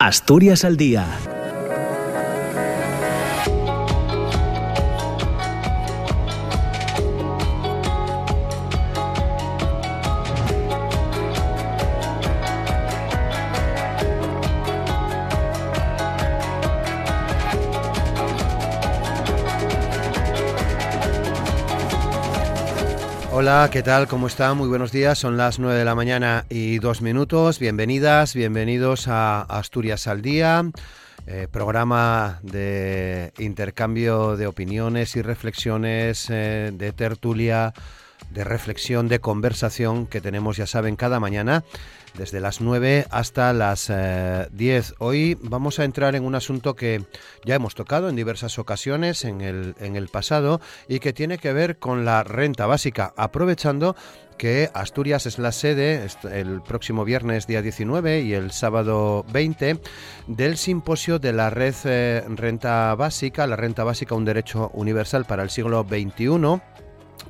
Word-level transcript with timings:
Asturias 0.00 0.64
al 0.64 0.76
día 0.76 1.08
Hola, 23.48 23.70
¿qué 23.72 23.82
tal? 23.82 24.08
¿Cómo 24.08 24.26
están? 24.26 24.58
Muy 24.58 24.68
buenos 24.68 24.92
días. 24.92 25.18
Son 25.18 25.38
las 25.38 25.58
9 25.58 25.78
de 25.78 25.84
la 25.86 25.94
mañana 25.94 26.44
y 26.50 26.80
dos 26.80 27.00
minutos. 27.00 27.58
Bienvenidas, 27.58 28.34
bienvenidos 28.34 29.08
a 29.08 29.40
Asturias 29.40 30.06
al 30.06 30.20
Día, 30.20 30.70
eh, 31.26 31.48
programa 31.50 32.40
de 32.42 33.32
intercambio 33.38 34.36
de 34.36 34.46
opiniones 34.46 35.16
y 35.16 35.22
reflexiones, 35.22 36.26
eh, 36.28 36.72
de 36.74 36.92
tertulia, 36.92 37.72
de 38.28 38.44
reflexión, 38.44 39.08
de 39.08 39.20
conversación 39.20 40.06
que 40.06 40.20
tenemos, 40.20 40.58
ya 40.58 40.66
saben, 40.66 40.94
cada 40.94 41.18
mañana 41.18 41.64
desde 42.18 42.40
las 42.40 42.60
9 42.60 43.06
hasta 43.10 43.52
las 43.52 43.86
10. 43.86 43.90
Eh, 43.90 44.94
Hoy 44.98 45.38
vamos 45.40 45.78
a 45.78 45.84
entrar 45.84 46.16
en 46.16 46.24
un 46.24 46.34
asunto 46.34 46.74
que 46.74 47.04
ya 47.44 47.54
hemos 47.54 47.76
tocado 47.76 48.08
en 48.08 48.16
diversas 48.16 48.58
ocasiones 48.58 49.24
en 49.24 49.40
el, 49.40 49.76
en 49.78 49.94
el 49.94 50.08
pasado 50.08 50.60
y 50.88 50.98
que 50.98 51.12
tiene 51.12 51.38
que 51.38 51.52
ver 51.52 51.78
con 51.78 52.04
la 52.04 52.24
renta 52.24 52.66
básica, 52.66 53.14
aprovechando 53.16 53.94
que 54.36 54.70
Asturias 54.74 55.26
es 55.26 55.38
la 55.38 55.52
sede 55.52 56.06
el 56.30 56.60
próximo 56.62 57.04
viernes 57.04 57.46
día 57.46 57.62
19 57.62 58.22
y 58.22 58.34
el 58.34 58.50
sábado 58.52 59.24
20 59.32 59.78
del 60.26 60.56
simposio 60.56 61.18
de 61.18 61.32
la 61.32 61.50
red 61.50 61.74
eh, 61.84 62.24
renta 62.28 62.94
básica, 62.94 63.46
la 63.46 63.56
renta 63.56 63.84
básica 63.84 64.14
un 64.14 64.24
derecho 64.24 64.70
universal 64.74 65.24
para 65.24 65.42
el 65.42 65.50
siglo 65.50 65.86
XXI. 65.88 66.60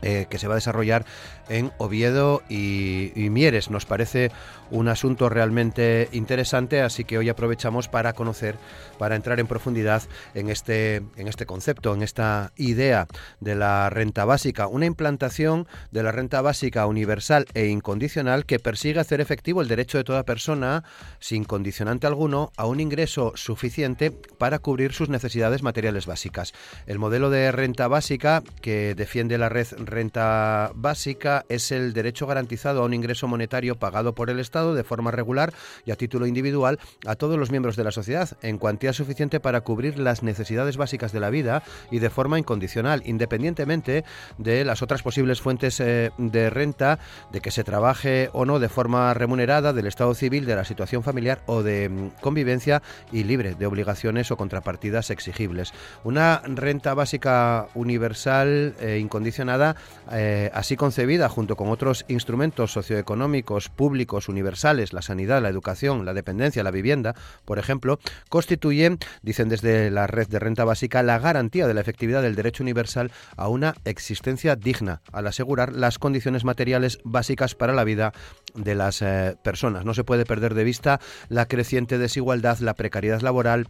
Eh, 0.03 0.27
que 0.31 0.39
se 0.39 0.47
va 0.47 0.55
a 0.55 0.57
desarrollar 0.57 1.05
en 1.49 1.73
Oviedo 1.79 2.43
y, 2.49 3.13
Mieres. 3.31 3.71
Nos 3.71 3.87
parece 3.87 4.31
un 4.71 4.89
asunto 4.89 5.29
realmente 5.29 6.09
interesante, 6.13 6.83
así 6.83 7.05
que 7.05 7.19
hoy 7.19 7.29
aprovechamos 7.29 7.89
para 7.89 8.13
conocer, 8.13 8.57
para 8.99 9.17
entrar 9.17 9.41
en 9.41 9.47
profundidad 9.47 10.03
en 10.35 10.49
este, 10.49 10.97
en 11.17 11.29
este 11.29 11.47
concepto, 11.47 11.95
en 11.95 12.03
esta 12.03 12.53
idea 12.57 13.07
de 13.41 13.55
la 13.55 13.91
renta 13.91 14.25
básica, 14.25 14.67
una 14.67 14.87
implantación 14.87 15.67
de 15.91 16.03
la 16.03 16.13
renta 16.13 16.41
básica 16.41 16.87
universal 16.87 17.47
e 17.55 17.67
incondicional 17.67 18.47
que 18.47 18.59
persigue 18.59 19.01
hacer 19.01 19.21
efectivo 19.21 19.63
el 19.63 19.69
derecho 19.69 19.99
de 19.99 20.05
toda 20.05 20.25
persona, 20.25 20.85
sin 21.21 21.45
condicionante 21.45 22.07
alguno, 22.07 22.53
a 22.57 22.67
un 22.67 22.81
ingreso 22.81 23.33
suficiente 23.37 24.11
para 24.11 24.59
cubrir 24.59 24.93
sus 24.93 25.09
necesidades 25.09 25.63
materiales 25.63 26.07
básicas. 26.07 26.53
El 26.87 26.99
modelo 26.99 27.31
de 27.31 27.53
renta 27.53 27.89
básica 27.89 28.43
que 28.61 28.95
defiende 28.95 29.39
la 29.39 29.49
red 29.49 29.67
renta 29.79 30.71
básica 30.75 31.38
es 31.49 31.73
el 31.73 31.93
derecho 31.93 32.27
garantizado 32.27 32.83
a 32.83 32.85
un 32.87 32.95
ingreso 32.95 33.29
monetario 33.29 33.79
pagado 33.79 34.15
por 34.15 34.31
el 34.31 34.41
Estado 34.41 34.75
de 34.75 34.85
forma 34.85 35.11
regular 35.11 35.53
y 35.85 35.91
a 35.91 35.97
título 35.97 36.27
individual 36.27 36.79
a 37.07 37.17
todos 37.17 37.39
los 37.39 37.51
miembros 37.51 37.77
de 37.77 37.85
la 37.85 37.91
sociedad, 37.91 38.37
en 38.43 38.59
cuantía 38.59 38.93
suficiente 38.93 39.41
para 39.41 39.61
cubrir 39.63 39.99
las 39.99 40.23
necesidades 40.23 40.77
básicas 40.77 41.13
de 41.13 41.21
la 41.21 41.31
vida 41.31 41.63
y 41.91 41.99
de 41.99 42.11
forma 42.11 42.39
incondicional, 42.39 43.03
independientemente 43.05 44.05
de 44.39 44.65
las 44.65 44.83
otras 44.83 45.03
posibles 45.03 45.41
fuentes 45.41 45.81
eh, 45.81 46.11
de 46.19 46.51
renta, 46.51 46.99
de 47.33 47.41
que 47.41 47.51
se 47.51 47.65
trabaje 47.65 48.31
o 48.33 48.45
no 48.45 48.59
de 48.59 48.69
forma 48.69 49.15
remunerada, 49.15 49.73
del 49.73 49.87
estado 49.87 50.15
civil, 50.15 50.47
de 50.47 50.57
la 50.57 50.65
situación 50.65 51.03
familiar 51.03 51.43
o 51.47 51.63
de 51.63 51.89
mm, 51.89 52.09
convivencia 52.21 52.83
y 53.13 53.25
libre 53.25 53.55
de 53.55 53.67
obligaciones 53.67 54.31
o 54.31 54.37
contrapartidas 54.37 55.11
exigibles. 55.11 55.73
Una 56.05 56.43
renta 56.45 56.95
básica 56.95 57.69
universal 57.75 58.75
e 58.81 58.99
incondicionada, 58.99 59.77
eh, 60.13 60.51
así 60.55 60.77
concebida, 60.77 61.28
junto 61.29 61.57
con 61.57 61.69
otros 61.69 62.05
instrumentos 62.09 62.73
socioeconómicos 62.73 63.69
públicos 63.69 64.29
universales, 64.29 64.93
la 64.93 65.03
sanidad, 65.03 65.43
la 65.43 65.49
educación, 65.49 66.05
la 66.05 66.15
dependencia, 66.15 66.63
la 66.63 66.71
vivienda, 66.71 67.15
por 67.45 67.59
ejemplo, 67.59 67.99
constituyen, 68.29 68.99
dicen 69.23 69.49
desde 69.49 69.91
la 69.91 70.07
red 70.07 70.29
de 70.29 70.39
renta 70.39 70.65
básica, 70.65 71.03
la 71.03 71.19
garantía 71.19 71.67
de 71.67 71.75
la 71.75 71.81
efectividad 71.81 72.23
del 72.23 72.35
derecho 72.35 72.63
universal 72.63 73.11
a 73.37 73.49
una 73.49 73.75
existencia 73.85 74.57
digna, 74.57 75.03
al 75.13 75.27
asegurar 75.27 75.73
las 75.73 75.99
condiciones 75.99 76.45
materiales 76.45 76.99
básicas 77.05 77.55
para 77.55 77.73
la 77.73 77.85
vida 77.85 78.13
de 78.55 78.75
las 78.75 79.03
eh, 79.03 79.37
personas. 79.43 79.85
No 79.85 79.95
se 79.95 80.05
puede 80.05 80.25
perder 80.25 80.55
de 80.55 80.65
vista 80.65 81.01
la 81.29 81.47
creciente 81.47 81.99
desigualdad, 81.99 82.59
la 82.59 82.75
precariedad 82.75 83.21
laboral, 83.21 83.69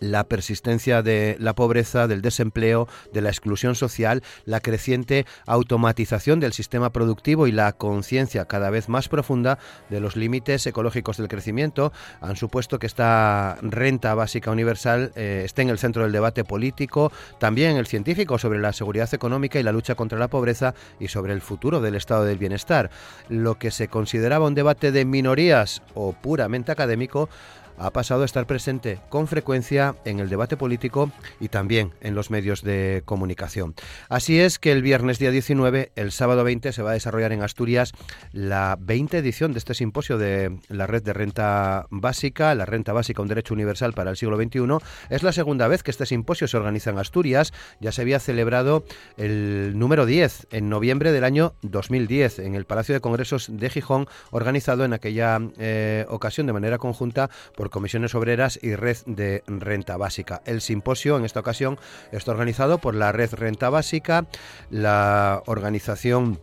la 0.00 0.24
persistencia 0.24 1.02
de 1.02 1.36
la 1.38 1.54
pobreza, 1.54 2.06
del 2.06 2.22
desempleo, 2.22 2.88
de 3.12 3.20
la 3.20 3.30
exclusión 3.30 3.74
social, 3.74 4.22
la 4.44 4.60
creciente 4.60 5.26
automatización 5.46 6.40
del 6.40 6.52
sistema 6.52 6.90
productivo 6.90 7.46
y 7.46 7.52
la 7.52 7.72
conciencia 7.72 8.46
cada 8.46 8.70
vez 8.70 8.88
más 8.88 9.08
profunda 9.08 9.58
de 9.90 10.00
los 10.00 10.16
límites 10.16 10.66
ecológicos 10.66 11.16
del 11.16 11.28
crecimiento 11.28 11.92
han 12.20 12.36
supuesto 12.36 12.78
que 12.78 12.86
esta 12.86 13.56
renta 13.62 14.14
básica 14.14 14.50
universal 14.50 15.12
eh, 15.16 15.42
esté 15.44 15.62
en 15.62 15.70
el 15.70 15.78
centro 15.78 16.02
del 16.02 16.12
debate 16.12 16.44
político, 16.44 17.12
también 17.38 17.76
el 17.76 17.86
científico 17.86 18.38
sobre 18.38 18.58
la 18.58 18.72
seguridad 18.72 19.12
económica 19.12 19.58
y 19.58 19.62
la 19.62 19.72
lucha 19.72 19.94
contra 19.94 20.18
la 20.18 20.28
pobreza 20.28 20.74
y 20.98 21.08
sobre 21.08 21.32
el 21.32 21.40
futuro 21.40 21.80
del 21.80 21.94
estado 21.94 22.24
del 22.24 22.38
bienestar. 22.38 22.90
Lo 23.28 23.58
que 23.58 23.70
se 23.70 23.88
consideraba 23.88 24.46
un 24.46 24.54
debate 24.54 24.92
de 24.92 25.04
minorías 25.04 25.82
o 25.94 26.12
puramente 26.12 26.72
académico 26.72 27.28
ha 27.78 27.90
pasado 27.90 28.22
a 28.22 28.24
estar 28.24 28.46
presente 28.46 29.00
con 29.08 29.26
frecuencia 29.26 29.96
en 30.04 30.20
el 30.20 30.28
debate 30.28 30.56
político 30.56 31.10
y 31.40 31.48
también 31.48 31.92
en 32.00 32.14
los 32.14 32.30
medios 32.30 32.62
de 32.62 33.02
comunicación. 33.04 33.74
Así 34.08 34.40
es 34.40 34.58
que 34.58 34.72
el 34.72 34.82
viernes 34.82 35.18
día 35.18 35.30
19, 35.30 35.92
el 35.96 36.12
sábado 36.12 36.44
20, 36.44 36.72
se 36.72 36.82
va 36.82 36.90
a 36.90 36.94
desarrollar 36.94 37.32
en 37.32 37.42
Asturias 37.42 37.92
la 38.32 38.76
20 38.80 39.18
edición 39.18 39.52
de 39.52 39.58
este 39.58 39.74
simposio 39.74 40.18
de 40.18 40.58
la 40.68 40.86
red 40.86 41.02
de 41.02 41.12
renta 41.12 41.86
básica, 41.90 42.54
la 42.54 42.66
renta 42.66 42.92
básica, 42.92 43.22
un 43.22 43.28
derecho 43.28 43.54
universal 43.54 43.92
para 43.92 44.10
el 44.10 44.16
siglo 44.16 44.36
XXI. 44.36 44.78
Es 45.10 45.22
la 45.22 45.32
segunda 45.32 45.68
vez 45.68 45.82
que 45.82 45.90
este 45.90 46.06
simposio 46.06 46.48
se 46.48 46.56
organiza 46.56 46.90
en 46.90 46.98
Asturias. 46.98 47.52
Ya 47.80 47.92
se 47.92 48.02
había 48.02 48.20
celebrado 48.20 48.84
el 49.16 49.78
número 49.78 50.06
10 50.06 50.48
en 50.50 50.68
noviembre 50.68 51.12
del 51.12 51.24
año 51.24 51.54
2010 51.62 52.40
en 52.40 52.54
el 52.54 52.64
Palacio 52.64 52.94
de 52.94 53.00
Congresos 53.00 53.48
de 53.50 53.70
Gijón, 53.70 54.06
organizado 54.30 54.84
en 54.84 54.92
aquella 54.92 55.40
eh, 55.58 56.06
ocasión 56.08 56.46
de 56.46 56.52
manera 56.52 56.78
conjunta 56.78 57.30
por 57.56 57.63
por 57.64 57.70
comisiones 57.70 58.14
obreras 58.14 58.58
y 58.60 58.74
red 58.74 58.98
de 59.06 59.42
renta 59.46 59.96
básica. 59.96 60.42
El 60.44 60.60
simposio 60.60 61.16
en 61.16 61.24
esta 61.24 61.40
ocasión 61.40 61.78
está 62.12 62.30
organizado 62.32 62.76
por 62.76 62.94
la 62.94 63.10
red 63.10 63.32
renta 63.32 63.70
básica, 63.70 64.26
la 64.68 65.42
organización 65.46 66.38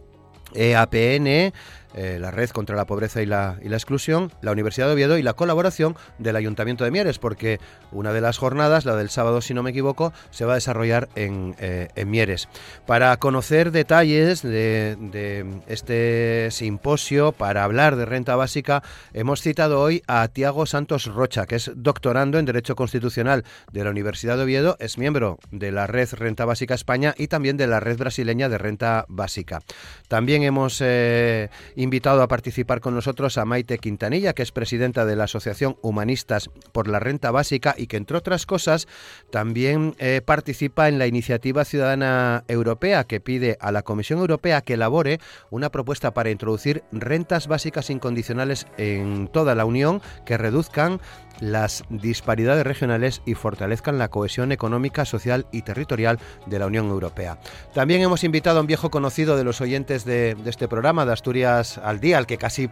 EAPN, 0.55 1.53
eh, 1.93 2.17
la 2.19 2.31
Red 2.31 2.51
contra 2.51 2.75
la 2.75 2.85
Pobreza 2.85 3.21
y 3.21 3.25
la, 3.25 3.57
Exclusión, 3.63 4.31
la 4.41 4.51
Universidad 4.51 4.87
de 4.87 4.93
Oviedo 4.93 5.17
y 5.17 5.23
la 5.23 5.33
colaboración 5.33 5.95
del 6.19 6.35
Ayuntamiento 6.35 6.83
de 6.83 6.91
Mieres, 6.91 7.19
porque 7.19 7.59
una 7.91 8.13
de 8.13 8.21
las 8.21 8.37
jornadas, 8.37 8.85
la 8.85 8.95
del 8.95 9.09
sábado 9.09 9.41
si 9.41 9.53
no 9.53 9.63
me 9.63 9.71
equivoco, 9.71 10.13
se 10.29 10.45
va 10.45 10.53
a 10.53 10.55
desarrollar 10.55 11.09
en, 11.15 11.55
eh, 11.59 11.89
Mieres. 12.05 12.49
Para 12.85 13.15
conocer 13.17 13.71
detalles 13.71 14.41
de, 14.41 15.61
este 15.67 16.49
simposio, 16.51 17.31
para 17.31 17.63
hablar 17.63 17.95
de 17.95 18.05
renta 18.05 18.35
básica, 18.35 18.83
hemos 19.13 19.41
citado 19.41 19.79
hoy 19.79 20.03
a 20.07 20.27
Tiago 20.27 20.65
Santos 20.65 21.05
Rocha, 21.05 21.45
que 21.45 21.55
es 21.55 21.71
doctorando 21.75 22.39
en 22.39 22.45
Derecho 22.45 22.75
Constitucional 22.75 23.43
de 23.71 23.83
la 23.83 23.91
Universidad 23.91 24.37
de 24.37 24.43
Oviedo, 24.43 24.77
es 24.79 24.97
miembro 24.97 25.37
de 25.51 25.71
la 25.71 25.87
Red 25.87 26.09
Renta 26.13 26.45
Básica 26.45 26.73
España 26.73 27.13
y 27.17 27.27
también 27.27 27.57
de 27.57 27.67
la 27.67 27.79
Red 27.79 27.97
Brasileña 27.97 28.49
de 28.49 28.57
Renta 28.57 29.05
Básica. 29.07 29.61
También 30.07 30.43
hemos... 30.43 30.79
Eh, 30.81 31.49
invitado 31.81 32.21
a 32.21 32.27
participar 32.27 32.79
con 32.79 32.95
nosotros 32.95 33.37
a 33.37 33.45
Maite 33.45 33.77
Quintanilla, 33.77 34.33
que 34.33 34.43
es 34.43 34.51
presidenta 34.51 35.05
de 35.05 35.15
la 35.15 35.25
Asociación 35.25 35.77
Humanistas 35.81 36.49
por 36.71 36.87
la 36.87 36.99
Renta 36.99 37.31
Básica 37.31 37.75
y 37.77 37.87
que, 37.87 37.97
entre 37.97 38.17
otras 38.17 38.45
cosas, 38.45 38.87
también 39.31 39.95
eh, 39.99 40.21
participa 40.23 40.87
en 40.87 40.99
la 40.99 41.07
Iniciativa 41.07 41.65
Ciudadana 41.65 42.43
Europea, 42.47 43.03
que 43.05 43.19
pide 43.19 43.57
a 43.59 43.71
la 43.71 43.81
Comisión 43.81 44.19
Europea 44.19 44.61
que 44.61 44.73
elabore 44.73 45.19
una 45.49 45.69
propuesta 45.69 46.13
para 46.13 46.29
introducir 46.29 46.83
rentas 46.91 47.47
básicas 47.47 47.89
incondicionales 47.89 48.67
en 48.77 49.27
toda 49.27 49.55
la 49.55 49.65
Unión 49.65 50.01
que 50.25 50.37
reduzcan 50.37 50.99
las 51.41 51.83
disparidades 51.89 52.63
regionales 52.65 53.21
y 53.25 53.33
fortalezcan 53.33 53.97
la 53.97 54.09
cohesión 54.09 54.51
económica, 54.51 55.05
social 55.05 55.47
y 55.51 55.63
territorial 55.63 56.19
de 56.45 56.59
la 56.59 56.67
Unión 56.67 56.87
Europea. 56.87 57.39
También 57.73 58.01
hemos 58.01 58.23
invitado 58.23 58.59
a 58.59 58.61
un 58.61 58.67
viejo 58.67 58.91
conocido 58.91 59.35
de 59.35 59.43
los 59.43 59.59
oyentes 59.59 60.05
de, 60.05 60.37
este 60.45 60.67
programa, 60.67 61.05
de 61.05 61.13
Asturias 61.13 61.70
al 61.77 61.99
Día, 61.99 62.17
al 62.17 62.27
que 62.27 62.37
casi 62.37 62.69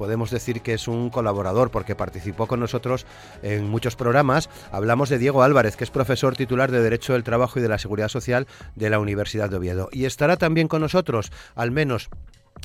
podemos 0.00 0.30
decir 0.30 0.62
que 0.62 0.72
es 0.72 0.88
un 0.88 1.10
colaborador 1.10 1.70
porque 1.70 1.94
participó 1.94 2.46
con 2.46 2.58
nosotros 2.58 3.04
en 3.42 3.68
muchos 3.68 3.96
programas. 3.96 4.48
Hablamos 4.72 5.10
de 5.10 5.18
Diego 5.18 5.42
Álvarez, 5.42 5.76
que 5.76 5.84
es 5.84 5.90
profesor 5.90 6.36
titular 6.36 6.70
de 6.70 6.82
Derecho 6.82 7.12
del 7.12 7.22
Trabajo 7.22 7.58
y 7.58 7.62
de 7.62 7.68
la 7.68 7.78
Seguridad 7.78 8.08
Social 8.08 8.46
de 8.74 8.88
la 8.88 8.98
Universidad 8.98 9.50
de 9.50 9.56
Oviedo. 9.56 9.90
Y 9.92 10.06
estará 10.06 10.38
también 10.38 10.68
con 10.68 10.80
nosotros, 10.80 11.30
al 11.54 11.70
menos 11.70 12.08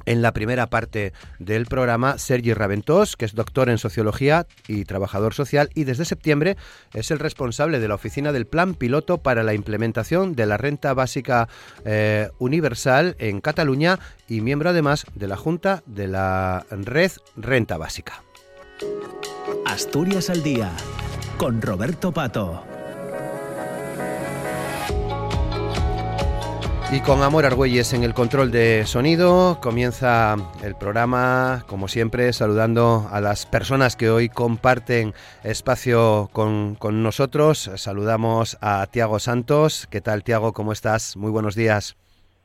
en 0.06 0.22
la 0.22 0.34
primera 0.34 0.68
parte 0.68 1.14
del 1.40 1.66
programa 1.66 2.18
Sergi 2.18 2.54
Raventós, 2.54 3.16
que 3.16 3.26
es 3.26 3.36
doctor 3.36 3.70
en 3.70 3.78
sociología 3.78 4.48
y 4.68 4.86
trabajador 4.86 5.34
social 5.34 5.70
y 5.74 5.84
desde 5.84 6.06
septiembre 6.06 6.58
es 6.94 7.12
el 7.12 7.20
responsable 7.20 7.80
de 7.80 7.88
la 7.88 7.96
oficina 7.96 8.32
del 8.32 8.46
Plan 8.46 8.74
Piloto 8.74 9.18
para 9.18 9.44
la 9.44 9.54
implementación 9.54 10.36
de 10.36 10.46
la 10.46 10.58
renta 10.58 10.94
básica 10.94 11.48
eh, 11.86 12.30
universal 12.40 13.16
en 13.20 13.42
Cataluña 13.42 14.00
y 14.28 14.42
miembro 14.42 14.70
además 14.70 15.06
de 15.16 15.28
la 15.28 15.38
Junta 15.38 15.84
de 15.86 16.08
la 16.08 16.66
Red 16.70 17.12
Renta 17.36 17.78
Básica. 17.78 18.24
Asturias 19.66 20.30
al 20.30 20.44
Día 20.44 20.72
con 21.38 21.62
Roberto 21.62 22.12
Pato. 22.12 22.75
Y 26.92 27.02
con 27.02 27.24
Amor 27.24 27.46
Argüelles 27.46 27.94
en 27.94 28.04
el 28.04 28.14
control 28.14 28.52
de 28.52 28.86
sonido 28.86 29.60
comienza 29.62 30.36
el 30.64 30.76
programa, 30.76 31.66
como 31.68 31.88
siempre, 31.88 32.32
saludando 32.32 33.08
a 33.12 33.20
las 33.22 33.46
personas 33.48 33.96
que 33.96 34.10
hoy 34.10 34.30
comparten 34.30 35.14
espacio 35.44 36.30
con, 36.32 36.76
con 36.76 37.02
nosotros. 37.02 37.72
Saludamos 37.76 38.58
a 38.62 38.86
Tiago 38.88 39.20
Santos. 39.20 39.88
¿Qué 39.90 40.00
tal, 40.00 40.24
Tiago? 40.24 40.54
¿Cómo 40.54 40.72
estás? 40.72 41.18
Muy 41.18 41.32
buenos 41.32 41.56
días. 41.56 41.98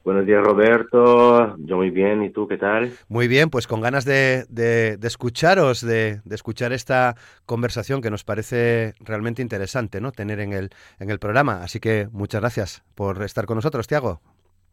Buenos 0.02 0.24
días, 0.24 0.42
Roberto. 0.42 1.56
Yo 1.58 1.76
muy 1.76 1.90
bien. 1.90 2.24
¿Y 2.24 2.30
tú 2.30 2.48
qué 2.48 2.56
tal? 2.56 2.90
Muy 3.08 3.28
bien, 3.28 3.50
pues 3.50 3.66
con 3.66 3.82
ganas 3.82 4.06
de, 4.06 4.46
de, 4.48 4.98
escucharos, 5.02 5.82
de, 5.82 6.22
de, 6.24 6.34
escuchar 6.34 6.72
esta 6.72 7.16
conversación 7.44 8.00
que 8.00 8.10
nos 8.10 8.24
parece 8.24 8.94
realmente 9.00 9.42
interesante, 9.42 10.00
¿no? 10.00 10.10
Tener 10.10 10.40
en 10.40 10.54
el, 10.54 10.70
en 10.98 11.10
el 11.10 11.18
programa. 11.18 11.62
Así 11.62 11.80
que 11.80 12.08
muchas 12.12 12.40
gracias 12.40 12.82
por 12.94 13.22
estar 13.22 13.44
con 13.44 13.56
nosotros, 13.56 13.86
Tiago. 13.86 14.22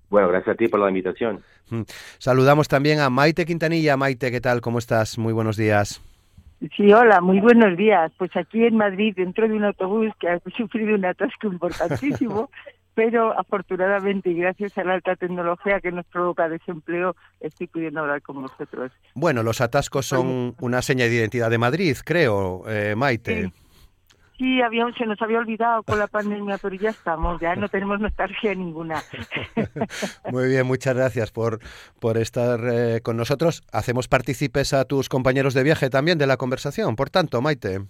Bueno, 0.09 0.29
gracias 0.29 0.55
a 0.55 0.57
ti 0.57 0.67
por 0.67 0.79
la 0.79 0.89
invitación. 0.89 1.41
Mm. 1.69 1.81
Saludamos 2.17 2.67
también 2.67 2.99
a 2.99 3.09
Maite 3.09 3.45
Quintanilla. 3.45 3.97
Maite, 3.97 4.31
¿qué 4.31 4.41
tal? 4.41 4.61
¿Cómo 4.61 4.79
estás? 4.79 5.17
Muy 5.17 5.33
buenos 5.33 5.57
días. 5.57 6.01
Sí, 6.75 6.91
hola, 6.91 7.21
muy 7.21 7.39
buenos 7.39 7.77
días. 7.77 8.11
Pues 8.17 8.35
aquí 8.35 8.65
en 8.65 8.77
Madrid, 8.77 9.13
dentro 9.15 9.47
de 9.47 9.53
un 9.53 9.65
autobús 9.65 10.11
que 10.19 10.29
ha 10.29 10.39
sufrido 10.55 10.95
un 10.95 11.05
atasco 11.05 11.47
importantísimo, 11.47 12.49
pero 12.95 13.37
afortunadamente 13.37 14.31
y 14.31 14.39
gracias 14.39 14.75
a 14.77 14.83
la 14.83 14.95
alta 14.95 15.15
tecnología 15.15 15.79
que 15.81 15.91
nos 15.91 16.05
provoca 16.07 16.49
desempleo, 16.49 17.15
estoy 17.39 17.67
pudiendo 17.67 17.99
hablar 17.99 18.23
con 18.23 18.41
vosotros. 18.41 18.91
Bueno, 19.13 19.43
los 19.43 19.61
atascos 19.61 20.07
son 20.07 20.55
una 20.59 20.81
seña 20.81 21.05
de 21.05 21.13
identidad 21.13 21.51
de 21.51 21.59
Madrid, 21.59 21.95
creo, 22.03 22.63
eh, 22.67 22.95
Maite. 22.95 23.43
Sí. 23.43 23.53
Sí, 24.37 24.59
se 24.97 25.05
nos 25.05 25.19
había 25.21 25.39
olvidado 25.39 25.81
con 25.81 25.97
la 25.97 26.07
pandemia, 26.07 26.59
pero 26.59 26.75
ya 26.75 26.91
estamos, 26.91 27.41
ya 27.41 27.55
no 27.55 27.69
tenemos 27.69 27.99
nostalgia 27.99 28.53
ninguna. 28.53 29.01
Muy 30.31 30.47
bien, 30.49 30.67
muchas 30.67 30.95
gracias 30.95 31.31
por, 31.31 31.59
por 31.99 32.17
estar 32.17 32.59
eh, 32.71 33.01
con 33.01 33.17
nosotros. 33.17 33.63
Hacemos 33.71 34.07
partícipes 34.07 34.73
a 34.73 34.85
tus 34.85 35.09
compañeros 35.09 35.55
de 35.55 35.63
viaje 35.63 35.89
también 35.89 36.19
de 36.19 36.27
la 36.27 36.37
conversación, 36.37 36.95
por 36.95 37.09
tanto, 37.09 37.41
Maite. 37.41 37.81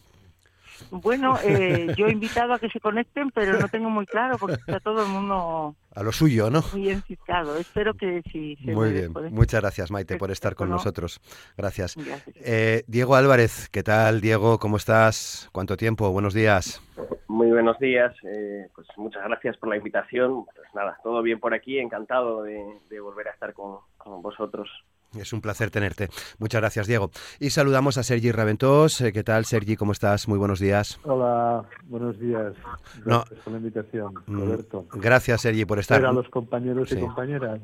Bueno, 0.92 1.38
eh, 1.44 1.88
yo 1.98 2.08
he 2.08 2.12
invitado 2.12 2.54
a 2.54 2.60
que 2.60 2.70
se 2.70 2.80
conecten, 2.80 3.32
pero 3.32 3.60
no 3.60 3.68
tengo 3.68 3.90
muy 3.90 4.06
claro 4.06 4.38
porque 4.38 4.56
está 4.56 4.80
todo 4.80 5.04
el 5.04 5.10
mundo 5.10 5.76
a 5.94 6.04
lo 6.04 6.12
suyo, 6.12 6.50
¿no? 6.50 6.64
Muy 6.74 6.90
enciscado. 6.90 7.58
Espero 7.58 7.96
que 7.96 8.22
sí. 8.32 8.56
Se 8.64 8.72
muy 8.72 8.92
bien. 8.92 9.14
Muchas 9.32 9.62
gracias, 9.62 9.90
Maite, 9.90 10.18
por 10.18 10.30
estar 10.30 10.56
con 10.56 10.70
nosotros. 10.70 11.20
Gracias. 11.58 11.96
Eh, 12.36 12.84
Diego 12.88 13.16
Álvarez, 13.16 13.70
¿qué 13.70 13.82
tal, 13.82 14.22
Diego? 14.22 14.60
¿Cómo 14.60 14.78
estás? 14.78 15.50
¿Cuánto 15.52 15.76
tiempo? 15.76 16.12
Buenos 16.12 16.34
días. 16.34 16.82
Muy 17.28 17.50
buenos 17.50 17.80
días. 17.80 18.14
Eh, 18.24 18.70
pues 18.76 18.88
muchas 18.98 19.24
gracias 19.24 19.58
por 19.58 19.70
la 19.70 19.78
invitación. 19.78 20.46
Pues 20.46 20.68
nada, 20.76 21.00
todo 21.02 21.22
bien 21.22 21.40
por 21.40 21.54
aquí. 21.54 21.80
Encantado 21.80 22.44
de, 22.44 23.00
volver 23.00 23.30
a 23.30 23.32
estar 23.32 23.54
con 23.54 23.82
vosotros. 24.22 24.70
Es 25.16 25.34
un 25.34 25.42
placer 25.42 25.72
tenerte. 25.72 26.10
Muchas 26.38 26.62
gracias, 26.62 26.88
Diego. 26.88 27.12
Y 27.40 27.50
saludamos 27.50 27.98
a 27.98 28.04
Sergi 28.04 28.32
Raventós. 28.32 29.02
Eh, 29.02 29.14
¿Qué 29.14 29.24
tal, 29.24 29.46
Sergi? 29.46 29.76
¿Cómo 29.76 29.92
estás? 29.92 30.28
Muy 30.28 30.38
buenos 30.38 30.60
días. 30.60 31.00
Hola, 31.04 31.64
buenos 31.86 32.20
días. 32.20 32.54
Gracias 33.06 33.40
por 33.40 33.54
la 33.54 33.60
invitación, 33.60 34.14
mm, 34.26 34.40
Roberto. 34.40 34.86
Gracias, 34.94 35.42
Sergi, 35.42 35.66
por 35.66 35.80
estar. 35.80 36.06
a 36.06 36.12
los 36.12 36.30
compañeros 36.30 36.92
y 36.92 37.00
compañeras 37.00 37.60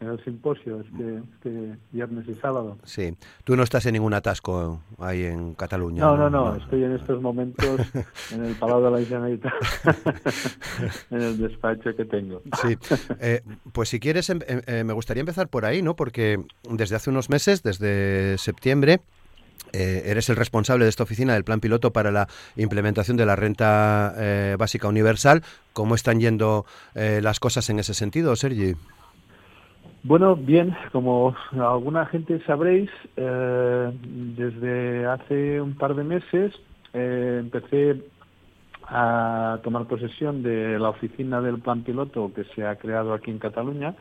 en 0.00 0.08
el 0.08 0.22
simposio 0.24 0.80
este, 0.80 1.22
este, 1.34 1.78
viernes 1.90 2.28
y 2.28 2.34
sábado. 2.34 2.78
Sí. 2.84 3.16
Tú 3.44 3.56
no 3.56 3.62
estás 3.62 3.86
en 3.86 3.94
ningún 3.94 4.14
atasco 4.14 4.80
ahí 4.98 5.24
en 5.24 5.54
Cataluña. 5.54 6.00
No, 6.00 6.16
no, 6.16 6.28
no. 6.28 6.56
Estoy 6.56 6.84
en 6.84 6.92
estos 6.92 7.20
momentos 7.22 7.80
en 8.32 8.44
el 8.44 8.54
Palau 8.56 8.82
de 8.82 8.90
la 8.90 9.04
Generalitat, 9.04 9.52
en 11.10 11.22
el 11.22 11.38
despacho 11.38 11.94
que 11.96 12.04
tengo. 12.04 12.42
Sí. 12.62 12.76
Eh, 13.20 13.42
pues 13.72 13.88
si 13.88 14.00
quieres, 14.00 14.28
em, 14.30 14.40
em, 14.46 14.60
eh, 14.66 14.84
me 14.84 14.92
gustaría 14.92 15.20
empezar 15.20 15.48
por 15.48 15.64
ahí, 15.64 15.82
¿no? 15.82 15.96
Porque 15.96 16.44
desde 16.70 16.96
hace 16.96 17.10
unos 17.10 17.30
meses, 17.30 17.62
desde 17.62 18.36
septiembre, 18.38 19.00
eh, 19.72 20.02
eres 20.06 20.28
el 20.28 20.36
responsable 20.36 20.84
de 20.84 20.90
esta 20.90 21.02
oficina 21.04 21.32
del 21.34 21.44
plan 21.44 21.60
piloto 21.60 21.92
para 21.92 22.10
la 22.10 22.28
implementación 22.56 23.16
de 23.16 23.26
la 23.26 23.36
renta 23.36 24.14
básica 24.58 24.88
universal. 24.88 25.42
¿Cómo 25.72 25.94
están 25.94 26.20
yendo 26.20 26.66
las 26.94 27.40
cosas 27.40 27.68
en 27.70 27.78
ese 27.78 27.94
sentido, 27.94 28.36
Sergi? 28.36 28.76
Bueno, 30.08 30.36
bien, 30.36 30.72
como 30.92 31.34
alguna 31.50 32.06
gente 32.06 32.40
sabréis, 32.46 32.88
eh, 33.16 33.90
desde 34.36 35.04
hace 35.04 35.60
un 35.60 35.74
par 35.74 35.96
de 35.96 36.04
meses 36.04 36.54
eh, 36.92 37.38
empecé 37.40 38.04
a 38.84 39.58
tomar 39.64 39.86
posesión 39.88 40.44
de 40.44 40.78
la 40.78 40.90
oficina 40.90 41.40
del 41.40 41.58
plan 41.58 41.82
piloto 41.82 42.30
que 42.32 42.44
se 42.54 42.64
ha 42.64 42.76
creado 42.76 43.14
aquí 43.14 43.32
en 43.32 43.40
Cataluña 43.40 43.96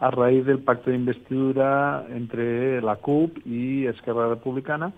a 0.00 0.10
raíz 0.10 0.44
del 0.44 0.58
pacto 0.58 0.90
de 0.90 0.96
investidura 0.96 2.04
entre 2.10 2.82
la 2.82 2.96
CUP 2.96 3.38
y 3.46 3.86
Esquerra 3.86 4.28
Republicana 4.30 4.92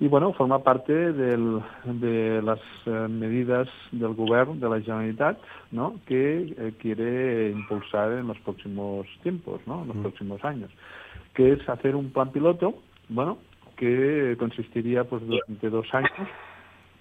y 0.00 0.08
bueno, 0.08 0.32
forma 0.32 0.60
parte 0.60 1.12
del, 1.12 1.60
de 1.84 2.40
las 2.42 2.58
eh, 2.86 3.06
medidas 3.08 3.68
del 3.92 4.14
gobierno 4.14 4.54
de 4.54 4.68
la 4.68 4.82
Generalitat 4.82 5.38
¿no? 5.70 6.00
que 6.06 6.54
eh, 6.56 6.72
quiere 6.80 7.50
impulsar 7.50 8.12
en 8.12 8.26
los 8.26 8.38
próximos 8.38 9.06
tiempos, 9.22 9.60
¿no? 9.66 9.82
en 9.82 9.88
los 9.88 9.96
próximos 9.98 10.42
años, 10.42 10.70
que 11.34 11.52
es 11.52 11.68
hacer 11.68 11.94
un 11.94 12.10
plan 12.12 12.32
piloto, 12.32 12.76
bueno, 13.10 13.36
que 13.76 14.36
consistiría 14.38 15.04
pues 15.04 15.22
durante 15.26 15.68
dos 15.68 15.86
años 15.92 16.28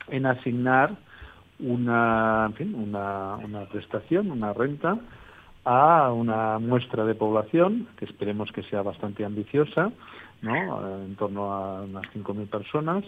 en 0.09 0.25
asignar 0.25 0.97
una, 1.59 2.47
en 2.47 2.53
fin, 2.55 2.75
una, 2.75 3.37
una 3.37 3.65
prestación, 3.69 4.29
una 4.29 4.51
renta 4.51 4.97
a 5.63 6.11
una 6.11 6.59
muestra 6.59 7.05
de 7.05 7.15
población, 7.15 7.87
que 7.97 8.05
esperemos 8.05 8.51
que 8.51 8.63
sea 8.63 8.81
bastante 8.81 9.23
ambiciosa, 9.23 9.91
¿no? 10.41 11.03
en 11.03 11.15
torno 11.15 11.51
a 11.51 11.81
unas 11.81 12.05
5.000 12.13 12.49
personas, 12.49 13.03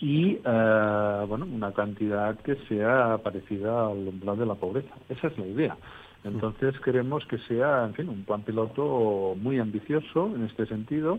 y 0.00 0.38
eh, 0.44 1.24
bueno, 1.28 1.44
una 1.44 1.72
cantidad 1.72 2.38
que 2.40 2.56
sea 2.68 3.18
parecida 3.22 3.88
al 3.88 4.08
umbral 4.08 4.38
de 4.38 4.46
la 4.46 4.54
pobreza. 4.54 4.94
Esa 5.08 5.28
es 5.28 5.38
la 5.38 5.46
idea. 5.46 5.76
Entonces 6.24 6.78
queremos 6.80 7.24
que 7.26 7.38
sea, 7.38 7.84
en 7.84 7.94
fin, 7.94 8.08
un 8.08 8.24
plan 8.24 8.42
piloto 8.42 9.34
muy 9.40 9.58
ambicioso 9.58 10.32
en 10.34 10.44
este 10.44 10.66
sentido 10.66 11.18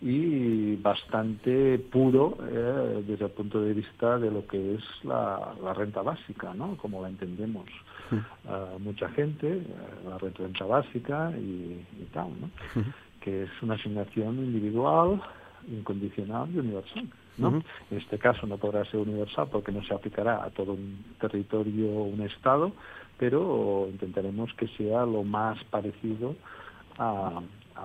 y 0.00 0.76
bastante 0.76 1.78
puro 1.78 2.38
eh, 2.50 3.04
desde 3.06 3.26
el 3.26 3.30
punto 3.32 3.60
de 3.60 3.74
vista 3.74 4.18
de 4.18 4.30
lo 4.30 4.46
que 4.46 4.74
es 4.74 4.82
la, 5.04 5.54
renta 5.76 6.02
básica, 6.02 6.54
¿no? 6.54 6.76
Como 6.78 7.02
la 7.02 7.10
entendemos 7.10 7.66
uh, 8.10 8.78
mucha 8.80 9.08
gente, 9.10 9.62
la 10.08 10.18
renta 10.18 10.64
básica 10.64 11.32
y, 11.36 11.84
y 12.00 12.08
tal, 12.12 12.28
¿no? 12.40 12.50
Que 13.20 13.44
es 13.44 13.50
una 13.62 13.74
asignación 13.74 14.36
individual, 14.38 15.22
incondicional 15.68 16.48
y 16.54 16.58
universal. 16.58 17.08
¿no? 17.38 17.62
En 17.90 17.98
este 17.98 18.18
caso 18.18 18.46
no 18.46 18.58
podrá 18.58 18.84
ser 18.84 19.00
universal 19.00 19.48
porque 19.50 19.72
no 19.72 19.82
se 19.84 19.94
aplicará 19.94 20.44
a 20.44 20.50
todo 20.50 20.72
un 20.72 21.04
territorio 21.20 21.88
o 21.88 22.04
un 22.04 22.20
Estado, 22.22 22.72
pero 23.18 23.88
intentaremos 23.90 24.52
que 24.54 24.68
sea 24.68 25.06
lo 25.06 25.22
más 25.22 25.62
parecido 25.64 26.36
a, 26.98 27.40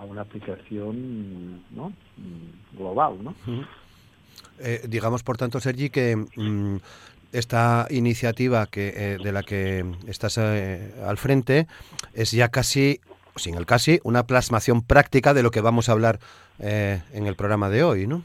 una 0.10 0.22
aplicación 0.22 1.62
¿no? 1.72 1.94
global. 2.78 3.24
¿no? 3.24 3.34
Eh, 4.60 4.82
digamos, 4.88 5.24
por 5.24 5.38
tanto, 5.38 5.60
Sergi, 5.62 5.90
que 5.90 6.16
mm, 6.16 6.78
esta 7.32 7.88
iniciativa 7.90 8.68
que, 8.68 8.94
eh, 8.96 9.18
de 9.22 9.32
la 9.32 9.44
que 9.44 9.86
estás 10.08 10.38
eh, 10.38 10.94
al 11.06 11.18
frente 11.18 11.68
es 12.14 12.32
ya 12.32 12.50
casi 12.50 13.00
sin 13.36 13.56
el 13.56 13.66
casi, 13.66 14.00
una 14.04 14.28
plasmación 14.28 14.82
práctica 14.82 15.34
de 15.34 15.44
lo 15.44 15.52
que 15.52 15.62
vamos 15.62 15.90
a 15.90 15.94
hablar 15.94 16.20
eh, 16.60 17.02
en 17.14 17.28
el 17.28 17.36
programa 17.36 17.70
de 17.70 17.84
hoy, 17.84 18.08
¿no? 18.08 18.24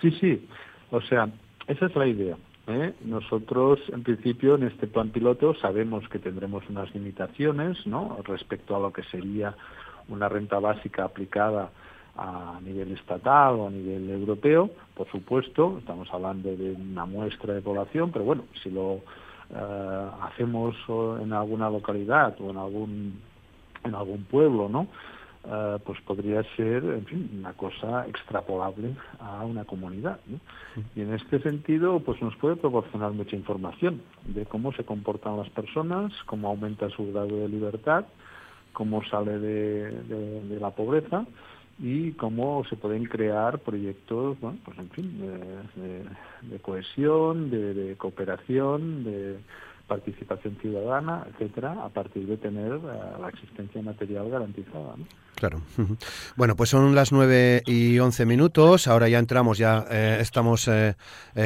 Sí, 0.00 0.10
sí. 0.20 0.48
O 0.90 1.00
sea, 1.00 1.28
esa 1.66 1.86
es 1.86 1.96
la 1.96 2.06
idea. 2.06 2.36
¿eh? 2.66 2.94
Nosotros, 3.04 3.80
en 3.92 4.02
principio, 4.02 4.54
en 4.54 4.64
este 4.64 4.86
plan 4.86 5.10
piloto 5.10 5.54
sabemos 5.54 6.08
que 6.08 6.18
tendremos 6.18 6.68
unas 6.68 6.92
limitaciones, 6.94 7.86
¿no? 7.86 8.18
Respecto 8.24 8.76
a 8.76 8.80
lo 8.80 8.92
que 8.92 9.02
sería 9.04 9.54
una 10.08 10.28
renta 10.28 10.58
básica 10.58 11.04
aplicada 11.04 11.70
a 12.16 12.58
nivel 12.62 12.92
estatal 12.92 13.54
o 13.54 13.68
a 13.68 13.70
nivel 13.70 14.10
europeo, 14.10 14.70
por 14.94 15.08
supuesto, 15.10 15.76
estamos 15.78 16.08
hablando 16.12 16.54
de 16.54 16.72
una 16.72 17.06
muestra 17.06 17.54
de 17.54 17.62
población, 17.62 18.10
pero 18.12 18.24
bueno, 18.24 18.44
si 18.62 18.70
lo 18.70 19.00
eh, 19.54 20.06
hacemos 20.22 20.76
en 21.20 21.32
alguna 21.32 21.70
localidad 21.70 22.34
o 22.40 22.50
en 22.50 22.56
algún 22.56 23.20
en 23.82 23.94
algún 23.94 24.24
pueblo, 24.24 24.68
¿no? 24.68 24.88
eh, 25.44 25.78
pues 25.84 26.00
podría 26.02 26.42
ser, 26.56 26.84
en 26.84 27.06
fin, 27.06 27.30
una 27.38 27.52
cosa 27.54 28.06
extrapolable 28.06 28.94
a 29.18 29.44
una 29.44 29.64
comunidad. 29.64 30.20
Y 30.94 31.00
en 31.00 31.14
este 31.14 31.40
sentido, 31.40 32.00
pues 32.00 32.20
nos 32.20 32.36
puede 32.36 32.56
proporcionar 32.56 33.12
mucha 33.12 33.36
información 33.36 34.02
de 34.24 34.44
cómo 34.46 34.72
se 34.72 34.84
comportan 34.84 35.38
las 35.38 35.48
personas, 35.50 36.12
cómo 36.26 36.48
aumenta 36.48 36.90
su 36.90 37.10
grado 37.10 37.36
de 37.36 37.48
libertad, 37.48 38.04
cómo 38.72 39.02
sale 39.04 39.38
de, 39.38 40.58
la 40.60 40.70
pobreza 40.70 41.24
y 41.82 42.12
cómo 42.12 42.62
se 42.68 42.76
pueden 42.76 43.04
crear 43.06 43.58
proyectos, 43.58 44.38
bueno, 44.40 44.58
pues 44.64 44.78
en 44.78 44.90
fin, 44.90 45.20
de, 46.42 46.58
cohesión, 46.60 47.50
de 47.50 47.94
cooperación, 47.96 49.04
de 49.04 49.38
participación 49.90 50.56
ciudadana, 50.62 51.26
etcétera, 51.32 51.72
a 51.84 51.88
partir 51.88 52.24
de 52.24 52.36
tener 52.36 52.74
eh, 52.74 52.78
la 53.20 53.28
existencia 53.28 53.82
material 53.82 54.30
garantizada. 54.30 54.94
Claro. 55.34 55.62
Bueno, 56.36 56.54
pues 56.54 56.68
son 56.68 56.94
las 56.94 57.12
9 57.12 57.62
y 57.66 57.98
11 57.98 58.26
minutos. 58.26 58.86
Ahora 58.86 59.08
ya 59.08 59.18
entramos, 59.18 59.56
ya 59.58 59.86
eh, 59.90 60.18
estamos 60.20 60.68
eh, 60.68 60.94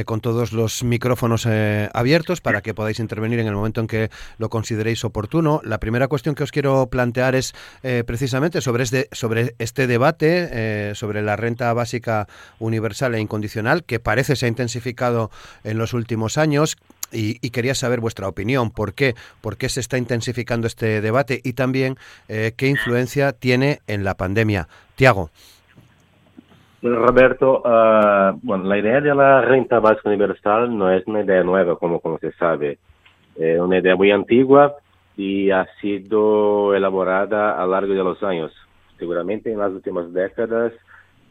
con 0.04 0.20
todos 0.20 0.52
los 0.52 0.82
micrófonos 0.82 1.46
abiertos 1.46 2.40
para 2.40 2.60
que 2.60 2.74
podáis 2.74 2.98
intervenir 2.98 3.38
en 3.38 3.46
el 3.46 3.54
momento 3.54 3.80
en 3.80 3.86
que 3.86 4.10
lo 4.38 4.48
consideréis 4.50 5.04
oportuno. 5.04 5.60
La 5.64 5.78
primera 5.78 6.08
cuestión 6.08 6.34
que 6.34 6.42
os 6.42 6.50
quiero 6.50 6.88
plantear 6.88 7.36
es 7.36 7.54
precisamente 8.04 8.60
sobre 8.60 8.82
este, 8.82 9.08
sobre 9.12 9.54
este 9.58 9.86
debate 9.86 10.94
sobre 10.94 11.22
la 11.22 11.36
renta 11.36 11.72
básica 11.72 12.26
universal 12.58 13.14
e 13.14 13.20
incondicional 13.20 13.84
que 13.84 14.00
parece 14.00 14.34
se 14.34 14.46
ha 14.46 14.48
intensificado 14.48 15.30
en 15.62 15.78
los 15.78 15.94
últimos 15.94 16.36
años. 16.36 16.76
Y, 17.12 17.38
quería 17.50 17.74
saber 17.74 18.00
vuestra 18.00 18.28
opinión. 18.28 18.70
¿Por 18.70 18.94
qué? 18.94 19.14
¿Por 19.40 19.56
qué 19.56 19.68
se 19.68 19.80
está 19.80 19.98
intensificando 19.98 20.66
este 20.66 21.00
debate? 21.00 21.40
Y 21.44 21.52
también 21.52 21.96
eh, 22.28 22.52
qué 22.56 22.66
influencia 22.66 23.32
tiene 23.32 23.78
en 23.86 24.02
la 24.02 24.14
pandemia. 24.14 24.66
Tiago. 24.96 25.30
Roberto, 26.82 27.62
uh, 27.64 28.38
bueno, 28.42 28.64
la 28.64 28.78
idea 28.78 29.00
de 29.00 29.14
la 29.14 29.40
renta 29.40 29.78
básica 29.78 30.10
universal 30.10 30.76
no 30.76 30.90
es 30.90 31.06
una 31.06 31.22
idea 31.22 31.42
nueva, 31.42 31.76
como, 31.78 32.00
como 32.00 32.18
se 32.18 32.32
sabe. 32.32 32.78
Es 33.36 33.58
una 33.58 33.78
idea 33.78 33.96
muy 33.96 34.10
antigua 34.10 34.76
y 35.16 35.50
ha 35.50 35.66
sido 35.80 36.74
elaborada 36.74 37.60
a 37.60 37.64
lo 37.64 37.72
largo 37.72 37.94
de 37.94 38.04
los 38.04 38.22
años. 38.22 38.52
Seguramente 38.98 39.50
en 39.50 39.58
las 39.58 39.72
últimas 39.72 40.12
décadas 40.12 40.72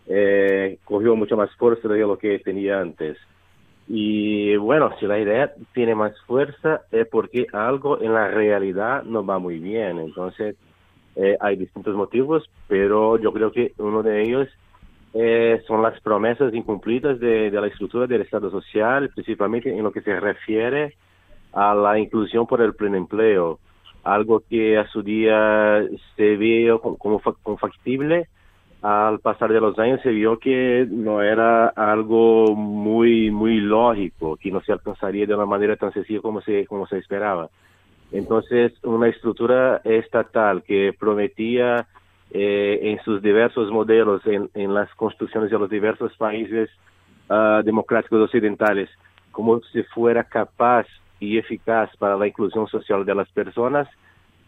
eh, 0.07 0.79
cogió 0.83 1.15
mucho 1.15 1.37
más 1.37 1.49
fuerza 1.55 1.87
de 1.87 1.99
lo 1.99 2.17
que 2.17 2.39
tenía 2.39 2.79
antes. 2.79 3.17
Y 3.87 4.55
bueno, 4.55 4.91
si 4.99 5.05
la 5.05 5.19
idea 5.19 5.51
tiene 5.73 5.93
más 5.93 6.13
fuerza 6.21 6.81
es 6.91 7.07
porque 7.07 7.47
algo 7.51 8.01
en 8.01 8.13
la 8.13 8.27
realidad 8.29 9.03
no 9.03 9.25
va 9.25 9.39
muy 9.39 9.59
bien. 9.59 9.99
Entonces, 9.99 10.55
eh, 11.15 11.37
hay 11.39 11.57
distintos 11.57 11.95
motivos, 11.95 12.49
pero 12.67 13.17
yo 13.17 13.33
creo 13.33 13.51
que 13.51 13.73
uno 13.77 14.01
de 14.01 14.21
ellos 14.23 14.47
eh, 15.13 15.61
son 15.67 15.83
las 15.83 15.99
promesas 16.01 16.53
incumplidas 16.53 17.19
de, 17.19 17.51
la 17.51 17.67
estructura 17.67 18.07
del 18.07 18.21
Estado 18.21 18.49
social, 18.49 19.09
principalmente 19.09 19.69
en 19.69 19.83
lo 19.83 19.91
que 19.91 20.01
se 20.01 20.19
refiere 20.19 20.95
a 21.51 21.75
la 21.75 21.99
inclusión 21.99 22.47
por 22.47 22.61
el 22.61 22.73
pleno 22.73 22.97
empleo, 22.97 23.59
algo 24.03 24.41
que 24.49 24.77
a 24.77 24.87
su 24.87 25.03
día 25.03 25.83
se 26.15 26.35
vio 26.35 26.79
como, 26.81 26.97
como 26.97 27.57
factible 27.57 28.27
al 28.83 29.19
pasar 29.19 29.53
de 29.53 29.61
los 29.61 29.79
años 29.79 30.01
se 30.03 30.09
vio 30.09 30.37
que 30.37 30.85
no 30.89 31.21
era 31.21 31.67
algo 31.69 32.53
muy 32.53 33.31
muy 33.31 33.61
lógico, 33.61 34.35
que 34.35 34.51
no 34.51 34.59
se 34.61 34.73
alcanzaría 34.73 35.25
de 35.25 35.33
una 35.33 35.45
manera 35.45 35.77
tan 35.77 35.93
sencilla 35.93 36.19
como 36.19 36.41
se, 36.41 36.65
como 36.65 36.85
se 36.85 36.97
esperaba. 36.97 37.49
Entonces, 38.11 38.73
una 38.83 39.07
estructura 39.07 39.81
estatal 39.85 40.63
que 40.63 40.93
prometía 40.99 41.87
eh, 42.31 42.79
en 42.81 43.01
sus 43.05 43.21
diversos 43.21 43.71
modelos, 43.71 44.21
en, 44.25 44.73
las 44.73 44.93
construcciones 44.95 45.49
de 45.49 45.57
los 45.57 45.69
diversos 45.69 46.15
países 46.17 46.69
uh, 47.29 47.63
democráticos 47.63 48.19
occidentales, 48.19 48.89
como 49.31 49.61
si 49.71 49.81
fuera 49.83 50.25
capaz 50.25 50.87
y 51.21 51.37
eficaz 51.37 51.89
para 51.97 52.17
la 52.17 52.27
inclusión 52.27 52.67
social 52.67 53.05
de 53.05 53.15
las 53.15 53.29
personas, 53.31 53.87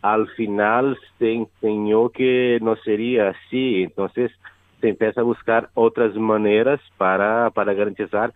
al 0.05 0.27
final 0.35 0.99
se 1.17 1.33
enseñó 1.33 2.09
que 2.09 2.59
no 2.61 2.75
sería 2.75 3.29
así, 3.29 3.81
entonces 3.81 4.31
se 4.79 4.89
empieza 4.89 5.21
a 5.21 5.23
buscar 5.23 5.69
otras 5.73 6.13
maneras 6.13 6.79
para, 6.95 7.49
para 7.49 7.73
garantizar 7.73 8.31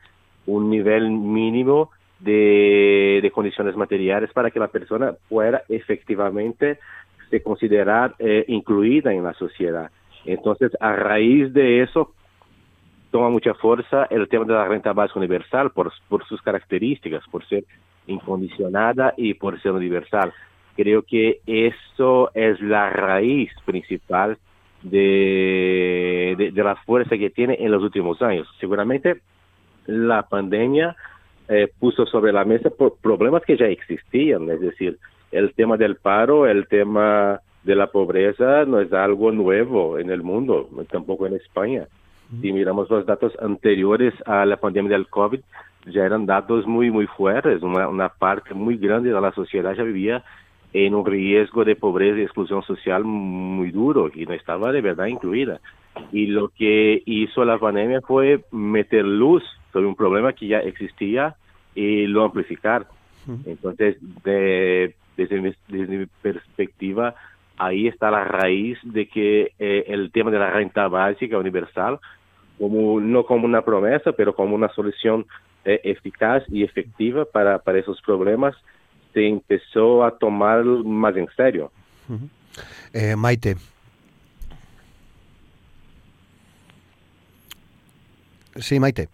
un 0.48 0.72
nivel 0.72 1.12
mínimo 1.12 1.92
de, 2.22 3.20
de 3.22 3.30
condiciones 3.30 3.76
materiales 3.76 4.34
para 4.34 4.50
que 4.50 4.60
la 4.60 4.70
persona 4.70 5.14
pueda 5.30 5.62
efectivamente 5.70 6.80
se 7.30 7.44
considerar 7.44 8.16
eh, 8.18 8.46
incluida 8.48 9.14
en 9.14 9.24
la 9.24 9.36
sociedad. 9.36 9.92
Entonces, 10.26 10.72
a 10.80 10.94
raíz 10.94 11.54
de 11.54 11.84
eso, 11.84 12.16
toma 13.12 13.30
mucha 13.30 13.54
fuerza 13.54 14.08
el 14.10 14.28
tema 14.28 14.46
de 14.46 14.54
la 14.54 14.68
renta 14.68 14.92
básica 14.92 15.20
universal 15.20 15.70
por, 15.70 15.94
por 16.08 16.26
sus 16.26 16.42
características, 16.42 17.24
por 17.30 17.46
ser 17.48 17.64
incondicionada 18.08 19.14
y 19.18 19.36
por 19.36 19.62
ser 19.62 19.74
universal. 19.74 20.34
Creo 20.80 21.02
que 21.02 21.42
eso 21.46 22.32
es 22.34 22.62
la 22.62 22.90
raíz 22.90 23.52
principal 23.66 24.38
de, 24.82 26.52
de, 26.54 26.64
la 26.64 26.78
fuerza 26.78 27.18
que 27.18 27.30
tiene 27.30 27.58
en 27.60 27.70
los 27.70 27.84
últimos 27.84 28.22
años. 28.22 28.48
Seguramente 28.62 29.20
la 29.88 30.24
pandemia 30.24 30.96
eh, 31.50 31.68
puso 31.80 32.06
sobre 32.06 32.32
la 32.32 32.46
mesa 32.46 32.70
problemas 33.02 33.44
que 33.44 33.58
ya 33.58 33.66
existían, 33.66 34.50
es 34.50 34.62
decir, 34.62 34.98
el 35.34 35.54
tema 35.54 35.76
del 35.76 35.98
paro, 35.98 36.48
el 36.48 36.66
tema 36.70 37.42
de 37.66 37.76
la 37.76 37.88
pobreza 37.88 38.64
no 38.64 38.80
es 38.80 38.94
algo 38.94 39.34
nuevo 39.34 40.00
en 40.00 40.10
el 40.10 40.24
mundo, 40.24 40.70
tampoco 40.90 41.28
en 41.28 41.34
España. 41.34 41.88
Si 42.40 42.54
miramos 42.54 42.90
los 42.90 43.06
datos 43.06 43.34
anteriores 43.42 44.14
a 44.26 44.46
la 44.46 44.56
pandemia 44.56 44.92
del 44.92 45.10
COVID, 45.10 45.42
ya 45.88 46.06
eran 46.06 46.26
datos 46.26 46.66
muy, 46.66 46.90
muy 46.90 47.06
fuertes. 47.06 47.62
Una, 47.64 47.90
una 47.90 48.08
parte 48.08 48.54
muy 48.54 48.78
grande 48.78 49.12
de 49.12 49.20
la 49.20 49.34
sociedad 49.34 49.76
ya 49.76 49.84
vivía 49.84 50.24
en 50.74 50.94
un 50.94 51.06
riesgo 51.06 51.66
de 51.66 51.76
pobreza 51.76 52.20
y 52.20 52.24
exclusión 52.24 52.62
social 52.64 53.04
muy 53.04 53.72
duro 53.72 54.10
y 54.14 54.26
no 54.26 54.34
estaba 54.34 54.72
de 54.72 54.82
verdad 54.82 55.08
incluida. 55.08 55.60
Y 56.12 56.28
lo 56.28 56.50
que 56.50 57.02
hizo 57.06 57.44
la 57.44 57.58
pandemia 57.58 58.02
fue 58.02 58.44
meter 58.52 59.04
luz 59.04 59.44
sobre 59.74 59.88
un 59.88 59.96
problema 59.96 60.34
que 60.34 60.48
ya 60.48 60.60
existía 60.60 61.36
y 61.76 62.06
lo 62.08 62.24
amplificar. 62.24 62.88
Entonces, 63.46 63.98
desde, 64.24 64.96
mi, 65.40 66.06
perspectiva, 66.22 67.14
ahí 67.58 67.88
está 67.88 68.10
la 68.10 68.24
raíz 68.24 68.80
de 68.84 69.08
que 69.08 69.52
eh, 69.60 69.84
el 69.88 70.12
tema 70.12 70.32
de 70.32 70.40
la 70.40 70.50
renta 70.50 70.88
básica 70.88 71.38
universal, 71.38 72.00
como, 72.58 73.00
no 73.00 73.26
como 73.26 73.46
una 73.46 73.62
promesa, 73.62 74.14
pero 74.14 74.34
como 74.34 74.56
una 74.56 74.70
solución 74.70 75.28
eh, 75.64 75.80
eficaz 75.84 76.44
y 76.48 76.64
efectiva 76.64 77.26
para, 77.26 77.60
para 77.60 77.80
esos 77.80 78.02
problemas, 78.02 78.56
se 79.20 79.28
empezó 79.28 80.06
a 80.06 80.18
tomar 80.18 80.64
más 80.64 81.16
en 81.18 81.28
serio. 81.36 81.72
Eh, 82.94 83.18
Maite. 83.18 83.58
Sí, 88.56 88.80
Maite. 88.80 89.10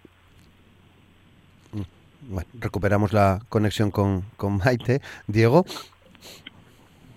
Mm, 1.71 2.33
bueno, 2.33 2.49
recuperamos 2.59 3.13
la 3.13 3.39
conexión 3.49 3.89
con, 3.89 4.21
con 4.37 4.57
Maite. 4.57 5.01
Diego. 5.25 5.65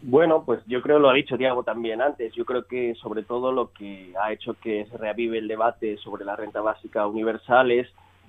Bueno, 0.00 0.44
pues 0.46 0.60
yo 0.66 0.80
creo 0.80 0.98
lo 0.98 1.10
ha 1.10 1.14
dicho 1.14 1.36
Diego 1.36 1.62
también 1.62 2.00
antes. 2.00 2.32
Yo 2.32 2.46
creo 2.46 2.66
que 2.66 2.94
sobre 2.94 3.22
todo 3.22 3.52
lo 3.52 3.70
que 3.72 4.14
ha 4.22 4.32
hecho 4.32 4.54
que 4.54 4.86
se 4.86 4.96
reavive 4.96 5.38
el 5.38 5.48
debate 5.48 5.98
sobre 5.98 6.24
la 6.24 6.36
renta 6.36 6.62
básica 6.62 7.06
universal 7.06 7.70
es 7.70 7.86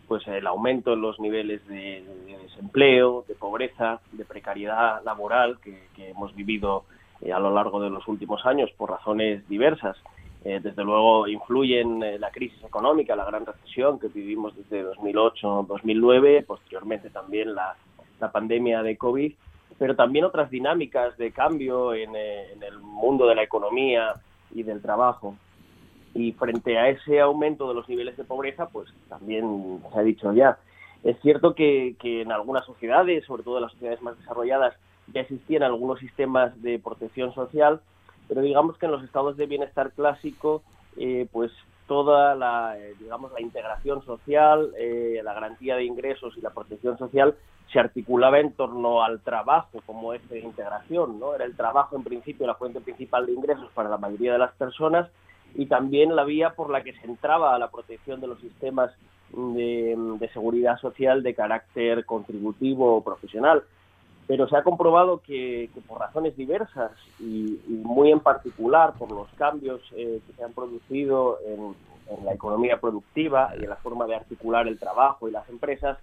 pues 0.09 0.27
el 0.27 0.47
aumento 0.47 0.93
en 0.93 1.01
los 1.01 1.19
niveles 1.19 1.65
de, 1.67 2.03
desempleo, 2.41 3.23
de 3.27 3.35
pobreza, 3.35 4.01
de 4.11 4.25
precariedad 4.25 5.03
laboral 5.05 5.59
que, 5.59 5.87
hemos 5.97 6.35
vivido 6.35 6.85
eh, 7.21 7.31
a 7.31 7.39
lo 7.39 7.53
largo 7.53 7.79
de 7.79 7.91
los 7.91 8.07
últimos 8.07 8.43
años 8.45 8.71
por 8.75 8.89
razones 8.89 9.47
diversas. 9.47 9.95
Eh, 10.43 10.59
desde 10.63 10.83
luego 10.83 11.27
influyen 11.27 12.01
eh, 12.01 12.17
la 12.17 12.31
crisis 12.31 12.63
económica, 12.63 13.15
la 13.15 13.25
gran 13.25 13.45
recesión 13.45 13.99
que 13.99 14.07
vivimos 14.07 14.55
desde 14.55 14.83
2008-2009, 14.95 16.45
posteriormente 16.45 17.11
también 17.11 17.53
la, 17.53 17.75
pandemia 18.33 18.81
de 18.81 18.97
COVID, 18.97 19.33
pero 19.77 19.95
también 19.95 20.25
otras 20.25 20.49
dinámicas 20.49 21.15
de 21.17 21.31
cambio 21.31 21.93
en 21.93 22.13
el 22.15 22.79
mundo 22.81 23.27
de 23.27 23.35
la 23.35 23.43
economía 23.43 24.15
y 24.51 24.63
del 24.63 24.81
trabajo. 24.81 25.35
Y 26.13 26.31
frente 26.33 26.77
a 26.77 26.89
ese 26.89 27.19
aumento 27.19 27.67
de 27.67 27.75
los 27.75 27.87
niveles 27.87 28.17
de 28.17 28.23
pobreza, 28.23 28.67
pues 28.67 28.89
también 29.07 29.81
se 29.93 29.99
ha 29.99 30.03
dicho 30.03 30.33
ya, 30.33 30.57
es 31.03 31.17
cierto 31.21 31.55
que, 31.55 31.95
en 32.01 32.31
algunas 32.31 32.65
sociedades, 32.65 33.25
sobre 33.25 33.43
todo 33.43 33.57
en 33.57 33.63
las 33.63 33.71
sociedades 33.71 34.01
más 34.01 34.17
desarrolladas, 34.17 34.75
ya 35.13 35.21
existían 35.21 35.63
algunos 35.63 35.99
sistemas 35.99 36.61
de 36.61 36.77
protección 36.79 37.33
social, 37.33 37.79
pero 38.27 38.41
digamos 38.41 38.77
que 38.77 38.85
en 38.85 38.91
los 38.91 39.03
estados 39.03 39.37
de 39.37 39.47
bienestar 39.47 39.91
clásico, 39.93 40.61
eh, 40.97 41.27
pues 41.31 41.51
toda 41.87 42.35
la, 42.35 42.77
eh, 42.77 42.93
digamos, 42.99 43.31
la 43.31 43.41
integración 43.41 44.03
social, 44.05 44.71
eh, 44.77 45.21
la 45.23 45.33
garantía 45.33 45.75
de 45.75 45.85
ingresos 45.85 46.37
y 46.37 46.41
la 46.41 46.51
protección 46.51 46.97
social 46.97 47.35
se 47.71 47.79
articulaba 47.79 48.39
en 48.39 48.51
torno 48.51 49.01
al 49.01 49.21
trabajo 49.21 49.81
como 49.85 50.13
eje 50.13 50.35
de 50.35 50.39
integración, 50.41 51.19
¿no? 51.19 51.33
Era 51.33 51.45
el 51.45 51.55
trabajo 51.55 51.95
en 51.95 52.03
principio 52.03 52.45
la 52.45 52.55
fuente 52.55 52.81
principal 52.81 53.25
de 53.25 53.33
ingresos 53.33 53.69
para 53.73 53.89
la 53.89 53.97
mayoría 53.97 54.33
de 54.33 54.39
las 54.39 54.53
personas 54.53 55.07
y 55.55 55.65
también 55.65 56.15
la 56.15 56.23
vía 56.23 56.51
por 56.51 56.69
la 56.69 56.83
que 56.83 56.93
se 56.93 57.05
entraba 57.05 57.55
a 57.55 57.59
la 57.59 57.69
protección 57.69 58.21
de 58.21 58.27
los 58.27 58.39
sistemas 58.39 58.91
de, 59.31 60.29
seguridad 60.33 60.77
social 60.79 61.23
de 61.23 61.33
carácter 61.33 62.05
contributivo 62.05 62.95
o 62.95 63.03
profesional. 63.03 63.63
Pero 64.27 64.47
se 64.47 64.55
ha 64.55 64.63
comprobado 64.63 65.21
que, 65.25 65.69
por 65.87 65.99
razones 65.99 66.35
diversas 66.37 66.91
y, 67.19 67.59
muy 67.67 68.11
en 68.11 68.19
particular 68.19 68.93
por 68.93 69.11
los 69.11 69.27
cambios 69.29 69.81
eh, 69.95 70.21
que 70.25 70.33
se 70.33 70.43
han 70.43 70.53
producido 70.53 71.39
en, 71.45 71.89
la 72.25 72.33
economía 72.33 72.79
productiva 72.79 73.53
y 73.59 73.65
en 73.65 73.69
la 73.69 73.75
forma 73.75 74.07
de 74.07 74.15
articular 74.15 74.67
el 74.67 74.79
trabajo 74.79 75.29
y 75.29 75.31
las 75.31 75.47
empresas, 75.47 75.99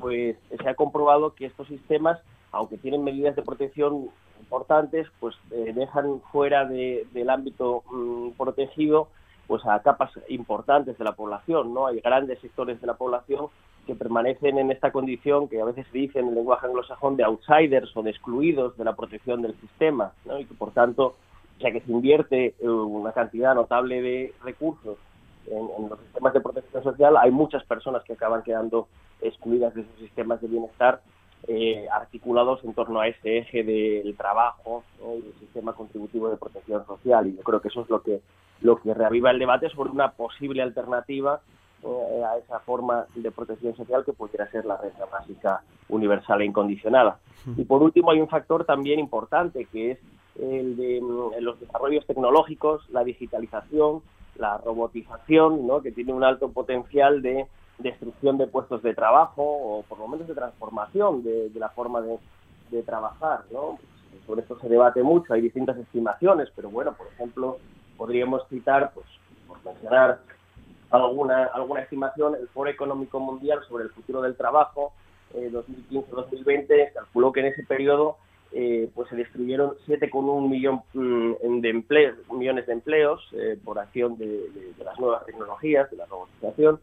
pues 0.00 0.38
se 0.48 0.68
ha 0.68 0.74
comprobado 0.74 1.34
que 1.34 1.44
estos 1.44 1.68
sistemas, 1.68 2.18
aunque 2.52 2.78
tienen 2.78 3.02
medidas 3.02 3.34
de 3.34 3.42
protección 3.42 4.08
importantes, 4.40 5.08
pues 5.18 5.34
eh, 5.50 5.72
dejan 5.74 6.20
fuera 6.30 6.66
del 6.66 7.30
ámbito 7.30 7.82
mm, 7.90 8.30
protegido 8.32 9.08
pues 9.46 9.66
a 9.66 9.80
capas 9.80 10.10
importantes 10.28 10.96
de 10.96 11.04
la 11.04 11.12
población, 11.12 11.74
¿no? 11.74 11.86
Hay 11.86 12.00
grandes 12.00 12.38
sectores 12.40 12.80
de 12.80 12.86
la 12.86 12.94
población 12.94 13.48
que 13.86 13.94
permanecen 13.94 14.58
en 14.58 14.70
esta 14.70 14.92
condición 14.92 15.48
que 15.48 15.60
a 15.60 15.64
veces 15.64 15.86
se 15.90 15.98
dice 15.98 16.20
en 16.20 16.28
el 16.28 16.34
lenguaje 16.36 16.66
anglosajón 16.66 17.16
de 17.16 17.24
outsiders 17.24 17.94
o 17.96 18.02
de 18.02 18.10
excluidos 18.10 18.76
de 18.76 18.84
la 18.84 18.94
protección 18.94 19.42
del 19.42 19.58
sistema, 19.60 20.12
¿no? 20.24 20.38
Y 20.38 20.44
que 20.44 20.54
por 20.54 20.70
tanto, 20.70 21.16
ya 21.58 21.72
que 21.72 21.80
se 21.80 21.90
invierte 21.90 22.54
eh, 22.60 22.68
una 22.68 23.12
cantidad 23.12 23.54
notable 23.54 24.00
de 24.00 24.34
recursos 24.44 24.98
en, 25.46 25.88
los 25.88 25.98
sistemas 26.00 26.32
de 26.32 26.40
protección 26.40 26.82
social, 26.82 27.16
hay 27.16 27.30
muchas 27.30 27.64
personas 27.64 28.04
que 28.04 28.12
acaban 28.12 28.42
quedando 28.42 28.86
excluidas 29.20 29.74
de 29.74 29.82
esos 29.82 29.98
sistemas 29.98 30.40
de 30.40 30.48
bienestar 30.48 31.00
eh, 31.48 31.86
articulados 31.90 32.62
en 32.64 32.74
torno 32.74 33.00
a 33.00 33.08
ese 33.08 33.38
eje 33.38 33.64
del 33.64 34.16
trabajo 34.16 34.84
y 35.00 35.22
del 35.22 35.34
sistema 35.40 35.72
contributivo 35.72 36.30
de 36.30 36.36
protección 36.36 36.86
social. 36.86 37.26
Y 37.26 37.36
yo 37.36 37.42
creo 37.42 37.60
que 37.60 37.68
eso 37.68 37.82
es 37.82 37.90
lo 37.90 38.02
que 38.02 38.20
lo 38.62 38.76
que 38.76 38.94
reaviva 38.94 39.30
el 39.30 39.38
debate 39.38 39.68
sobre 39.70 39.90
una 39.90 40.12
posible 40.12 40.62
alternativa 40.62 41.40
eh, 41.82 42.22
a 42.24 42.38
esa 42.38 42.60
forma 42.60 43.06
de 43.14 43.30
protección 43.32 43.74
social 43.76 44.04
que 44.04 44.12
pudiera 44.12 44.48
ser 44.50 44.64
la 44.64 44.76
renta 44.76 45.04
básica 45.06 45.62
universal 45.88 46.40
e 46.40 46.44
incondicionada. 46.44 47.18
Y 47.56 47.64
por 47.64 47.82
último 47.82 48.12
hay 48.12 48.20
un 48.20 48.28
factor 48.28 48.64
también 48.64 49.00
importante 49.00 49.64
que 49.66 49.92
es 49.92 49.98
el 50.40 50.76
de 50.76 51.00
mm, 51.00 51.42
los 51.42 51.58
desarrollos 51.58 52.06
tecnológicos, 52.06 52.88
la 52.90 53.02
digitalización, 53.02 54.00
la 54.36 54.58
robotización, 54.58 55.66
¿no? 55.66 55.82
que 55.82 55.90
tiene 55.90 56.12
un 56.12 56.22
alto 56.22 56.52
potencial 56.52 57.20
de 57.20 57.46
destrucción 57.82 58.38
de 58.38 58.46
puestos 58.46 58.82
de 58.82 58.94
trabajo 58.94 59.42
o 59.42 59.82
por 59.82 59.98
lo 59.98 60.08
menos 60.08 60.28
de 60.28 60.34
transformación 60.34 61.22
de, 61.22 61.50
la 61.54 61.68
forma 61.70 62.00
de, 62.00 62.82
trabajar. 62.82 63.44
¿no? 63.50 63.78
Sobre 64.26 64.42
esto 64.42 64.58
se 64.58 64.68
debate 64.68 65.02
mucho, 65.02 65.34
hay 65.34 65.42
distintas 65.42 65.76
estimaciones, 65.76 66.48
pero 66.56 66.70
bueno, 66.70 66.94
por 66.94 67.06
ejemplo, 67.08 67.58
podríamos 67.96 68.46
citar, 68.48 68.92
pues, 68.94 69.06
por 69.46 69.62
mencionar 69.64 70.20
alguna, 70.90 71.44
alguna 71.46 71.82
estimación, 71.82 72.34
el 72.34 72.48
Foro 72.48 72.70
Económico 72.70 73.20
Mundial 73.20 73.60
sobre 73.68 73.84
el 73.84 73.90
futuro 73.90 74.22
del 74.22 74.36
trabajo, 74.36 74.92
2015-2020, 75.34 76.70
eh, 76.70 76.90
calculó 76.94 77.32
que 77.32 77.40
en 77.40 77.46
ese 77.46 77.62
periodo 77.64 78.16
eh, 78.54 78.90
pues 78.94 79.08
se 79.08 79.16
destruyeron 79.16 79.74
7,1 79.86 80.48
millón, 80.48 80.82
mm, 80.92 81.60
de 81.60 81.70
empleos, 81.70 82.16
millones 82.30 82.66
de 82.66 82.74
empleos 82.74 83.26
eh, 83.32 83.58
por 83.64 83.78
acción 83.78 84.18
de, 84.18 84.74
las 84.84 84.98
nuevas 85.00 85.24
tecnologías, 85.24 85.90
de 85.90 85.96
la 85.96 86.06
robotización. 86.06 86.78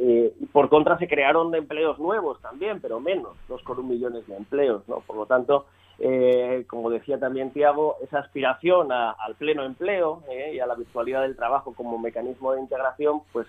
Y 0.00 0.46
por 0.52 0.68
contra 0.68 0.96
se 0.98 1.08
crearon 1.08 1.54
empleos 1.54 1.98
nuevos 1.98 2.40
también, 2.40 2.80
pero 2.80 3.00
menos, 3.00 3.36
2,1 3.48 3.82
millones 3.82 4.26
de 4.26 4.36
empleos. 4.36 4.88
¿no? 4.88 5.00
Por 5.00 5.16
lo 5.16 5.26
tanto, 5.26 5.66
eh, 5.98 6.64
como 6.68 6.90
decía 6.90 7.18
también 7.18 7.50
Tiago, 7.50 7.96
esa 8.02 8.20
aspiración 8.20 8.92
al 8.92 9.34
pleno 9.36 9.64
empleo 9.64 10.22
eh, 10.30 10.52
y 10.54 10.60
a 10.60 10.66
la 10.66 10.76
virtualidad 10.76 11.22
del 11.22 11.36
trabajo 11.36 11.74
como 11.74 11.98
mecanismo 11.98 12.52
de 12.52 12.60
integración, 12.60 13.22
pues 13.32 13.48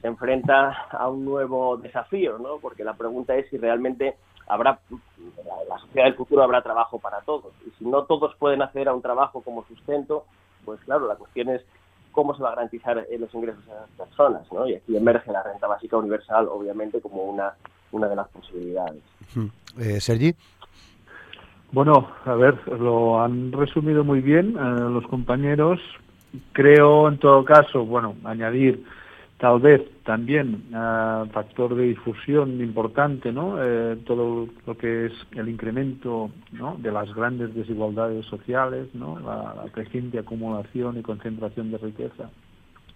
se 0.00 0.06
enfrenta 0.06 0.86
a 0.90 1.08
un 1.08 1.26
nuevo 1.26 1.76
desafío, 1.76 2.38
¿no? 2.38 2.58
Porque 2.58 2.84
la 2.84 2.94
pregunta 2.94 3.36
es 3.36 3.50
si 3.50 3.58
realmente 3.58 4.16
habrá, 4.46 4.80
la 5.68 5.78
sociedad 5.78 6.06
del 6.06 6.14
futuro 6.14 6.42
habrá 6.42 6.62
trabajo 6.62 6.98
para 6.98 7.20
todos. 7.20 7.52
Y 7.66 7.70
si 7.78 7.84
no 7.84 8.04
todos 8.04 8.34
pueden 8.36 8.62
acceder 8.62 8.88
a 8.88 8.94
un 8.94 9.02
trabajo 9.02 9.42
como 9.42 9.66
sustento, 9.66 10.24
pues 10.64 10.80
claro, 10.80 11.06
la 11.06 11.16
cuestión 11.16 11.50
es 11.50 11.62
cómo 12.12 12.34
se 12.34 12.42
va 12.42 12.50
a 12.50 12.54
garantizar 12.54 12.98
eh, 12.98 13.18
los 13.18 13.32
ingresos 13.34 13.62
a 13.68 13.80
las 13.80 13.90
personas, 14.08 14.50
¿no? 14.52 14.66
Y 14.66 14.74
aquí 14.74 14.96
emerge 14.96 15.32
la 15.32 15.42
renta 15.42 15.66
básica 15.66 15.96
universal, 15.96 16.48
obviamente, 16.48 17.00
como 17.00 17.24
una, 17.24 17.54
una 17.92 18.08
de 18.08 18.16
las 18.16 18.28
posibilidades. 18.28 19.02
Eh, 19.78 20.00
Sergi. 20.00 20.34
Bueno, 21.72 22.10
a 22.24 22.34
ver, 22.34 22.56
lo 22.68 23.22
han 23.22 23.52
resumido 23.52 24.02
muy 24.02 24.20
bien 24.20 24.56
eh, 24.56 24.80
los 24.90 25.06
compañeros. 25.06 25.80
Creo, 26.52 27.08
en 27.08 27.18
todo 27.18 27.44
caso, 27.44 27.84
bueno, 27.84 28.16
añadir 28.24 28.84
tal 29.38 29.60
vez 29.60 29.82
también 30.10 30.64
uh, 30.70 31.26
factor 31.30 31.76
de 31.76 31.84
difusión 31.84 32.60
importante, 32.60 33.30
¿no? 33.30 33.62
Eh, 33.62 33.96
todo 34.04 34.48
lo 34.66 34.76
que 34.76 35.06
es 35.06 35.12
el 35.36 35.48
incremento 35.48 36.32
¿no? 36.50 36.74
de 36.78 36.90
las 36.90 37.14
grandes 37.14 37.54
desigualdades 37.54 38.26
sociales, 38.26 38.88
¿no? 38.92 39.20
La, 39.20 39.54
la, 39.54 39.70
creciente 39.70 40.18
acumulación 40.18 40.98
y 40.98 41.02
concentración 41.02 41.70
de 41.70 41.78
riqueza 41.78 42.28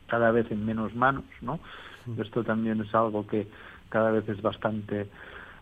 cada 0.09 0.33
vez 0.33 0.51
en 0.51 0.67
menos 0.67 0.93
manos, 0.97 1.23
¿no? 1.41 1.61
Esto 2.19 2.43
también 2.43 2.81
es 2.81 2.93
algo 2.93 3.25
que 3.29 3.47
cada 3.91 4.11
vez 4.11 4.29
es 4.29 4.43
bastante 4.43 5.07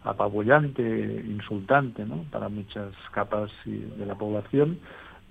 apabullante, 0.04 1.22
insultante 1.28 2.06
¿no? 2.06 2.24
para 2.30 2.48
muchas 2.48 2.94
capas 3.12 3.50
de 3.66 4.06
la 4.06 4.14
población. 4.14 4.78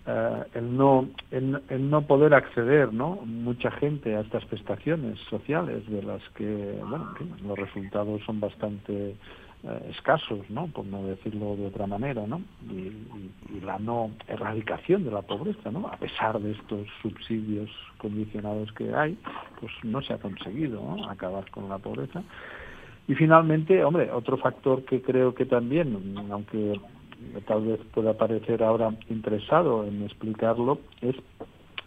Eh, 0.07 0.43
el, 0.55 0.75
no, 0.75 1.07
el, 1.29 1.89
no 1.89 2.01
poder 2.01 2.33
acceder, 2.33 2.91
¿no? 2.91 3.19
Mucha 3.23 3.69
gente 3.69 4.15
a 4.15 4.21
estas 4.21 4.43
prestaciones 4.45 5.19
sociales 5.29 5.87
de 5.89 6.01
las 6.01 6.21
que, 6.35 6.79
bueno, 6.81 7.13
los 7.45 7.59
resultados 7.59 8.19
son 8.25 8.39
bastante 8.39 9.15
eh, 9.63 9.89
escasos, 9.91 10.39
¿no? 10.49 10.65
Por 10.67 10.85
no 10.85 11.03
decirlo 11.03 11.55
de 11.55 11.67
otra 11.67 11.85
manera, 11.85 12.25
¿no? 12.25 12.41
Y, 12.71 13.61
la 13.63 13.77
no 13.77 14.09
erradicación 14.27 15.03
de 15.03 15.11
la 15.11 15.21
pobreza, 15.21 15.69
¿no? 15.69 15.87
A 15.87 15.97
pesar 15.97 16.39
de 16.39 16.53
estos 16.53 16.87
subsidios 17.03 17.69
condicionados 17.99 18.71
que 18.71 18.91
hay, 18.95 19.15
pues 19.59 19.71
no 19.83 20.01
se 20.01 20.13
ha 20.13 20.17
conseguido 20.17 21.07
acabar 21.07 21.47
con 21.51 21.69
la 21.69 21.77
pobreza. 21.77 22.23
Y 23.07 23.13
finalmente, 23.13 23.83
hombre, 23.83 24.11
otro 24.11 24.37
factor 24.37 24.83
que 24.83 25.03
creo 25.03 25.35
que 25.35 25.45
también, 25.45 26.15
aunque 26.31 26.79
tal 27.47 27.65
vez 27.65 27.79
pueda 27.93 28.17
parecer 28.17 28.63
ahora 28.63 28.95
interesado 29.09 29.85
en 29.85 30.03
explicarlo, 30.03 30.79
es 31.01 31.15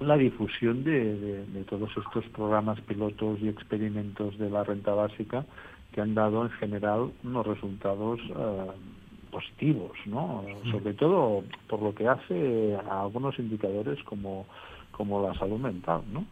la 0.01 0.17
difusión 0.17 0.85
de, 0.85 1.65
todos 1.69 1.91
estos 1.97 2.25
programas 2.31 2.81
pilotos 2.83 3.39
y 3.41 3.49
experimentos 3.49 4.37
de 4.39 4.51
la 4.51 4.65
renta 4.65 4.93
básica 4.93 5.45
que 5.93 6.01
han 6.01 6.15
dado 6.15 6.43
en 6.43 6.51
general 6.51 7.13
unos 7.23 7.47
resultados 7.47 8.21
eh, 8.21 8.71
positivos, 9.31 9.93
¿no? 10.07 10.45
Sobre 10.71 10.95
todo 10.95 11.45
por 11.69 11.83
lo 11.83 11.95
que 11.95 12.09
hace 12.09 12.77
a 12.91 13.03
algunos 13.03 13.39
indicadores 13.39 14.03
como, 14.05 14.47
como 14.91 15.23
la 15.27 15.35
salud 15.39 15.59
mental, 15.59 16.03
¿no? 16.13 16.25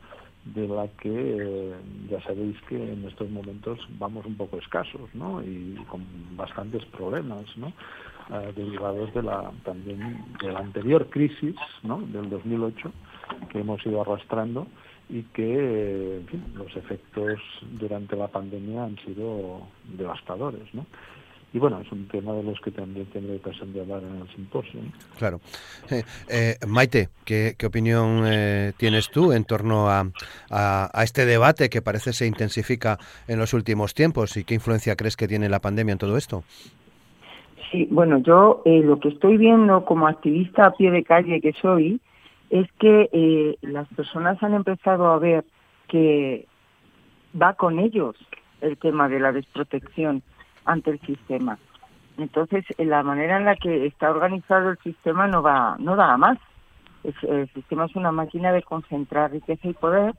de 0.44 0.66
la 0.66 0.88
que 1.00 1.08
eh, 1.10 1.74
ya 2.10 2.20
sabéis 2.22 2.56
que 2.68 2.76
en 2.76 3.04
estos 3.06 3.30
momentos 3.30 3.78
vamos 3.98 4.26
un 4.26 4.34
poco 4.34 4.58
escasos 4.58 5.14
¿no? 5.14 5.42
y 5.42 5.76
con 5.88 6.04
bastantes 6.36 6.84
problemas 6.86 7.44
¿no? 7.56 7.72
Eh, 8.32 8.52
derivados 8.56 9.12
de 9.12 9.22
la 9.22 9.52
también 9.62 10.24
de 10.40 10.52
la 10.52 10.60
anterior 10.60 11.10
crisis 11.10 11.54
¿no? 11.82 12.00
del 12.00 12.30
2008 12.30 12.90
que 13.50 13.60
hemos 13.60 13.84
ido 13.84 14.00
arrastrando 14.00 14.66
y 15.10 15.22
que 15.34 16.22
los 16.54 16.74
efectos 16.74 17.38
durante 17.72 18.16
la 18.16 18.28
pandemia 18.28 18.84
han 18.84 18.96
sido 19.04 19.66
devastadores 19.84 20.72
¿no? 20.72 20.86
y 21.52 21.58
bueno, 21.58 21.80
es 21.80 21.92
un 21.92 22.08
tema 22.08 22.32
de 22.32 22.42
los 22.42 22.58
que 22.60 22.70
también 22.70 23.04
tendré 23.06 23.36
ocasión 23.36 23.72
de 23.74 23.82
hablar 23.82 24.02
en 24.02 24.22
el 24.22 24.34
simposio. 24.34 24.80
Claro. 25.18 25.40
Eh, 25.90 26.02
eh, 26.28 26.56
Maite, 26.66 27.10
¿qué, 27.26 27.54
opinión 27.66 28.22
eh, 28.24 28.72
tienes 28.78 29.10
tú 29.10 29.32
en 29.32 29.44
torno 29.44 29.90
a, 29.90 30.06
a, 30.48 31.04
este 31.04 31.26
debate 31.26 31.68
que 31.68 31.82
parece 31.82 32.14
se 32.14 32.26
intensifica 32.26 32.98
en 33.28 33.38
los 33.38 33.52
últimos 33.52 33.92
tiempos 33.92 34.38
y 34.38 34.44
qué 34.44 34.54
influencia 34.54 34.96
crees 34.96 35.16
que 35.16 35.28
tiene 35.28 35.50
la 35.50 35.60
pandemia 35.60 35.92
en 35.92 35.98
todo 35.98 36.16
esto? 36.16 36.42
Sí, 37.72 37.88
bueno, 37.90 38.18
yo 38.18 38.62
lo 38.66 39.00
que 39.00 39.08
estoy 39.08 39.38
viendo 39.38 39.86
como 39.86 40.06
activista 40.06 40.66
a 40.66 40.72
pie 40.72 40.90
de 40.90 41.02
calle 41.02 41.40
que 41.40 41.54
soy 41.54 42.00
es 42.50 42.70
que 42.72 43.56
las 43.62 43.88
personas 43.88 44.42
han 44.42 44.52
empezado 44.52 45.06
a 45.06 45.18
ver 45.18 45.44
que 45.88 46.46
va 47.40 47.54
con 47.54 47.78
ellos 47.78 48.14
el 48.60 48.76
tema 48.76 49.08
de 49.08 49.20
la 49.20 49.32
desprotección 49.32 50.22
ante 50.66 50.90
el 50.90 51.00
sistema. 51.00 51.58
Entonces, 52.18 52.66
la 52.76 53.02
manera 53.02 53.38
en 53.38 53.46
la 53.46 53.56
que 53.56 53.86
está 53.86 54.10
organizado 54.10 54.68
el 54.68 54.78
sistema 54.80 55.26
no 55.26 55.42
va, 55.42 55.76
no 55.78 55.96
da 55.96 56.14
más. 56.18 56.38
el 57.22 57.48
sistema 57.54 57.86
es 57.86 57.96
una 57.96 58.12
máquina 58.12 58.52
de 58.52 58.62
concentrar 58.62 59.32
riqueza 59.32 59.66
y 59.66 59.72
poder 59.72 60.14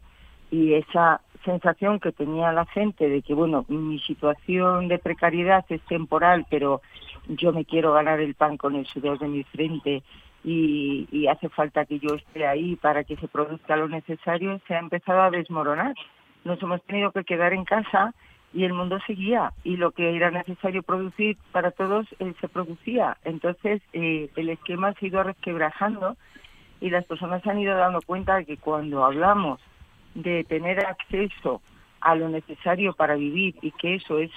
y 0.50 0.74
esa 0.74 1.22
sensación 1.46 2.00
que 2.00 2.12
tenía 2.12 2.52
la 2.52 2.66
gente 2.66 3.10
de 3.10 3.22
que, 3.22 3.34
bueno, 3.34 3.66
mi 3.68 4.00
situación 4.00 4.88
de 4.88 4.98
precariedad 4.98 5.66
es 5.70 5.82
temporal, 5.84 6.46
pero 6.50 6.82
yo 7.28 7.54
me 7.54 7.66
quiero 7.66 7.94
ganar 7.94 8.20
el 8.20 8.36
pan 8.36 8.58
con 8.58 8.76
el 8.76 8.86
sudor 8.86 9.20
de 9.20 9.28
mi 9.28 9.44
frente 9.44 10.04
y, 10.44 11.28
hace 11.28 11.50
falta 11.50 11.86
que 11.86 12.00
yo 12.00 12.16
esté 12.16 12.46
ahí 12.46 12.76
para 12.76 13.04
que 13.04 13.16
se 13.16 13.28
produzca 13.28 13.78
lo 13.78 13.88
necesario, 13.88 14.60
se 14.68 14.76
ha 14.76 14.80
empezado 14.80 15.22
a 15.22 15.32
desmoronar. 15.32 15.96
Nos 16.44 16.62
hemos 16.62 16.82
tenido 16.84 17.12
que 17.12 17.24
quedar 17.24 17.54
en 17.54 17.64
casa 17.64 18.14
y 18.54 18.66
el 18.66 18.74
mundo 18.74 19.00
seguía 19.08 19.54
y 19.64 19.78
lo 19.78 19.92
que 19.92 20.16
era 20.16 20.32
necesario 20.32 20.84
producir 20.84 21.38
para 21.52 21.72
todos 21.72 22.06
eh, 22.20 22.34
se 22.42 22.50
producía. 22.50 23.18
Entonces 23.24 23.82
eh, 23.94 24.30
el 24.36 24.50
esquema 24.50 24.94
se 24.94 25.06
ha 25.06 25.10
ido 25.10 25.24
resquebrajando 25.24 26.18
y 26.82 26.90
las 26.90 27.06
personas 27.06 27.42
se 27.42 27.50
han 27.50 27.60
ido 27.60 27.78
dando 27.78 28.02
cuenta 28.02 28.36
de 28.36 28.46
que 28.46 28.58
cuando 28.58 29.06
hablamos 29.06 29.62
de 30.14 30.44
tener 30.44 30.86
acceso 30.86 31.62
a 32.02 32.16
lo 32.16 32.28
necesario 32.28 32.94
para 32.94 33.16
vivir 33.16 33.56
y 33.62 33.72
que 33.72 33.96
eso 33.96 34.20
es 34.20 34.30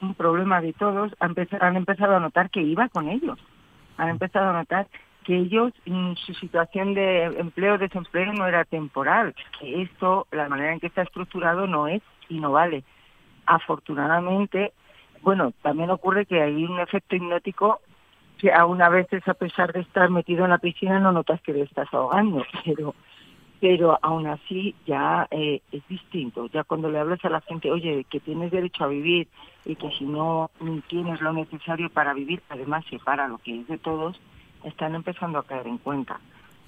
un 0.00 0.14
problema 0.14 0.60
de 0.60 0.72
todos, 0.72 1.12
han 1.18 1.76
empezado, 1.76 2.16
a 2.16 2.20
notar 2.20 2.50
que 2.50 2.62
iba 2.62 2.88
con 2.88 3.08
ellos. 3.08 3.38
Han 3.96 4.08
empezado 4.08 4.50
a 4.50 4.52
notar 4.52 4.86
que 5.24 5.36
ellos, 5.36 5.72
mm, 5.86 6.14
su 6.14 6.34
situación 6.34 6.94
de 6.94 7.24
empleo 7.24 7.78
desempleo 7.78 8.32
no 8.32 8.46
era 8.46 8.64
temporal, 8.64 9.34
que 9.58 9.82
esto, 9.82 10.26
la 10.32 10.48
manera 10.48 10.72
en 10.72 10.80
que 10.80 10.86
está 10.86 11.02
estructurado 11.02 11.66
no 11.66 11.86
es 11.86 12.02
y 12.28 12.40
no 12.40 12.52
vale. 12.52 12.84
Afortunadamente, 13.46 14.72
bueno, 15.22 15.52
también 15.62 15.90
ocurre 15.90 16.26
que 16.26 16.42
hay 16.42 16.64
un 16.64 16.80
efecto 16.80 17.16
hipnótico 17.16 17.80
que 18.38 18.52
aún 18.52 18.80
a 18.80 18.88
veces, 18.88 19.26
a 19.28 19.34
pesar 19.34 19.72
de 19.72 19.80
estar 19.80 20.08
metido 20.08 20.44
en 20.44 20.50
la 20.50 20.58
piscina, 20.58 20.98
no 20.98 21.12
notas 21.12 21.42
que 21.42 21.52
te 21.52 21.60
estás 21.60 21.92
ahogando, 21.92 22.42
pero 22.64 22.94
pero 23.60 23.98
aún 24.00 24.26
así 24.26 24.74
ya 24.86 25.28
eh, 25.30 25.60
es 25.70 25.86
distinto. 25.86 26.46
Ya 26.46 26.64
cuando 26.64 26.90
le 26.90 26.98
hablas 26.98 27.22
a 27.24 27.30
la 27.30 27.42
gente, 27.42 27.70
oye, 27.70 28.04
que 28.08 28.18
tienes 28.18 28.50
derecho 28.50 28.84
a 28.84 28.88
vivir 28.88 29.28
y 29.66 29.76
que 29.76 29.90
si 29.90 30.04
no 30.04 30.50
tienes 30.88 31.20
lo 31.20 31.32
necesario 31.34 31.90
para 31.90 32.14
vivir, 32.14 32.42
además 32.48 32.84
se 32.88 32.98
para 32.98 33.28
lo 33.28 33.38
que 33.38 33.60
es 33.60 33.68
de 33.68 33.76
todos, 33.76 34.18
están 34.64 34.94
empezando 34.94 35.38
a 35.38 35.46
caer 35.46 35.66
en 35.66 35.78
cuenta. 35.78 36.20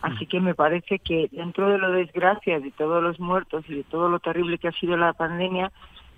Así 0.03 0.27
que 0.27 0.41
me 0.41 0.55
parece 0.55 0.99
que 0.99 1.29
dentro 1.31 1.69
de 1.69 1.79
la 1.79 1.89
desgracia 1.89 2.59
de 2.61 2.73
todos 2.73 3.03
los 3.03 3.21
muertos 3.21 3.65
y 3.69 3.75
de 3.75 3.85
todo 3.85 4.09
lo 4.09 4.19
terrible 4.19 4.59
que 4.59 4.69
ha 4.69 4.73
sido 4.73 4.97
la 4.97 5.13
pandemia, 5.13 5.71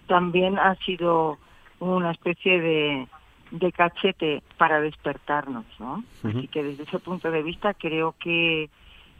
también 0.07 0.59
ha 0.59 0.75
sido 0.77 1.39
una 1.81 2.11
especie 2.11 2.61
de, 2.61 3.07
de 3.51 3.73
cachete 3.73 4.43
para 4.57 4.81
despertarnos, 4.81 5.67
¿no? 5.79 6.03
Así 6.25 6.49
que 6.49 6.65
desde 6.65 6.85
ese 6.85 6.99
punto 6.99 7.31
de 7.31 7.43
vista 7.43 7.75
creo 7.75 8.15
que 8.19 8.71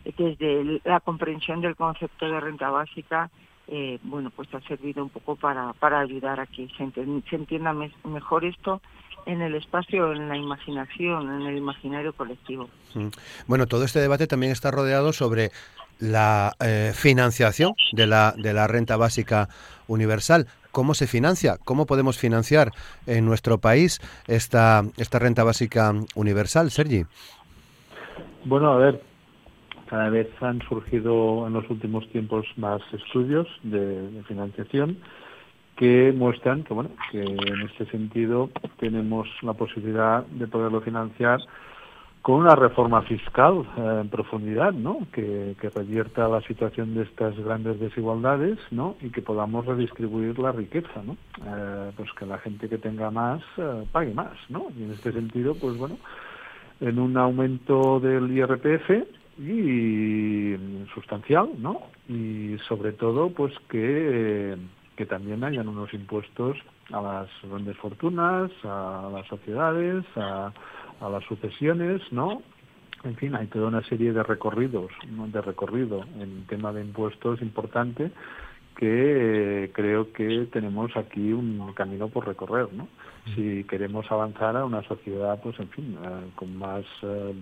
desde 0.05 0.81
la 0.85 1.01
comprensión 1.01 1.61
del 1.61 1.77
concepto 1.77 2.27
de 2.27 2.41
renta 2.41 2.71
básica, 2.71 3.31
eh, 3.69 3.99
bueno, 4.03 4.31
pues 4.31 4.53
ha 4.55 4.61
servido 4.63 5.03
un 5.03 5.11
poco 5.11 5.37
para, 5.37 5.73
para 5.75 6.01
ayudar 6.01 6.41
a 6.41 6.47
que 6.47 6.69
se, 6.77 6.91
se 7.31 7.37
entienda 7.37 7.73
mejor 8.05 8.45
esto 8.45 8.81
en 9.27 9.41
el 9.41 9.55
espacio, 9.55 10.13
en 10.13 10.29
la 10.29 10.37
imaginación, 10.37 11.41
en 11.41 11.47
el 11.47 11.57
imaginario 11.57 12.13
colectivo. 12.13 12.69
Mm. 12.95 13.09
Bueno, 13.47 13.67
todo 13.67 13.85
este 13.85 14.01
debate 14.01 14.27
también 14.27 14.53
está 14.53 14.71
rodeado 14.71 15.13
sobre 15.13 15.51
la 15.99 16.53
eh, 16.61 16.93
financiación 16.95 17.75
de 17.93 18.07
la, 18.07 18.35
de 18.37 18.53
la 18.53 18.67
renta 18.67 18.97
básica 18.97 19.49
universal. 19.87 20.47
¿Cómo 20.73 20.95
se 20.95 21.07
financia? 21.07 21.57
¿Cómo 21.65 21.87
podemos 21.87 22.19
financiar 22.19 22.73
en 23.07 23.25
nuestro 23.25 23.59
país 23.59 24.01
esta, 24.27 24.83
esta 24.97 25.19
renta 25.21 25.45
básica 25.45 25.95
universal, 26.17 26.71
Sergi? 26.71 27.05
Bueno, 28.45 28.73
a 28.73 28.77
ver, 28.77 29.01
cada 29.95 30.11
vez 30.11 30.29
han 30.41 30.61
surgido 30.63 31.47
en 31.47 31.53
los 31.53 31.71
últimos 31.71 32.09
tiempos 32.09 32.45
más 32.57 32.83
estudios 32.93 33.47
de, 33.63 34.25
financiación 34.27 34.99
que 35.77 36.13
muestran 36.13 36.65
que 36.65 36.75
bueno 36.75 36.91
que 37.13 37.23
en 37.23 37.61
este 37.71 37.87
sentido 37.87 38.51
tenemos 38.81 39.29
la 39.43 39.53
posibilidad 39.53 40.27
de 40.27 40.49
poderlo 40.49 40.81
financiar 40.81 41.39
con 42.23 42.41
una 42.41 42.57
reforma 42.57 43.03
fiscal 43.03 43.65
eh, 43.77 44.01
en 44.01 44.09
profundidad, 44.09 44.73
¿no? 44.73 44.99
Que, 45.13 45.55
revierta 45.73 46.27
la 46.27 46.41
situación 46.41 46.95
de 46.95 47.03
estas 47.03 47.37
grandes 47.39 47.79
desigualdades, 47.79 48.59
¿no? 48.73 48.97
Y 49.01 49.11
que 49.11 49.23
podamos 49.23 49.65
redistribuir 49.67 50.37
la 50.41 50.51
riqueza, 50.51 51.03
¿no? 51.05 51.17
Eh, 51.47 51.93
pues 51.97 52.11
que 52.19 52.27
la 52.27 52.39
gente 52.39 52.69
que 52.69 52.79
tenga 52.79 53.13
más 53.13 53.43
eh, 53.59 53.85
pague 53.93 54.13
más, 54.13 54.37
¿no? 54.49 54.67
Y 54.77 54.85
en 54.85 54.93
este 54.93 55.13
sentido, 55.13 55.55
pues 55.55 55.77
bueno, 55.77 55.99
en 56.81 56.99
un 56.99 57.17
aumento 57.17 58.01
del 58.01 58.33
IRPF 58.33 58.91
y 59.39 60.57
sustancial, 60.95 61.51
¿no? 61.59 61.81
Y 62.09 62.57
sobre 62.69 62.93
todo, 62.93 63.31
pues 63.31 63.53
que, 63.69 64.57
que 64.97 65.07
también 65.07 65.45
hayan 65.45 65.69
unos 65.69 65.93
impuestos 65.95 66.57
a 66.93 67.01
las 67.01 67.29
grandes 67.43 67.77
fortunas, 67.79 68.51
a 68.65 69.11
las 69.13 69.27
sociedades, 69.27 70.05
a, 70.17 70.53
las 71.01 71.25
sucesiones, 71.25 72.01
¿no? 72.13 72.43
En 73.03 73.17
fin, 73.17 73.35
hay 73.35 73.47
toda 73.49 73.69
una 73.69 73.83
serie 73.83 74.13
de 74.13 74.23
recorridos, 74.23 74.91
de 75.07 75.41
recorrido 75.43 76.05
en 76.19 76.47
tema 76.47 76.73
de 76.73 76.81
impuestos 76.81 77.43
importante 77.43 78.11
que 78.77 79.65
eh, 79.65 79.71
creo 79.73 80.13
que 80.13 80.49
tenemos 80.51 80.97
aquí 80.97 81.33
un 81.33 81.73
camino 81.75 82.09
por 82.09 82.27
recorrer, 82.27 82.73
¿no? 82.73 82.89
Si 83.35 83.65
queremos 83.65 84.11
avanzar 84.11 84.57
a 84.57 84.65
una 84.65 84.83
sociedad, 84.83 85.41
pues 85.43 85.59
en 85.59 85.69
fin, 85.71 85.99
eh, 86.03 86.31
con 86.37 86.57
más 86.57 86.85
eh, 87.03 87.35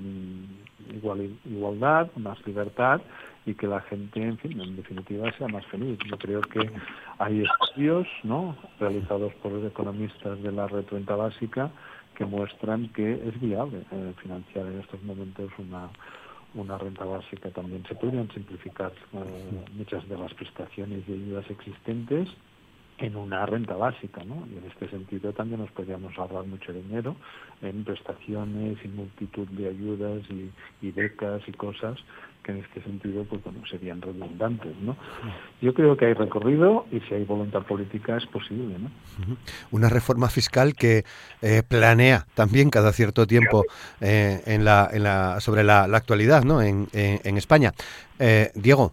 igual, 0.94 1.36
igualdad, 1.44 2.08
más 2.16 2.38
libertad 2.46 3.00
y 3.46 3.54
que 3.54 3.66
la 3.66 3.80
gente, 3.80 4.22
en 4.22 4.38
fin, 4.38 4.60
en 4.60 4.76
definitiva 4.76 5.32
sea 5.36 5.48
más 5.48 5.66
feliz. 5.66 5.98
Yo 6.08 6.16
creo 6.18 6.40
que 6.40 6.70
hay 7.18 7.42
estudios, 7.42 8.06
¿no? 8.22 8.56
Realizados 8.78 9.34
por 9.42 9.52
economistas 9.64 10.40
de 10.42 10.52
la 10.52 10.68
red 10.68 10.84
renta 10.88 11.16
básica 11.16 11.70
que 12.14 12.26
muestran 12.26 12.88
que 12.90 13.14
es 13.14 13.40
viable 13.40 13.84
financiar 14.22 14.66
en 14.66 14.80
estos 14.80 15.02
momentos 15.02 15.50
una 15.58 15.88
una 16.54 16.78
renta 16.78 17.04
básica 17.04 17.50
también. 17.50 17.84
Se 17.88 17.94
podrían 17.94 18.30
simplificar 18.30 18.92
eh, 19.12 19.64
muchas 19.76 20.06
de 20.08 20.18
las 20.18 20.32
prestaciones 20.34 21.02
y 21.08 21.12
ayudas 21.12 21.48
existentes 21.50 22.28
en 23.02 23.16
una 23.16 23.44
renta 23.46 23.74
básica, 23.74 24.22
¿no? 24.24 24.46
Y 24.52 24.58
en 24.58 24.70
este 24.70 24.88
sentido 24.88 25.32
también 25.32 25.60
nos 25.60 25.70
podríamos 25.72 26.16
ahorrar 26.16 26.46
mucho 26.46 26.72
dinero 26.72 27.16
en 27.60 27.84
prestaciones 27.84 28.78
y 28.84 28.88
multitud 28.88 29.48
de 29.48 29.68
ayudas 29.68 30.22
y, 30.30 30.90
becas 30.92 31.42
y 31.46 31.52
cosas 31.52 31.98
que 32.42 32.52
en 32.52 32.58
este 32.58 32.82
sentido 32.82 33.24
pues 33.24 33.42
bueno 33.44 33.64
serían 33.70 34.02
redundantes 34.02 34.76
no 34.82 34.96
yo 35.62 35.72
creo 35.72 35.96
que 35.96 36.06
hay 36.06 36.12
recorrido 36.12 36.86
y 36.90 36.98
si 37.00 37.14
hay 37.14 37.24
voluntad 37.24 37.62
política 37.62 38.16
es 38.16 38.26
posible 38.26 38.76
no 38.80 38.90
una 39.70 39.88
reforma 39.88 40.28
fiscal 40.28 40.74
que 40.74 41.04
eh, 41.40 41.62
planea 41.62 42.26
también 42.34 42.68
cada 42.68 42.92
cierto 42.92 43.26
tiempo 43.28 43.64
eh, 44.00 44.42
en 44.46 44.64
la, 44.64 44.90
en 44.92 45.04
la 45.04 45.40
sobre 45.40 45.62
la, 45.62 45.84
actualidad 45.84 46.42
no 46.42 46.60
en, 46.60 46.88
en, 46.92 47.36
España. 47.36 47.72
Eh, 48.18 48.50
Diego 48.54 48.92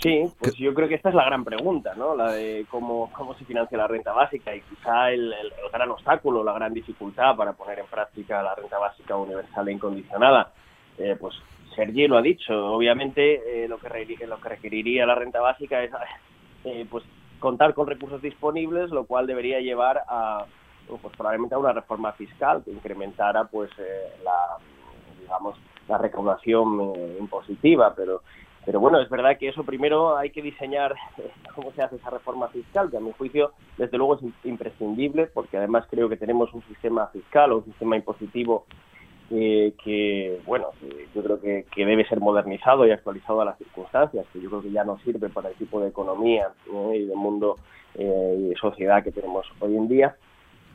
Sí, 0.00 0.32
pues 0.38 0.54
yo 0.54 0.72
creo 0.74 0.88
que 0.88 0.94
esta 0.94 1.08
es 1.08 1.14
la 1.14 1.24
gran 1.24 1.44
pregunta, 1.44 1.94
¿no? 1.96 2.14
La 2.14 2.30
de 2.30 2.66
cómo, 2.70 3.10
cómo 3.12 3.34
se 3.34 3.44
financia 3.44 3.76
la 3.76 3.88
renta 3.88 4.12
básica 4.12 4.54
y 4.54 4.60
quizá 4.60 5.10
el, 5.10 5.34
gran 5.72 5.90
obstáculo, 5.90 6.44
la 6.44 6.52
gran 6.52 6.72
dificultad 6.72 7.34
para 7.34 7.52
poner 7.54 7.80
en 7.80 7.86
práctica 7.86 8.40
la 8.40 8.54
renta 8.54 8.78
básica 8.78 9.16
universal 9.16 9.66
e 9.66 9.72
incondicionada. 9.72 10.52
Eh, 10.98 11.16
pues 11.18 11.34
Sergi 11.74 12.06
lo 12.06 12.16
ha 12.16 12.22
dicho, 12.22 12.54
obviamente 12.72 13.64
eh, 13.64 13.68
lo, 13.68 13.78
que 13.78 14.26
lo 14.26 14.40
que 14.40 14.48
requeriría 14.48 15.04
la 15.04 15.16
renta 15.16 15.40
básica 15.40 15.82
es 15.82 15.90
eh, 16.64 16.86
pues 16.88 17.04
contar 17.40 17.74
con 17.74 17.88
recursos 17.88 18.22
disponibles, 18.22 18.90
lo 18.90 19.04
cual 19.04 19.26
debería 19.26 19.58
llevar 19.58 20.02
a 20.08 20.44
pues 20.86 21.14
probablemente 21.16 21.54
a 21.54 21.58
una 21.58 21.72
reforma 21.72 22.12
fiscal 22.12 22.62
que 22.64 22.70
incrementara 22.70 23.44
pues 23.44 23.70
la 24.24 24.56
digamos 25.20 25.58
la 25.86 25.98
recaudación 25.98 26.94
impositiva, 27.18 27.94
pero 27.94 28.22
pero 28.68 28.80
bueno, 28.80 29.00
es 29.00 29.08
verdad 29.08 29.38
que 29.38 29.48
eso 29.48 29.64
primero 29.64 30.18
hay 30.18 30.28
que 30.28 30.42
diseñar 30.42 30.94
eh, 31.16 31.30
cómo 31.54 31.72
se 31.72 31.80
hace 31.80 31.96
esa 31.96 32.10
reforma 32.10 32.48
fiscal, 32.48 32.90
que 32.90 32.98
a 32.98 33.00
mi 33.00 33.12
juicio, 33.12 33.52
desde 33.78 33.96
luego, 33.96 34.16
es 34.16 34.20
imprescindible, 34.44 35.26
porque 35.28 35.56
además 35.56 35.86
creo 35.88 36.10
que 36.10 36.18
tenemos 36.18 36.52
un 36.52 36.62
sistema 36.64 37.06
fiscal 37.06 37.50
o 37.50 37.58
un 37.58 37.64
sistema 37.64 37.96
impositivo 37.96 38.66
eh, 39.30 39.72
que, 39.82 40.42
bueno, 40.44 40.66
yo 41.14 41.22
creo 41.22 41.40
que, 41.40 41.64
debe 41.76 42.06
ser 42.08 42.20
modernizado 42.20 42.86
y 42.86 42.90
actualizado 42.90 43.40
a 43.40 43.46
las 43.46 43.56
circunstancias, 43.56 44.26
que 44.34 44.40
yo 44.42 44.50
creo 44.50 44.60
que 44.60 44.70
ya 44.70 44.84
no 44.84 44.98
sirve 44.98 45.30
para 45.30 45.48
el 45.48 45.54
tipo 45.54 45.80
de 45.80 45.88
economía 45.88 46.48
y 46.92 47.06
de 47.06 47.16
mundo 47.16 47.56
eh, 47.94 48.36
y 48.38 48.48
de 48.50 48.54
sociedad 48.56 49.02
que 49.02 49.12
tenemos 49.12 49.46
hoy 49.60 49.78
en 49.78 49.88
día. 49.88 50.14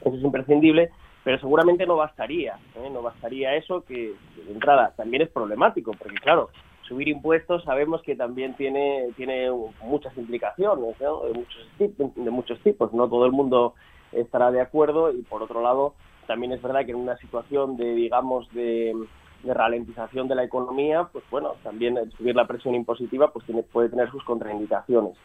Eso 0.01 0.15
es 0.15 0.23
imprescindible, 0.23 0.89
pero 1.23 1.37
seguramente 1.37 1.85
no 1.85 1.97
bastaría, 1.97 2.57
no 2.91 3.03
bastaría 3.03 3.53
eso, 3.53 3.85
que 3.85 4.15
de 4.47 4.51
entrada 4.51 4.93
también 4.97 5.21
es 5.21 5.29
problemático, 5.29 5.91
porque 5.91 6.17
claro, 6.17 6.49
subir 6.87 7.07
impuestos 7.07 7.63
sabemos 7.63 8.01
que 8.01 8.15
también 8.15 8.55
tiene, 8.55 9.09
tiene 9.15 9.49
muchas 9.81 10.15
implicaciones 10.17 10.97
de, 10.99 11.33
muchos, 11.33 12.15
de 12.15 12.31
muchos 12.31 12.59
tipos. 12.59 12.93
No 12.93 13.07
todo 13.07 13.25
el 13.25 13.31
mundo 13.31 13.73
estará 14.11 14.51
de 14.51 14.61
acuerdo 14.61 15.11
y 15.11 15.21
por 15.23 15.41
otro 15.43 15.61
lado 15.61 15.93
también 16.27 16.53
es 16.53 16.61
verdad 16.61 16.85
que 16.85 16.91
en 16.91 16.97
una 16.97 17.17
situación 17.17 17.75
de, 17.75 17.93
digamos, 17.95 18.51
de, 18.53 18.93
de 19.43 19.53
ralentización 19.53 20.27
de 20.27 20.35
la 20.35 20.43
economía, 20.43 21.09
pues 21.11 21.23
bueno, 21.29 21.55
también 21.63 21.97
subir 22.17 22.35
la 22.35 22.47
presión 22.47 22.75
impositiva 22.75 23.31
pues 23.31 23.45
tiene, 23.45 23.63
puede 23.63 23.89
tener 23.89 24.09
sus 24.09 24.23
contraindicaciones. 24.23 25.17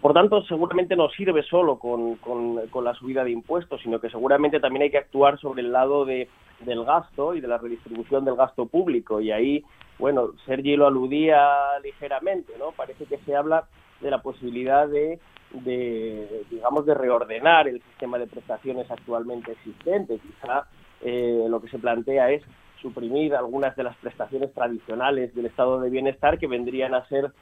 Por 0.00 0.12
tanto, 0.14 0.44
seguramente 0.44 0.94
no 0.94 1.08
sirve 1.10 1.42
solo 1.42 1.78
con, 1.78 2.16
con, 2.16 2.84
la 2.84 2.94
subida 2.94 3.24
de 3.24 3.32
impuestos, 3.32 3.80
sino 3.82 4.00
que 4.00 4.10
seguramente 4.10 4.60
también 4.60 4.84
hay 4.84 4.90
que 4.90 4.98
actuar 4.98 5.40
sobre 5.40 5.62
el 5.62 5.72
lado 5.72 6.04
de, 6.04 6.28
del 6.60 6.84
gasto 6.84 7.34
y 7.34 7.40
de 7.40 7.48
la 7.48 7.58
redistribución 7.58 8.24
del 8.24 8.36
gasto 8.36 8.66
público. 8.66 9.20
Y 9.20 9.32
ahí, 9.32 9.64
bueno, 9.98 10.30
Sergi 10.46 10.76
lo 10.76 10.86
aludía 10.86 11.78
ligeramente, 11.82 12.52
¿no? 12.58 12.70
Parece 12.72 13.06
que 13.06 13.18
se 13.18 13.34
habla 13.34 13.64
de 14.00 14.10
la 14.10 14.22
posibilidad 14.22 14.86
de, 14.86 15.18
de 15.50 16.44
digamos, 16.48 16.86
de 16.86 16.94
reordenar 16.94 17.66
el 17.66 17.82
sistema 17.82 18.18
de 18.18 18.28
prestaciones 18.28 18.88
actualmente 18.88 19.50
existente. 19.50 20.20
Quizá 20.20 20.68
eh, 21.00 21.46
lo 21.48 21.60
que 21.60 21.68
se 21.70 21.78
plantea 21.78 22.30
es 22.30 22.44
suprimir 22.80 23.34
algunas 23.34 23.74
de 23.76 23.84
las 23.84 23.96
prestaciones 23.96 24.52
tradicionales 24.52 25.34
del 25.34 25.46
estado 25.46 25.80
de 25.80 25.90
bienestar 25.90 26.38
que 26.38 26.46
vendrían 26.46 26.94
a 26.94 27.06
ser 27.08 27.32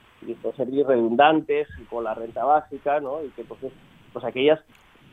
ser 0.57 0.69
redundantes 0.87 1.69
con 1.91 2.05
la 2.05 2.15
renta 2.15 2.45
básica, 2.45 3.01
¿no? 3.01 3.23
Y 3.23 3.29
que 3.31 3.45
pues, 3.45 3.61
pues 4.13 4.25
aquellas 4.25 4.61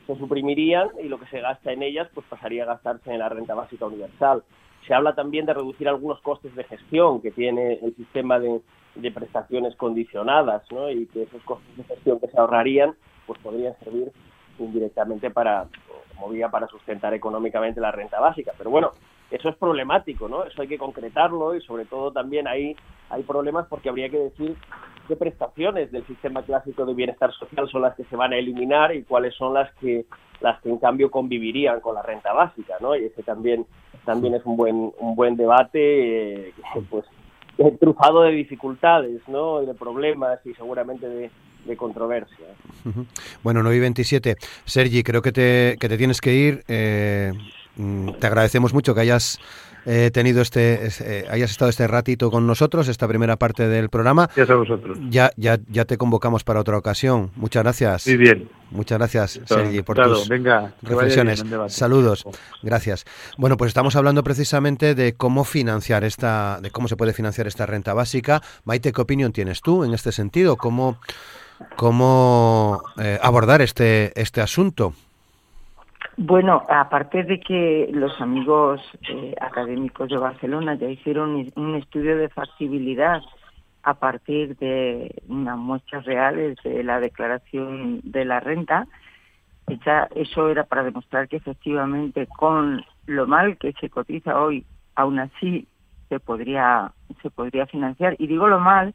se 0.08 0.16
suprimirían 0.16 0.90
y 1.02 1.08
lo 1.08 1.20
que 1.20 1.28
se 1.28 1.42
gasta 1.42 1.72
en 1.72 1.84
ellas 1.84 2.10
pues 2.14 2.26
pasaría 2.28 2.64
a 2.64 2.68
gastarse 2.68 3.12
en 3.12 3.20
la 3.20 3.30
renta 3.30 3.54
básica 3.54 3.86
universal. 3.86 4.44
Se 4.88 4.94
habla 4.94 5.16
también 5.16 5.46
de 5.46 5.54
reducir 5.54 5.88
algunos 5.88 6.20
costes 6.22 6.54
de 6.56 6.64
gestión 6.66 7.22
que 7.22 7.32
tiene 7.32 7.80
el 7.82 7.96
sistema 7.96 8.40
de, 8.40 8.62
de 8.96 9.12
prestaciones 9.12 9.76
condicionadas, 9.76 10.64
¿no? 10.72 10.90
Y 10.90 11.06
que 11.08 11.24
esos 11.24 11.42
costes 11.44 11.78
de 11.78 11.84
gestión 11.84 12.20
que 12.20 12.28
se 12.28 12.40
ahorrarían 12.40 12.96
pues 13.26 13.40
podrían 13.40 13.78
servir 13.80 14.12
indirectamente 14.60 15.32
para 15.32 15.68
como 16.16 16.30
vía 16.30 16.50
para 16.50 16.68
sustentar 16.68 17.14
económicamente 17.14 17.82
la 17.82 17.92
renta 17.92 18.20
básica. 18.20 18.54
Pero 18.58 18.70
bueno, 18.70 18.92
eso 19.34 19.50
es 19.50 19.56
problemático, 19.56 20.28
¿no? 20.28 20.44
Eso 20.44 20.62
hay 20.62 20.68
que 20.68 20.78
concretarlo 20.78 21.56
y 21.56 21.62
sobre 21.62 21.86
todo 21.86 22.12
también 22.12 22.48
ahí 22.48 22.76
hay 23.10 23.24
problemas 23.24 23.66
porque 23.68 23.90
habría 23.90 24.10
que 24.10 24.20
decir 24.20 24.56
qué 25.08 25.16
prestaciones 25.16 25.92
del 25.92 26.06
sistema 26.06 26.44
clásico 26.44 26.86
de 26.86 26.94
bienestar 26.94 27.34
social 27.34 27.68
son 27.70 27.82
las 27.82 27.96
que 27.96 28.04
se 28.06 28.16
van 28.16 28.34
a 28.34 28.38
eliminar 28.38 28.96
y 28.96 29.04
cuáles 29.04 29.34
son 29.36 29.56
las 29.56 29.74
que 29.76 30.06
las 30.40 30.62
que 30.62 30.70
en 30.70 30.78
cambio 30.78 31.10
convivirían 31.10 31.80
con 31.80 31.96
la 31.96 32.04
renta 32.04 32.32
básica, 32.34 32.76
¿no? 32.80 32.96
Y 32.96 33.06
ese 33.06 33.24
también 33.24 33.66
también 34.06 34.36
es 34.36 34.46
un 34.46 34.56
buen 34.56 34.92
un 35.00 35.16
buen 35.16 35.36
debate 35.36 36.48
eh, 36.48 36.54
pues 36.90 37.06
trufado 37.80 38.22
de 38.22 38.32
dificultades, 38.32 39.22
¿no? 39.28 39.64
Y 39.64 39.66
de 39.66 39.74
problemas 39.74 40.40
y 40.46 40.54
seguramente 40.54 41.08
de, 41.08 41.32
de 41.66 41.78
controversia. 41.78 42.48
Bueno, 43.44 43.64
9 43.64 43.78
y 43.78 43.80
27. 43.80 44.36
Sergi, 44.66 45.04
creo 45.04 45.22
que 45.22 45.32
te, 45.32 45.78
que 45.80 45.90
te 45.90 45.98
tienes 45.98 46.20
que 46.20 46.34
ir. 46.34 46.64
Eh, 46.68 47.32
te 47.76 48.28
agradecemos 48.28 48.74
mucho 48.74 48.94
que 48.94 49.02
hayas 49.02 49.40
eh, 49.86 50.12
tenido 50.14 50.42
este, 50.42 50.88
eh, 51.02 51.26
hayas 51.30 51.52
estado 51.52 51.70
este 51.70 51.88
ratito 51.88 52.32
con 52.32 52.48
nosotros, 52.48 52.88
esta 52.88 53.08
primera 53.08 53.36
parte 53.36 53.68
del 53.68 53.90
programa. 53.90 54.28
Gracias 54.28 54.50
a 54.50 54.56
vosotros. 54.56 54.98
Ya, 55.10 55.32
ya, 55.36 55.60
ya 55.68 55.86
te 55.86 55.98
convocamos 55.98 56.44
para 56.44 56.62
otra 56.62 56.78
ocasión. 56.78 57.32
Muchas 57.36 57.64
gracias. 57.64 58.08
Muy 58.08 58.18
bien. 58.18 58.50
Muchas 58.72 58.98
gracias, 58.98 59.42
Sergi, 59.46 59.82
por 59.82 59.98
tus 59.98 60.28
reflexiones. 60.82 61.44
Saludos. 61.68 62.26
Gracias. 62.64 63.06
Bueno, 63.38 63.58
pues 63.58 63.70
estamos 63.70 63.96
hablando 63.96 64.24
precisamente 64.24 64.96
de 64.96 65.14
cómo 65.14 65.44
financiar 65.44 66.04
esta, 66.04 66.60
de 66.62 66.72
cómo 66.72 66.88
se 66.88 66.96
puede 66.96 67.14
financiar 67.14 67.46
esta 67.46 67.66
renta 67.66 67.94
básica. 67.94 68.42
Maite, 68.64 68.92
¿qué 68.92 69.02
opinión 69.02 69.32
tienes 69.32 69.62
tú 69.62 69.84
en 69.84 69.94
este 69.94 70.12
sentido? 70.12 70.56
¿Cómo, 70.56 70.98
cómo 71.76 72.82
eh, 72.98 73.20
abordar 73.22 73.62
este, 73.62 74.20
este 74.20 74.42
asunto? 74.42 74.96
Bueno, 76.18 76.64
aparte 76.70 77.24
de 77.24 77.40
que 77.40 77.90
los 77.92 78.20
amigos 78.22 78.82
eh, 79.10 79.34
académicos 79.42 80.10
de 80.10 80.18
Barcelona 80.18 80.76
ya 80.76 80.88
hicieron 80.88 81.52
un 81.56 81.76
estudio 81.76 82.18
de 82.18 82.30
factibilidad 82.30 83.22
a 83.82 83.96
partir 83.96 84.56
de 84.58 85.24
unas 85.28 85.58
muestras 85.58 86.06
reales 86.06 86.58
de 86.64 86.84
la 86.84 87.00
declaración 87.00 88.02
de 88.04 88.26
la 88.26 88.40
renta, 88.40 88.88
eso 90.16 90.50
era 90.50 90.66
para 90.66 90.84
demostrar 90.84 91.28
que 91.28 91.38
efectivamente 91.38 92.28
con 92.28 92.86
lo 93.08 93.28
mal 93.28 93.58
que 93.58 93.74
se 93.74 93.90
cotiza 93.90 94.40
hoy, 94.40 94.66
aún 94.96 95.20
así 95.20 95.68
se 96.10 96.20
podría 96.20 96.92
se 97.22 97.30
podría 97.30 97.66
financiar. 97.66 98.16
Y 98.20 98.28
digo 98.28 98.48
lo 98.48 98.60
mal 98.60 98.94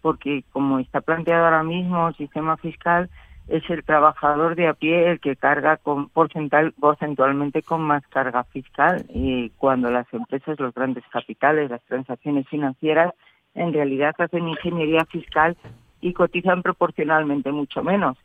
porque 0.00 0.44
como 0.52 0.78
está 0.78 1.00
planteado 1.00 1.44
ahora 1.44 1.62
mismo 1.62 2.08
el 2.08 2.16
sistema 2.16 2.56
fiscal, 2.56 3.08
es 3.48 3.68
el 3.70 3.84
trabajador 3.84 4.56
de 4.56 4.66
a 4.66 4.74
pie 4.74 5.10
el 5.10 5.20
que 5.20 5.36
carga 5.36 5.76
con 5.76 6.08
porcentual, 6.08 6.72
porcentualmente 6.72 7.62
con 7.62 7.82
más 7.82 8.06
carga 8.08 8.44
fiscal 8.44 9.04
y 9.08 9.50
cuando 9.50 9.90
las 9.90 10.12
empresas, 10.12 10.58
los 10.58 10.74
grandes 10.74 11.04
capitales, 11.10 11.70
las 11.70 11.82
transacciones 11.84 12.48
financieras 12.48 13.14
en 13.54 13.72
realidad 13.72 14.14
hacen 14.18 14.48
ingeniería 14.48 15.04
fiscal 15.06 15.56
y 16.00 16.12
cotizan 16.12 16.62
proporcionalmente 16.62 17.52
mucho 17.52 17.82
menos. 17.82 18.16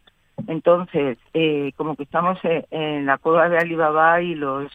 Entonces, 0.47 1.17
eh, 1.33 1.71
como 1.77 1.95
que 1.95 2.03
estamos 2.03 2.39
en 2.43 3.05
la 3.05 3.17
cueva 3.17 3.47
de 3.47 3.57
Alibaba 3.57 4.21
y 4.21 4.35
los 4.35 4.71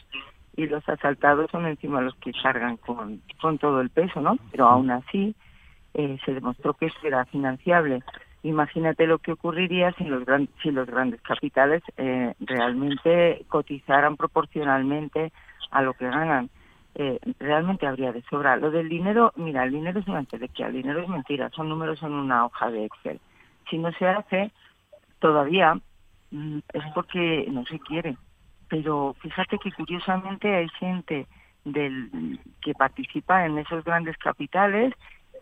y 0.56 0.66
los 0.66 0.88
asaltados 0.88 1.50
son 1.50 1.66
encima 1.66 2.00
los 2.00 2.14
que 2.16 2.32
cargan 2.32 2.78
con, 2.78 3.20
con 3.40 3.58
todo 3.58 3.80
el 3.82 3.90
peso, 3.90 4.20
¿no? 4.22 4.38
Pero 4.50 4.66
aún 4.66 4.90
así 4.90 5.34
eh, 5.92 6.18
se 6.24 6.32
demostró 6.32 6.72
que 6.74 6.86
eso 6.86 6.98
era 7.04 7.26
financiable. 7.26 8.02
Imagínate 8.46 9.08
lo 9.08 9.18
que 9.18 9.32
ocurriría 9.32 9.90
si 9.98 10.04
los, 10.04 10.22
si 10.62 10.70
los 10.70 10.86
grandes 10.86 11.20
capitales 11.22 11.82
eh, 11.96 12.32
realmente 12.38 13.44
cotizaran 13.48 14.16
proporcionalmente 14.16 15.32
a 15.72 15.82
lo 15.82 15.94
que 15.94 16.06
ganan. 16.06 16.48
Eh, 16.94 17.18
realmente 17.40 17.88
habría 17.88 18.12
de 18.12 18.22
sobra. 18.30 18.56
Lo 18.56 18.70
del 18.70 18.88
dinero, 18.88 19.32
mira, 19.34 19.64
el 19.64 19.72
dinero 19.72 19.98
es 19.98 20.06
una 20.06 20.20
entelequia, 20.20 20.68
el 20.68 20.74
dinero 20.74 21.02
es 21.02 21.08
mentira, 21.08 21.50
son 21.50 21.68
números 21.68 22.00
en 22.04 22.12
una 22.12 22.46
hoja 22.46 22.70
de 22.70 22.84
Excel. 22.84 23.20
Si 23.68 23.78
no 23.78 23.90
se 23.94 24.06
hace, 24.06 24.52
todavía 25.18 25.74
mm, 26.30 26.58
es 26.72 26.84
porque 26.94 27.48
no 27.50 27.64
se 27.66 27.80
quiere. 27.80 28.16
Pero 28.68 29.16
fíjate 29.22 29.58
que 29.58 29.72
curiosamente 29.72 30.54
hay 30.54 30.68
gente 30.78 31.26
del 31.64 32.38
que 32.62 32.74
participa 32.74 33.44
en 33.44 33.58
esos 33.58 33.82
grandes 33.82 34.16
capitales, 34.18 34.94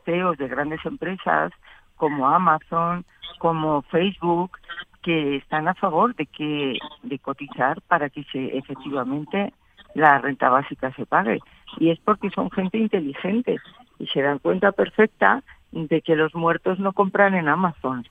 CEOs 0.06 0.38
de 0.38 0.48
grandes 0.48 0.84
empresas, 0.86 1.52
como 1.96 2.28
Amazon, 2.28 3.04
como 3.38 3.82
Facebook, 3.82 4.58
que 5.02 5.36
están 5.36 5.68
a 5.68 5.74
favor 5.74 6.14
de 6.14 6.26
que 6.26 6.78
de 7.02 7.18
cotizar 7.18 7.80
para 7.82 8.08
que 8.08 8.24
se 8.24 8.56
efectivamente 8.56 9.52
la 9.94 10.18
renta 10.18 10.48
básica 10.48 10.92
se 10.92 11.06
pague 11.06 11.40
y 11.78 11.90
es 11.90 11.98
porque 12.00 12.30
son 12.30 12.50
gente 12.50 12.78
inteligente 12.78 13.58
y 13.98 14.06
se 14.06 14.22
dan 14.22 14.38
cuenta 14.38 14.72
perfecta 14.72 15.42
de 15.72 16.00
que 16.02 16.16
los 16.16 16.34
muertos 16.34 16.78
no 16.78 16.92
compran 16.92 17.34
en 17.34 17.48
Amazon. 17.48 18.06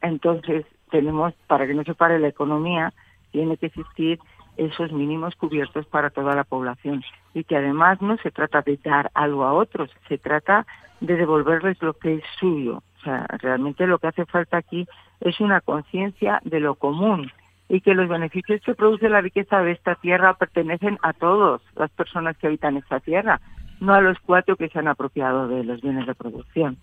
Entonces, 0.00 0.64
tenemos 0.90 1.34
para 1.46 1.66
que 1.66 1.74
no 1.74 1.84
se 1.84 1.94
pare 1.94 2.18
la 2.18 2.28
economía, 2.28 2.92
tiene 3.30 3.56
que 3.56 3.66
existir 3.66 4.18
esos 4.56 4.92
mínimos 4.92 5.36
cubiertos 5.36 5.86
para 5.86 6.10
toda 6.10 6.34
la 6.34 6.44
población 6.44 7.04
y 7.34 7.44
que 7.44 7.56
además 7.56 8.02
no 8.02 8.16
se 8.18 8.30
trata 8.30 8.62
de 8.62 8.76
dar 8.82 9.10
algo 9.14 9.44
a 9.44 9.52
otros, 9.52 9.90
se 10.08 10.18
trata 10.18 10.66
de 11.00 11.16
devolverles 11.16 11.80
lo 11.80 11.94
que 11.94 12.14
es 12.14 12.24
suyo. 12.40 12.82
O 12.98 13.04
sea, 13.04 13.26
realmente 13.38 13.86
lo 13.86 13.98
que 13.98 14.08
hace 14.08 14.26
falta 14.26 14.56
aquí 14.56 14.86
es 15.20 15.40
una 15.40 15.60
conciencia 15.60 16.40
de 16.44 16.60
lo 16.60 16.74
común 16.74 17.30
y 17.68 17.80
que 17.80 17.94
los 17.94 18.08
beneficios 18.08 18.60
que 18.62 18.74
produce 18.74 19.08
la 19.08 19.20
riqueza 19.20 19.60
de 19.62 19.72
esta 19.72 19.94
tierra 19.96 20.34
pertenecen 20.34 20.98
a 21.02 21.12
todas 21.12 21.60
las 21.76 21.90
personas 21.90 22.36
que 22.38 22.46
habitan 22.46 22.76
esta 22.76 22.98
tierra, 23.00 23.40
no 23.80 23.94
a 23.94 24.00
los 24.00 24.18
cuatro 24.20 24.56
que 24.56 24.68
se 24.68 24.78
han 24.78 24.88
apropiado 24.88 25.48
de 25.48 25.64
los 25.64 25.80
bienes 25.80 26.06
de 26.06 26.14
producción. 26.14 26.78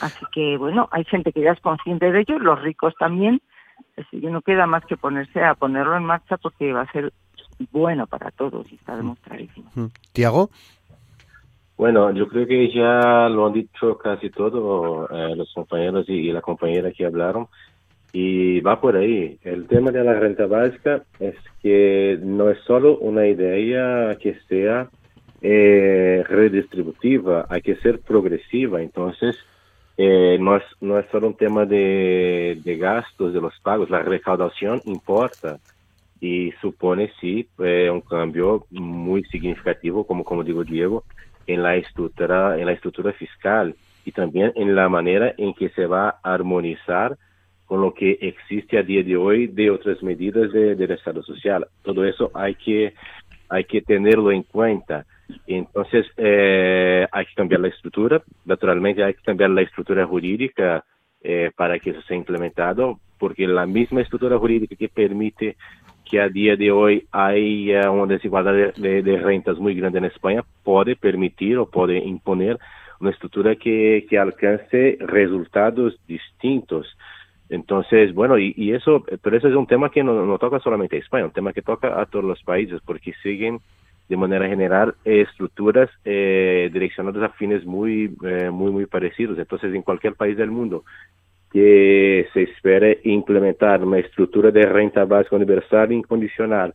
Así 0.00 0.24
que, 0.32 0.56
bueno, 0.56 0.88
hay 0.90 1.04
gente 1.04 1.32
que 1.32 1.42
ya 1.42 1.52
es 1.52 1.60
consciente 1.60 2.10
de 2.10 2.20
ello, 2.20 2.38
los 2.38 2.60
ricos 2.60 2.94
también, 2.98 3.40
así 3.96 4.20
que 4.20 4.30
no 4.30 4.42
queda 4.42 4.66
más 4.66 4.84
que 4.84 4.96
ponerse 4.96 5.44
a 5.44 5.54
ponerlo 5.54 5.96
en 5.96 6.04
marcha 6.04 6.38
porque 6.38 6.72
va 6.72 6.82
a 6.82 6.92
ser 6.92 7.12
bueno 7.70 8.06
para 8.06 8.30
todos 8.32 8.66
y 8.72 8.74
está 8.74 8.96
demostradísimo. 8.96 9.70
Tiago. 10.12 10.50
Bueno, 11.80 12.12
yo 12.12 12.28
creo 12.28 12.46
que 12.46 12.70
ya 12.70 13.30
lo 13.30 13.46
han 13.46 13.54
dicho 13.54 13.96
casi 13.96 14.28
todos 14.28 15.10
eh, 15.10 15.34
los 15.34 15.50
compañeros 15.54 16.06
y, 16.10 16.30
la 16.30 16.42
compañera 16.42 16.92
que 16.92 17.06
hablaron 17.06 17.46
y 18.12 18.60
va 18.60 18.78
por 18.82 18.96
ahí. 18.96 19.38
El 19.42 19.66
tema 19.66 19.90
de 19.90 20.04
la 20.04 20.12
renta 20.12 20.44
básica 20.44 21.04
es 21.18 21.36
que 21.62 22.18
no 22.22 22.50
es 22.50 22.58
solo 22.66 22.98
una 22.98 23.26
idea 23.26 24.14
que 24.20 24.38
sea 24.46 24.90
eh, 25.40 26.22
redistributiva, 26.28 27.46
hay 27.48 27.62
que 27.62 27.76
ser 27.76 28.00
progresiva. 28.00 28.82
Entonces, 28.82 29.38
eh, 29.96 30.36
no, 30.38 30.56
es, 30.56 30.64
no 30.82 30.98
es 30.98 31.06
solo 31.10 31.28
un 31.28 31.36
tema 31.38 31.64
de, 31.64 32.60
de 32.62 32.76
gastos, 32.76 33.32
de 33.32 33.40
los 33.40 33.58
pagos, 33.60 33.88
la 33.88 34.02
recaudación 34.02 34.82
importa 34.84 35.58
y 36.20 36.52
supone 36.60 37.10
sí 37.22 37.48
un 37.58 38.02
cambio 38.02 38.66
muy 38.68 39.24
significativo, 39.24 40.06
como, 40.06 40.24
como 40.24 40.44
digo 40.44 40.62
Diego, 40.62 41.04
en 41.52 41.62
la 41.62 41.76
estructura, 41.76 42.58
en 42.58 42.66
la 42.66 42.72
estructura 42.72 43.12
fiscal 43.12 43.74
y 44.04 44.12
también 44.12 44.52
en 44.56 44.74
la 44.74 44.88
manera 44.88 45.34
en 45.36 45.54
que 45.54 45.68
se 45.70 45.86
va 45.86 46.20
a 46.22 46.34
armonizar 46.34 47.16
con 47.66 47.80
lo 47.80 47.94
que 47.94 48.18
existe 48.20 48.78
a 48.78 48.82
día 48.82 49.02
de 49.02 49.16
hoy 49.16 49.46
de 49.46 49.70
otras 49.70 50.02
medidas 50.02 50.52
de, 50.52 50.74
del 50.74 50.90
Estado 50.90 51.22
social. 51.22 51.66
Todo 51.82 52.04
eso 52.04 52.30
hay 52.34 52.54
que 52.54 52.94
hay 53.48 53.64
que 53.64 53.82
tenerlo 53.82 54.30
en 54.30 54.44
cuenta. 54.44 55.06
Entonces, 55.46 56.06
eh, 56.16 57.06
hay 57.10 57.26
que 57.26 57.34
cambiar 57.34 57.60
la 57.60 57.68
estructura, 57.68 58.22
naturalmente 58.44 59.02
hay 59.02 59.14
que 59.14 59.22
cambiar 59.22 59.50
la 59.50 59.62
estructura 59.62 60.06
jurídica 60.06 60.84
eh, 61.22 61.50
para 61.56 61.78
que 61.80 61.90
eso 61.90 62.00
sea 62.02 62.16
implementado, 62.16 63.00
porque 63.18 63.46
la 63.46 63.66
misma 63.66 64.00
estructura 64.02 64.38
jurídica 64.38 64.76
que 64.76 64.88
permite 64.88 65.56
que 66.10 66.20
a 66.20 66.28
día 66.28 66.56
de 66.56 66.72
hoy 66.72 67.06
hay 67.12 67.72
una 67.72 68.14
desigualdad 68.14 68.74
de, 68.74 69.20
rentas 69.22 69.58
muy 69.58 69.74
grande 69.74 69.98
en 69.98 70.06
España 70.06 70.42
puede 70.64 70.96
permitir 70.96 71.56
o 71.58 71.66
puede 71.66 71.98
imponer 71.98 72.58
una 72.98 73.10
estructura 73.10 73.54
que, 73.54 74.06
que 74.10 74.18
alcance 74.18 74.98
resultados 75.00 75.98
distintos. 76.08 76.86
Entonces, 77.48 78.12
bueno, 78.12 78.38
y, 78.38 78.72
eso, 78.72 79.04
pero 79.22 79.36
eso 79.36 79.48
es 79.48 79.54
un 79.54 79.66
tema 79.66 79.90
que 79.90 80.02
no, 80.02 80.26
no 80.26 80.38
toca 80.38 80.58
solamente 80.58 80.96
a 80.96 81.00
España, 81.00 81.24
un 81.24 81.32
tema 81.32 81.52
que 81.52 81.62
toca 81.62 82.00
a 82.00 82.06
todos 82.06 82.24
los 82.24 82.42
países, 82.42 82.80
porque 82.84 83.14
siguen 83.22 83.60
de 84.08 84.16
manera 84.16 84.48
general 84.48 84.94
estructuras 85.04 85.88
eh, 86.04 86.68
direccionadas 86.72 87.22
a 87.22 87.28
fines 87.34 87.64
muy, 87.64 88.12
eh, 88.24 88.50
muy, 88.50 88.72
muy 88.72 88.86
parecidos. 88.86 89.38
Entonces, 89.38 89.72
en 89.72 89.82
cualquier 89.82 90.14
país 90.14 90.36
del 90.36 90.50
mundo 90.50 90.84
que 91.52 92.28
se 92.32 92.42
espere 92.42 93.00
implementar 93.04 93.82
una 93.84 93.98
estructura 93.98 94.50
de 94.50 94.62
renta 94.62 95.04
básica 95.04 95.36
universal 95.36 95.92
incondicional 95.92 96.74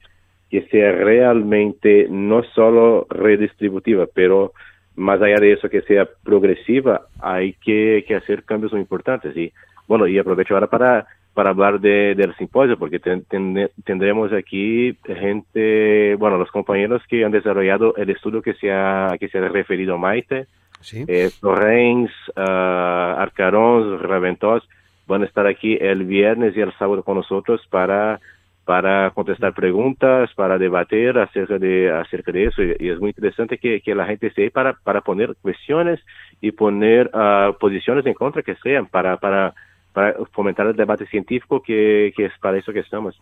que 0.49 0.61
sea 0.67 0.91
realmente 0.91 2.07
no 2.09 2.43
solo 2.43 3.07
redistributiva, 3.09 4.05
pero 4.13 4.53
más 4.95 5.21
allá 5.21 5.35
de 5.39 5.53
eso 5.53 5.69
que 5.69 5.81
sea 5.81 6.07
progresiva, 6.23 7.07
hay 7.19 7.53
que, 7.53 8.05
que 8.07 8.15
hacer 8.15 8.43
cambios 8.43 8.71
muy 8.71 8.81
importantes. 8.81 9.35
Y 9.35 9.51
bueno, 9.87 10.07
y 10.07 10.17
aprovecho 10.17 10.53
ahora 10.53 10.67
para, 10.67 11.07
para 11.33 11.49
hablar 11.49 11.79
de, 11.79 12.15
del 12.15 12.35
simposio, 12.35 12.77
porque 12.77 12.99
tendremos 12.99 14.31
aquí 14.33 14.97
gente, 15.05 16.15
bueno, 16.15 16.37
los 16.37 16.51
compañeros 16.51 17.01
que 17.09 17.25
han 17.25 17.31
desarrollado 17.31 17.95
el 17.97 18.09
estudio 18.09 18.41
que 18.41 18.53
se 18.53 18.71
ha, 18.71 19.17
que 19.19 19.27
se 19.27 19.39
ha 19.39 19.47
referido 19.49 19.97
Maite, 19.97 20.47
¿Sí? 20.85 21.03
Eh, 21.07 21.31
Torrens, 21.41 22.11
uh, 22.35 23.19
Arcarons, 23.19 24.01
Raventós, 24.01 24.63
van 25.07 25.23
a 25.23 25.25
estar 25.25 25.47
aquí 25.47 25.77
el 25.81 26.05
viernes 26.05 26.55
y 26.55 26.61
el 26.61 26.71
sábado 26.77 27.03
con 27.03 27.17
nosotros 27.17 27.61
para 27.69 28.19
para 28.65 29.11
contestar 29.11 29.53
preguntas, 29.53 30.31
para 30.33 30.57
debatir 30.57 31.17
acerca 31.19 31.59
de, 31.59 31.91
acerca 31.91 32.31
de 32.31 32.45
eso. 32.45 32.63
Y, 32.63 32.89
es 32.89 32.99
muy 32.99 33.09
interesante 33.11 33.59
que, 33.59 33.79
que, 33.79 33.93
la 33.93 34.07
gente 34.07 34.27
esté 34.27 34.49
para, 34.49 34.73
para 34.73 35.01
poner 35.01 35.35
cuestiones 35.39 35.99
y 36.41 36.51
poner 36.51 37.11
uh, 37.13 37.53
posiciones 37.59 38.05
en 38.07 38.15
contra 38.15 38.41
que 38.41 38.55
sean, 38.55 38.87
para, 38.87 39.17
para 39.17 39.53
para 39.95 40.13
fomentar 40.33 40.67
el 40.67 40.75
debate 40.75 41.07
científico 41.07 41.63
que, 41.63 42.09
es 42.09 42.31
para 42.41 42.57
eso 42.57 42.73
que 42.73 42.81
estamos. 42.81 43.17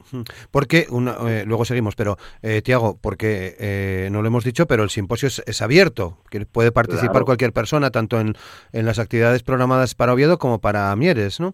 Porque, 0.51 0.87
una, 0.89 1.15
eh, 1.29 1.43
luego 1.45 1.65
seguimos, 1.65 1.95
pero 1.95 2.17
eh, 2.41 2.63
Tiago, 2.63 2.97
porque 2.99 3.55
eh, 3.59 4.09
no 4.11 4.21
lo 4.23 4.27
hemos 4.27 4.43
dicho, 4.43 4.65
pero 4.65 4.81
el 4.83 4.89
simposio 4.89 5.27
es, 5.27 5.61
abierto, 5.61 6.17
que 6.31 6.45
puede 6.47 6.71
participar 6.71 7.23
cualquier 7.23 7.53
persona, 7.53 7.91
tanto 7.91 8.19
en, 8.19 8.33
en 8.73 8.85
las 8.85 8.97
actividades 8.97 9.43
programadas 9.43 9.93
para 9.93 10.13
Oviedo 10.13 10.39
como 10.39 10.59
para 10.59 10.93
Mieres, 10.95 11.39
¿no? 11.39 11.53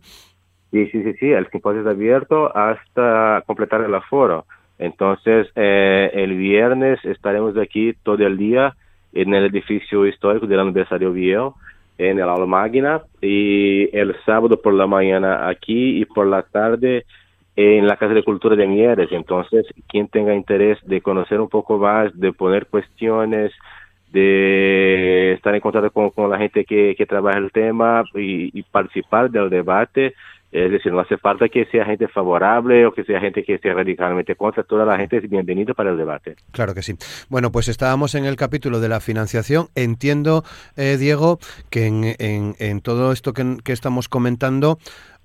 Sí, 0.72 0.88
sí, 0.88 1.04
sí, 1.04 1.14
sí, 1.20 1.26
el 1.32 1.50
simposio 1.50 1.82
es 1.82 1.88
abierto 1.88 2.56
hasta 2.56 3.44
completar 3.46 3.82
el 3.82 3.94
aforo. 3.94 4.46
Entonces, 4.78 5.48
eh, 5.56 6.12
el 6.14 6.38
viernes 6.38 7.04
estaremos 7.04 7.58
aquí 7.58 7.94
todo 8.04 8.26
el 8.26 8.38
día 8.38 8.76
en 9.12 9.34
el 9.34 9.46
edificio 9.48 10.08
histórico 10.08 10.48
del 10.48 10.62
aniversario 10.62 11.10
Oviedo 11.10 11.56
en 12.00 12.18
el 12.18 12.30
aula 12.30 12.46
magna 12.46 13.04
y 13.22 13.96
el 13.96 14.16
sábado 14.26 14.60
por 14.60 14.74
la 14.74 14.88
mañana 14.88 15.50
aquí 15.50 16.00
y 16.00 16.06
por 16.06 16.26
la 16.26 16.42
tarde 16.44 17.06
en 17.58 17.86
la 17.88 17.98
Casa 17.98 18.14
de 18.14 18.24
Cultura 18.24 18.56
de 18.56 18.66
Mieres. 18.66 19.12
Entonces, 19.12 19.66
quien 19.88 20.08
tenga 20.08 20.34
interés 20.34 20.80
de 20.86 21.02
conocer 21.02 21.42
un 21.42 21.50
poco 21.50 21.78
más, 21.78 22.18
de 22.18 22.32
poner 22.32 22.68
cuestiones, 22.68 23.52
de 24.14 25.34
estar 25.34 25.54
en 25.54 25.60
contacto 25.60 25.92
con, 25.92 26.30
la 26.30 26.38
gente 26.38 26.64
que, 26.64 26.96
que 26.98 27.06
trabaja 27.06 27.38
el 27.38 27.52
tema 27.52 28.04
y, 28.16 28.58
y 28.58 28.64
participar 28.64 29.30
del 29.30 29.50
debate, 29.50 30.16
es 30.52 30.72
decir, 30.72 30.92
no 30.92 31.00
hace 31.00 31.18
falta 31.18 31.48
que 31.48 31.66
sea 31.66 31.86
gente 31.86 32.08
favorable 32.08 32.86
o 32.88 32.92
que 32.92 33.04
sea 33.04 33.20
gente 33.20 33.44
que 33.44 33.56
esté 33.56 33.72
radicalmente 33.72 34.36
contra. 34.36 34.64
Toda 34.64 34.84
la 34.84 34.98
gente 34.98 35.18
es 35.18 35.30
bienvenida 35.30 35.76
para 35.76 35.92
el 35.92 35.98
debate. 35.98 36.36
Claro 36.52 36.74
que 36.74 36.82
sí. 36.82 36.96
Bueno, 37.30 37.52
pues 37.52 37.68
estábamos 37.68 38.16
en 38.16 38.26
el 38.26 38.36
capítulo 38.36 38.80
de 38.80 38.90
la 38.90 39.00
financiación. 39.00 39.68
Entiendo, 39.76 40.44
eh, 40.76 40.98
Diego, 41.00 41.40
que 41.70 42.16
en, 42.18 42.82
todo 42.82 43.12
esto 43.12 43.34
que, 43.34 43.60
estamos 43.72 44.10
comentando 44.10 44.80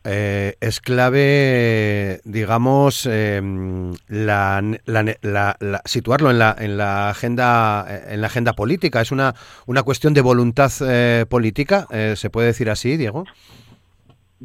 eh, 0.05 0.57
es 0.61 0.81
clave, 0.81 2.21
digamos, 2.25 3.07
em, 3.07 3.95
la, 4.09 4.63
la, 4.85 5.83
situarlo 5.87 6.31
en 6.31 6.39
la, 6.39 6.55
en 6.59 6.77
la 6.77 7.09
agenda 7.09 7.87
en 8.09 8.21
la 8.21 8.27
agenda 8.27 8.53
política. 8.53 9.01
Es 9.01 9.11
una, 9.11 9.35
una 9.67 9.83
cuestión 9.83 10.13
de 10.13 10.21
voluntad 10.21 10.71
eh, 10.83 11.25
política, 11.27 11.87
se 12.15 12.29
puede 12.29 12.49
decir 12.49 12.69
así, 12.69 12.99
Diego. 12.99 13.25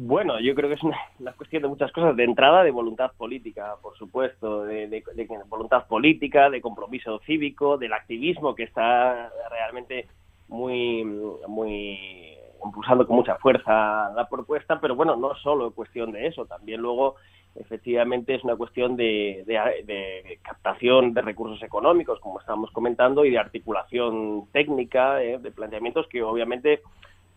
Bueno, 0.02 0.40
yo 0.40 0.54
creo 0.54 0.70
que 0.70 0.76
es 0.76 0.82
una, 1.18 1.32
cuestión 1.36 1.62
de 1.62 1.68
muchas 1.68 1.92
cosas. 1.92 2.16
De 2.16 2.24
entrada, 2.24 2.64
de 2.64 2.70
voluntad 2.70 3.12
política, 3.18 3.74
por 3.82 3.96
supuesto, 3.98 4.64
de, 4.64 5.04
voluntad 5.46 5.86
política, 5.86 6.48
de 6.48 6.62
compromiso 6.62 7.20
cívico, 7.26 7.76
del 7.76 7.92
activismo 7.92 8.54
que 8.54 8.62
está 8.62 9.30
realmente 9.50 10.06
muy, 10.48 11.04
muy 11.04 12.34
impulsando 12.64 13.06
con 13.06 13.16
mucha 13.16 13.36
fuerza 13.36 14.10
la 14.14 14.26
propuesta. 14.26 14.80
Pero 14.80 14.96
bueno, 14.96 15.16
no 15.16 15.34
solo 15.34 15.72
cuestión 15.72 16.12
de 16.12 16.28
eso, 16.28 16.46
también 16.46 16.80
luego 16.80 17.16
efectivamente 17.54 18.36
es 18.36 18.42
una 18.42 18.56
cuestión 18.56 18.96
de, 18.96 19.44
captación 20.40 21.12
de 21.12 21.20
recursos 21.20 21.62
económicos, 21.62 22.20
como 22.20 22.40
estábamos 22.40 22.70
comentando, 22.70 23.26
y 23.26 23.30
de 23.32 23.38
articulación 23.38 24.46
técnica 24.50 25.22
eh, 25.22 25.38
de 25.38 25.50
planteamientos 25.50 26.06
que 26.08 26.22
obviamente 26.22 26.80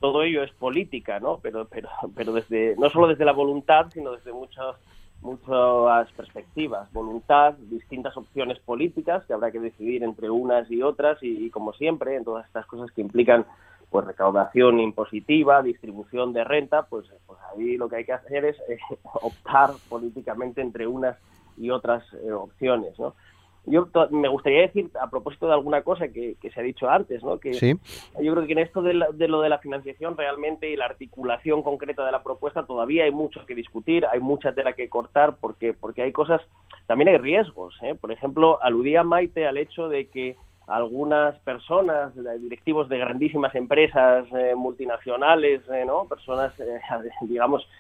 todo 0.04 0.24
ello 0.24 0.44
es 0.44 0.52
política, 0.52 1.22
¿no? 1.22 1.40
Pero, 1.42 1.64
pero, 1.64 1.88
pero 2.14 2.34
desde, 2.34 2.76
no 2.78 2.90
solo 2.90 3.08
desde 3.08 3.24
la 3.24 3.32
voluntad, 3.32 3.86
sino 3.94 4.12
desde 4.12 4.34
muchas, 4.34 4.76
muchas 5.22 6.12
perspectivas. 6.12 6.92
Voluntad, 6.92 7.54
distintas 7.54 8.18
opciones 8.18 8.60
políticas 8.60 9.24
que 9.24 9.32
habrá 9.32 9.50
que 9.50 9.62
decidir 9.62 10.04
entre 10.04 10.30
unas 10.30 10.70
y 10.70 10.82
otras 10.82 11.20
y, 11.22 11.50
como 11.52 11.72
siempre, 11.72 12.18
en 12.18 12.26
todas 12.26 12.46
estas 12.46 12.66
cosas 12.66 12.92
que 12.92 13.00
implican 13.00 13.46
pues 13.90 14.06
recaudación 14.06 14.82
impositiva, 14.82 15.62
distribución 15.64 16.34
de 16.34 16.44
renta, 16.44 16.84
pues, 16.88 17.06
pues 17.26 17.40
ahí 17.56 17.78
lo 17.78 17.88
que 17.88 17.96
hay 17.96 18.06
que 18.06 18.12
hacer 18.12 18.44
es 18.44 18.58
eh, 18.68 18.80
optar 19.22 19.70
políticamente 19.88 20.60
entre 20.60 20.86
unas 20.86 21.16
y 21.56 21.70
otras 21.70 22.04
eh, 22.16 22.34
opciones, 22.34 23.00
¿no? 23.00 23.16
Yo 23.66 23.88
me 24.12 24.28
gustaría 24.28 24.62
decir, 24.62 24.90
a 25.00 25.10
propósito 25.10 25.48
de 25.48 25.54
alguna 25.54 25.84
cosa 25.84 26.10
que, 26.10 26.36
se 26.42 26.60
ha 26.60 26.64
dicho 26.64 26.90
antes, 26.90 27.24
¿no? 27.24 27.40
que 27.40 27.54
yo 27.54 28.34
creo 28.34 28.46
que 28.46 28.52
en 28.52 28.60
esto 28.60 28.82
de, 28.82 28.94
lo 28.94 29.42
de 29.42 29.50
la 29.50 29.60
financiación 29.60 30.18
realmente 30.18 30.70
y 30.70 30.76
la 30.76 30.86
articulación 30.86 31.64
concreta 31.64 32.06
de 32.06 32.12
la 32.12 32.24
propuesta 32.24 32.66
todavía 32.66 33.06
hay 33.06 33.12
mucho 33.12 33.46
que 33.46 33.56
discutir, 33.56 34.06
hay 34.12 34.20
mucha 34.20 34.54
tela 34.54 34.74
que 34.74 34.90
cortar, 34.90 35.38
porque, 35.40 35.74
porque 35.74 36.02
hay 36.02 36.12
cosas, 36.12 36.42
también 36.88 37.08
hay 37.10 37.18
riesgos. 37.18 37.76
¿eh? 37.82 37.96
Por 37.96 38.12
ejemplo, 38.12 38.62
aludía 38.62 39.04
Maite 39.04 39.48
al 39.48 39.58
hecho 39.58 39.88
de 39.88 40.08
que 40.08 40.36
algunas 40.68 41.38
personas, 41.40 42.14
directivos 42.42 42.90
de 42.90 42.98
grandísimas 42.98 43.56
empresas 43.56 44.26
eh, 44.34 44.56
multinacionales, 44.56 45.62
eh, 45.70 45.84
¿no? 45.86 46.06
personas, 46.06 46.54
digamos, 47.22 47.66
que 47.66 47.74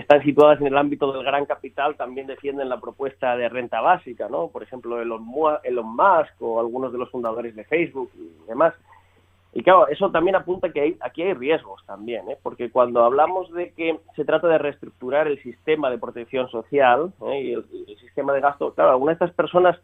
están 0.00 0.22
situadas 0.22 0.60
en 0.60 0.66
el 0.66 0.76
ámbito 0.76 1.12
del 1.12 1.24
gran 1.24 1.46
capital 1.46 1.96
también 1.96 2.26
defienden 2.26 2.68
la 2.68 2.80
propuesta 2.80 3.36
de 3.36 3.48
renta 3.48 3.80
básica, 3.80 4.28
¿no? 4.28 4.48
Por 4.48 4.64
ejemplo, 4.64 5.00
Elon, 5.00 5.22
Musk 5.24 6.40
o 6.40 6.58
algunos 6.58 6.92
de 6.92 6.98
los 6.98 7.10
fundadores 7.10 7.54
de 7.54 7.64
Facebook 7.64 8.10
y 8.16 8.46
demás. 8.48 8.74
Y 9.52 9.62
claro, 9.62 9.86
eso 9.86 10.10
también 10.10 10.34
apunta 10.34 10.72
que 10.72 10.96
aquí 11.00 11.22
hay 11.22 11.32
riesgos 11.32 11.80
también, 11.86 12.28
¿eh? 12.28 12.36
porque 12.42 12.70
cuando 12.70 13.04
hablamos 13.04 13.52
de 13.52 13.72
que 13.72 14.00
se 14.16 14.24
trata 14.24 14.48
de 14.48 14.58
reestructurar 14.58 15.28
el 15.28 15.40
sistema 15.44 15.90
de 15.90 15.98
protección 15.98 16.48
social 16.48 17.12
¿eh? 17.28 17.40
y 17.40 17.52
el, 17.52 17.64
sistema 18.00 18.32
de 18.32 18.40
gasto, 18.40 18.74
claro, 18.74 18.90
algunas 18.90 19.16
de 19.16 19.26
estas 19.26 19.36
personas 19.36 19.78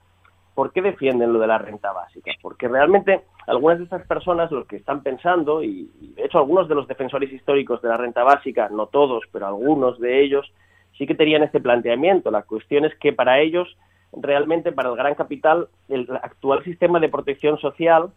¿Por 0.61 0.75
qué 0.75 0.83
defienden 0.83 1.33
lo 1.33 1.39
de 1.39 1.47
la 1.47 1.57
renta 1.57 1.91
básica? 1.91 2.33
Porque 2.43 2.69
realmente 2.69 3.23
algunas 3.47 3.79
de 3.79 3.85
estas 3.85 4.07
personas 4.07 4.51
lo 4.51 4.67
que 4.67 4.77
están 4.77 5.03
pensando, 5.03 5.63
y, 5.63 5.91
de 6.15 6.27
hecho 6.27 6.37
algunos 6.37 6.69
de 6.69 6.75
los 6.75 6.87
defensores 6.87 7.33
históricos 7.33 7.81
de 7.81 7.89
la 7.89 7.97
renta 7.97 8.25
básica, 8.25 8.69
no 8.69 8.87
todos, 8.87 9.25
pero 9.33 9.47
algunos 9.47 9.99
de 10.01 10.23
ellos, 10.23 10.53
sí 10.99 11.07
que 11.07 11.15
tenían 11.15 11.43
este 11.43 11.61
planteamiento. 11.61 12.31
La 12.31 12.43
cuestión 12.43 12.85
es 12.85 12.95
que 12.97 13.15
para 13.15 13.41
ellos, 13.41 13.75
realmente 14.13 14.71
para 14.71 14.91
el 14.91 14.97
gran 14.97 15.15
capital, 15.15 15.69
el 15.89 16.07
actual 16.23 16.63
sistema 16.63 17.01
de 17.01 17.09
protección 17.09 17.59
social 17.59 18.11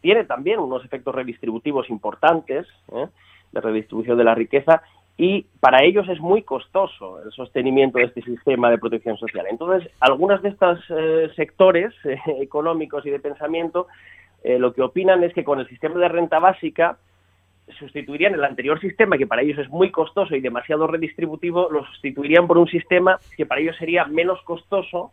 tiene 0.00 0.24
también 0.24 0.58
unos 0.58 0.84
efectos 0.84 1.14
redistributivos 1.14 1.88
importantes, 1.90 2.66
¿eh? 2.92 3.06
de 3.52 3.60
redistribución 3.60 4.18
de 4.18 4.24
la 4.24 4.34
riqueza, 4.34 4.82
y 5.16 5.46
para 5.60 5.84
ellos 5.84 6.08
es 6.08 6.20
muy 6.20 6.42
costoso 6.42 7.22
el 7.22 7.30
sostenimiento 7.32 7.98
de 7.98 8.04
este 8.04 8.22
sistema 8.22 8.70
de 8.70 8.78
protección 8.78 9.16
social. 9.18 9.46
Entonces, 9.48 9.90
algunos 10.00 10.42
de 10.42 10.48
estos 10.48 10.80
eh, 10.90 11.30
sectores 11.36 11.92
eh, 12.04 12.18
económicos 12.40 13.04
y 13.06 13.10
de 13.10 13.20
pensamiento 13.20 13.86
eh, 14.42 14.58
lo 14.58 14.72
que 14.72 14.82
opinan 14.82 15.22
es 15.22 15.32
que 15.34 15.44
con 15.44 15.60
el 15.60 15.68
sistema 15.68 15.98
de 15.98 16.08
renta 16.08 16.38
básica 16.38 16.98
sustituirían 17.78 18.34
el 18.34 18.44
anterior 18.44 18.80
sistema, 18.80 19.16
que 19.16 19.26
para 19.26 19.42
ellos 19.42 19.58
es 19.58 19.68
muy 19.68 19.90
costoso 19.90 20.34
y 20.34 20.40
demasiado 20.40 20.86
redistributivo, 20.86 21.70
lo 21.70 21.84
sustituirían 21.86 22.46
por 22.46 22.58
un 22.58 22.66
sistema 22.66 23.18
que 23.36 23.46
para 23.46 23.60
ellos 23.60 23.76
sería 23.76 24.04
menos 24.04 24.42
costoso 24.42 25.12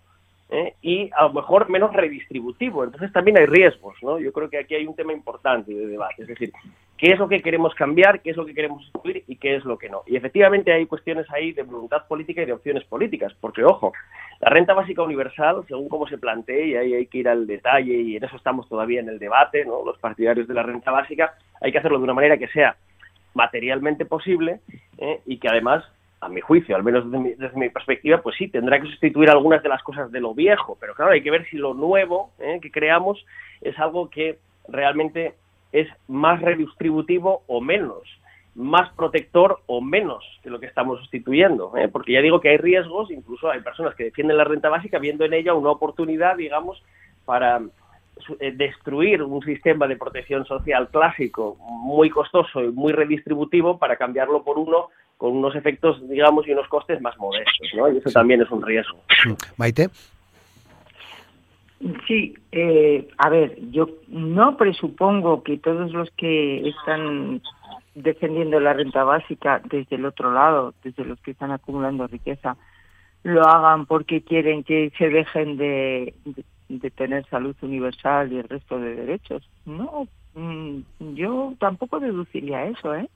¿eh? 0.49 0.73
y 0.81 1.09
a 1.15 1.23
lo 1.23 1.33
mejor 1.33 1.69
menos 1.69 1.93
redistributivo. 1.93 2.83
Entonces 2.83 3.13
también 3.13 3.37
hay 3.37 3.45
riesgos, 3.45 3.95
¿no? 4.01 4.19
Yo 4.19 4.33
creo 4.33 4.49
que 4.49 4.57
aquí 4.57 4.75
hay 4.75 4.87
un 4.87 4.95
tema 4.95 5.13
importante 5.13 5.73
de 5.73 5.87
debate, 5.87 6.23
es 6.23 6.27
decir, 6.27 6.51
qué 6.99 7.13
es 7.13 7.19
lo 7.19 7.29
que 7.29 7.41
queremos 7.41 7.73
cambiar, 7.75 8.21
qué 8.21 8.31
es 8.31 8.37
lo 8.37 8.45
que 8.45 8.53
queremos 8.53 8.83
excluir 8.83 9.23
y 9.25 9.37
qué 9.37 9.55
es 9.55 9.63
lo 9.63 9.77
que 9.77 9.89
no. 9.89 10.03
Y 10.05 10.17
efectivamente 10.17 10.73
hay 10.73 10.85
cuestiones 10.85 11.25
ahí 11.31 11.53
de 11.53 11.63
voluntad 11.63 12.05
política 12.07 12.41
y 12.41 12.45
de 12.45 12.53
opciones 12.53 12.83
políticas, 12.83 13.33
porque 13.39 13.63
ojo, 13.63 13.93
la 14.41 14.49
renta 14.49 14.73
básica 14.73 15.01
universal, 15.01 15.63
según 15.67 15.87
cómo 15.87 16.07
se 16.07 16.17
plantee, 16.17 16.67
y 16.67 16.75
ahí 16.75 16.93
hay 16.93 17.05
que 17.05 17.19
ir 17.19 17.29
al 17.29 17.47
detalle 17.47 17.93
y 17.93 18.17
en 18.17 18.23
eso 18.23 18.35
estamos 18.35 18.67
todavía 18.67 18.99
en 18.99 19.07
el 19.07 19.17
debate, 19.17 19.63
¿no? 19.63 19.83
Los 19.85 19.97
partidarios 19.97 20.47
de 20.47 20.53
la 20.53 20.63
renta 20.63 20.91
básica, 20.91 21.35
hay 21.61 21.71
que 21.71 21.77
hacerlo 21.77 21.99
de 21.99 22.03
una 22.03 22.13
manera 22.13 22.37
que 22.37 22.49
sea 22.49 22.75
materialmente 23.33 24.05
posible 24.05 24.59
¿eh? 24.97 25.21
y 25.25 25.37
que 25.37 25.47
además 25.47 25.85
a 26.21 26.27
mi 26.27 26.41
juicio, 26.41 26.75
al 26.75 26.83
menos 26.83 27.09
desde 27.09 27.57
mi, 27.57 27.69
perspectiva, 27.69 28.21
pues 28.21 28.35
sí, 28.35 28.49
tendrá 28.49 28.81
que 28.81 28.87
sustituir 28.87 29.29
algunas 29.29 29.63
de 29.63 29.69
las 29.69 29.81
cosas 29.83 30.11
de 30.11 30.19
lo 30.19 30.33
viejo, 30.33 30.77
pero 30.81 30.93
claro, 30.93 31.11
hay 31.11 31.21
que 31.21 31.31
ver 31.31 31.45
si 31.49 31.55
lo 31.55 31.73
nuevo 31.73 32.31
¿eh? 32.39 32.59
que 32.61 32.71
creamos 32.71 33.25
es 33.61 33.79
algo 33.79 34.09
que 34.09 34.37
realmente 34.67 35.35
es 35.71 35.87
más 36.07 36.41
redistributivo 36.41 37.43
o 37.47 37.61
menos, 37.61 38.03
más 38.55 38.91
protector 38.93 39.59
o 39.67 39.81
menos 39.81 40.23
que 40.43 40.49
lo 40.49 40.59
que 40.59 40.65
estamos 40.65 40.99
sustituyendo, 40.99 41.73
¿eh? 41.77 41.87
porque 41.87 42.13
ya 42.13 42.21
digo 42.21 42.41
que 42.41 42.49
hay 42.49 42.57
riesgos, 42.57 43.11
incluso 43.11 43.49
hay 43.49 43.61
personas 43.61 43.95
que 43.95 44.05
defienden 44.05 44.37
la 44.37 44.43
renta 44.43 44.69
básica 44.69 44.99
viendo 44.99 45.25
en 45.25 45.33
ella 45.33 45.53
una 45.53 45.69
oportunidad, 45.69 46.35
digamos, 46.35 46.81
para 47.25 47.61
eh, 48.39 48.51
destruir 48.51 49.23
un 49.23 49.41
sistema 49.43 49.87
de 49.87 49.95
protección 49.95 50.45
social 50.45 50.89
clásico 50.89 51.57
muy 51.59 52.09
costoso 52.09 52.63
y 52.63 52.71
muy 52.71 52.91
redistributivo 52.91 53.77
para 53.77 53.95
cambiarlo 53.95 54.43
por 54.43 54.57
uno 54.57 54.89
con 55.17 55.35
unos 55.35 55.55
efectos, 55.55 56.01
digamos, 56.09 56.47
y 56.47 56.51
unos 56.51 56.67
costes 56.69 57.01
más 57.01 57.17
modestos, 57.17 57.67
¿no? 57.75 57.91
Y 57.91 57.97
eso 57.97 58.09
también 58.09 58.41
es 58.41 58.49
un 58.49 58.61
riesgo. 58.61 58.97
Maite. 59.57 59.89
Sí, 62.07 62.35
eh, 62.51 63.07
a 63.17 63.29
ver, 63.29 63.57
yo 63.71 63.87
no 64.09 64.57
presupongo 64.57 65.43
que 65.43 65.57
todos 65.57 65.93
los 65.93 66.11
que 66.11 66.67
están 66.67 67.41
defendiendo 67.95 68.59
la 68.59 68.73
renta 68.73 69.05
básica 69.05 69.61
desde 69.63 69.95
el 69.95 70.05
otro 70.05 70.33
lado, 70.33 70.73
desde 70.83 71.05
los 71.05 71.19
que 71.21 71.31
están 71.31 71.51
acumulando 71.51 72.05
riqueza, 72.07 72.57
lo 73.23 73.47
hagan 73.47 73.85
porque 73.85 74.21
quieren 74.21 74.63
que 74.63 74.91
se 74.97 75.09
dejen 75.09 75.55
de, 75.55 76.13
de, 76.67 76.91
tener 76.91 77.25
salud 77.27 77.55
universal 77.61 78.33
y 78.33 78.39
el 78.39 78.49
resto 78.49 78.77
de 78.77 78.95
derechos. 78.95 79.49
No, 79.65 80.05
mm, 80.35 80.79
yo 81.15 81.53
tampoco 81.59 82.01
deduciría 82.01 82.65
eso, 82.65 82.93
¿eh? 82.93 83.09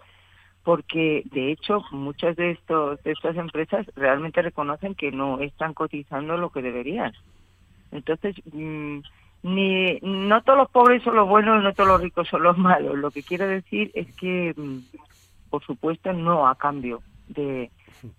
porque 0.63 1.23
de 1.33 1.51
hecho 1.51 1.83
muchas 1.91 2.37
de 2.37 2.51
estos 2.51 3.03
de 3.03 3.11
estas 3.11 3.35
empresas 3.35 3.85
realmente 3.97 4.41
reconocen 4.41 4.95
que 4.95 5.11
no 5.11 5.41
están 5.41 5.73
cotizando 5.73 6.37
lo 6.37 6.49
que 6.49 6.61
deberían 6.61 7.11
entonces 7.93 8.35
mm, 8.51 8.99
ni 9.43 9.99
no 10.01 10.41
todos 10.41 10.59
los 10.59 10.69
pobres 10.69 11.03
son 11.03 11.15
los 11.15 11.27
buenos 11.27 11.63
no 11.63 11.73
todos 11.73 11.89
los 11.89 12.01
ricos 12.01 12.27
son 12.27 12.43
los 12.43 12.57
malos. 12.57 12.97
Lo 12.97 13.11
que 13.11 13.23
quiero 13.23 13.47
decir 13.47 13.91
es 13.93 14.13
que 14.15 14.53
mm, 14.55 14.79
por 15.49 15.63
supuesto 15.63 16.11
no 16.13 16.47
a 16.47 16.55
cambio 16.55 17.01
de 17.27 17.71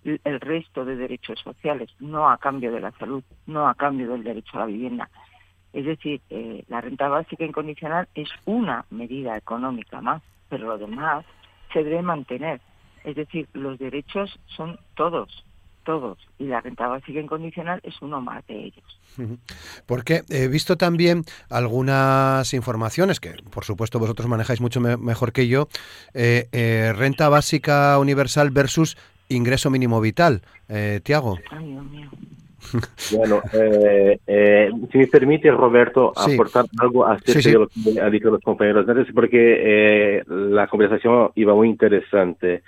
el 0.03 0.41
resto 0.41 0.85
de 0.85 0.97
derechos 0.97 1.41
sociales 1.41 1.91
no 2.01 2.31
a 2.31 2.39
cambio 2.39 2.73
de 2.73 2.81
la 2.81 2.93
salud 2.93 3.23
no 3.47 3.69
a 3.69 3.75
cambio 3.75 4.11
del 4.11 4.25
derecho 4.25 4.57
a 4.57 4.61
la 4.61 4.67
vivienda. 4.67 5.11
Es 5.73 5.85
decir 5.85 6.21
eh, 6.31 6.65
la 6.69 6.81
renta 6.81 7.09
básica 7.09 7.45
incondicional 7.45 8.09
es 8.15 8.29
una 8.45 8.85
medida 8.91 9.37
económica 9.37 10.01
más 10.01 10.23
pero 10.49 10.69
lo 10.69 10.79
demás 10.79 11.25
se 11.73 11.83
debe 11.83 12.03
mantener. 12.03 12.61
Es 13.03 13.17
decir, 13.17 13.49
los 13.53 13.79
derechos 13.79 14.39
son 14.47 14.79
todos, 14.95 15.45
todos, 15.85 16.19
y 16.39 16.45
la 16.45 16.61
renta 16.61 16.89
básica 16.89 17.21
incondicional 17.21 17.81
es 17.83 17.95
uno 18.03 18.21
más 18.21 18.47
de 18.47 18.65
ellos. 18.65 19.01
Porque 19.87 20.23
he 20.29 20.49
visto 20.49 20.77
también 20.77 21.23
algunas 21.49 22.53
informaciones 22.55 23.21
que, 23.21 23.35
por 23.51 23.65
supuesto, 23.65 23.99
vosotros 23.99 24.29
manejáis 24.29 24.61
mucho 24.61 24.81
mejor 24.81 25.33
que 25.33 25.47
yo, 25.47 25.69
eh, 26.15 26.49
eh, 26.53 26.93
renta 26.97 27.29
básica 27.29 27.99
universal 27.99 28.51
versus 28.51 28.97
ingreso 29.29 29.71
mínimo 29.71 30.01
vital. 30.01 30.43
Eh, 30.69 31.01
Tiago. 31.03 31.39
Ay, 31.51 31.67
Dios 31.67 31.85
mío. 31.85 32.11
Bueno, 33.13 33.43
eh, 33.53 34.19
eh, 34.27 34.71
si 34.91 34.99
me 34.99 35.07
permite, 35.07 35.51
Roberto, 35.51 36.13
aportar 36.17 36.67
algo 36.79 37.07
acerca 37.07 37.49
de 37.49 37.59
lo 37.59 37.69
que 37.69 38.01
han 38.01 38.11
dicho 38.11 38.31
los 38.31 38.41
compañeros 38.41 38.89
antes, 38.89 39.07
porque 39.15 40.19
eh, 40.19 40.23
la 40.27 40.67
conversación 40.67 41.31
iba 41.35 41.55
muy 41.55 41.69
interesante. 41.69 42.63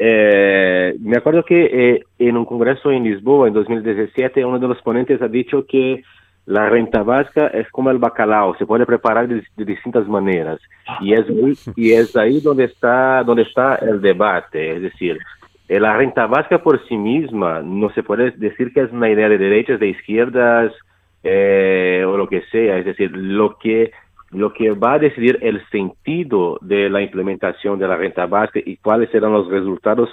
Me 0.00 1.16
acuerdo 1.16 1.44
que 1.44 2.02
en 2.18 2.36
un 2.36 2.44
congreso 2.44 2.90
en 2.90 3.04
Lisboa 3.04 3.48
en 3.48 3.54
2017, 3.54 4.44
uno 4.44 4.58
de 4.58 4.68
los 4.68 4.80
ponentes 4.82 5.20
ha 5.20 5.28
dicho 5.28 5.66
que 5.66 6.02
la 6.46 6.68
renta 6.68 7.02
básica 7.02 7.48
es 7.48 7.70
como 7.70 7.90
el 7.90 7.98
bacalao, 7.98 8.56
se 8.56 8.66
puede 8.66 8.86
preparar 8.86 9.28
de, 9.28 9.42
distintas 9.56 10.08
maneras. 10.08 10.60
Y 11.00 11.12
es, 11.12 11.26
y 11.76 11.92
es 11.92 12.16
ahí 12.16 12.40
donde 12.40 12.64
está, 12.64 13.22
donde 13.24 13.42
está 13.42 13.76
el 13.76 14.00
debate, 14.00 14.76
es 14.76 14.82
decir, 14.82 15.18
eh, 15.70 15.78
la 15.78 15.96
renta 15.96 16.26
básica 16.26 16.58
por 16.60 16.84
sí 16.88 16.96
misma 16.96 17.62
no 17.62 17.90
se 17.90 18.02
puede 18.02 18.32
decir 18.32 18.72
que 18.72 18.80
es 18.80 18.90
una 18.90 19.08
idea 19.08 19.28
de 19.28 19.38
derechas, 19.38 19.78
de 19.78 19.90
izquierdas 19.90 20.72
eh, 21.22 22.04
o 22.04 22.16
lo 22.16 22.28
que 22.28 22.42
sea. 22.50 22.78
Es 22.78 22.84
decir, 22.84 23.12
lo 23.12 23.56
que, 23.56 23.92
lo 24.30 24.52
que 24.52 24.70
va 24.70 24.94
a 24.94 24.98
decidir 24.98 25.38
el 25.42 25.60
sentido 25.70 26.58
de 26.60 26.88
la 26.88 27.02
implementación 27.02 27.78
de 27.78 27.88
la 27.88 27.96
renta 27.96 28.26
básica 28.26 28.60
y 28.64 28.76
cuáles 28.76 29.10
serán 29.10 29.32
los 29.32 29.48
resultados 29.48 30.08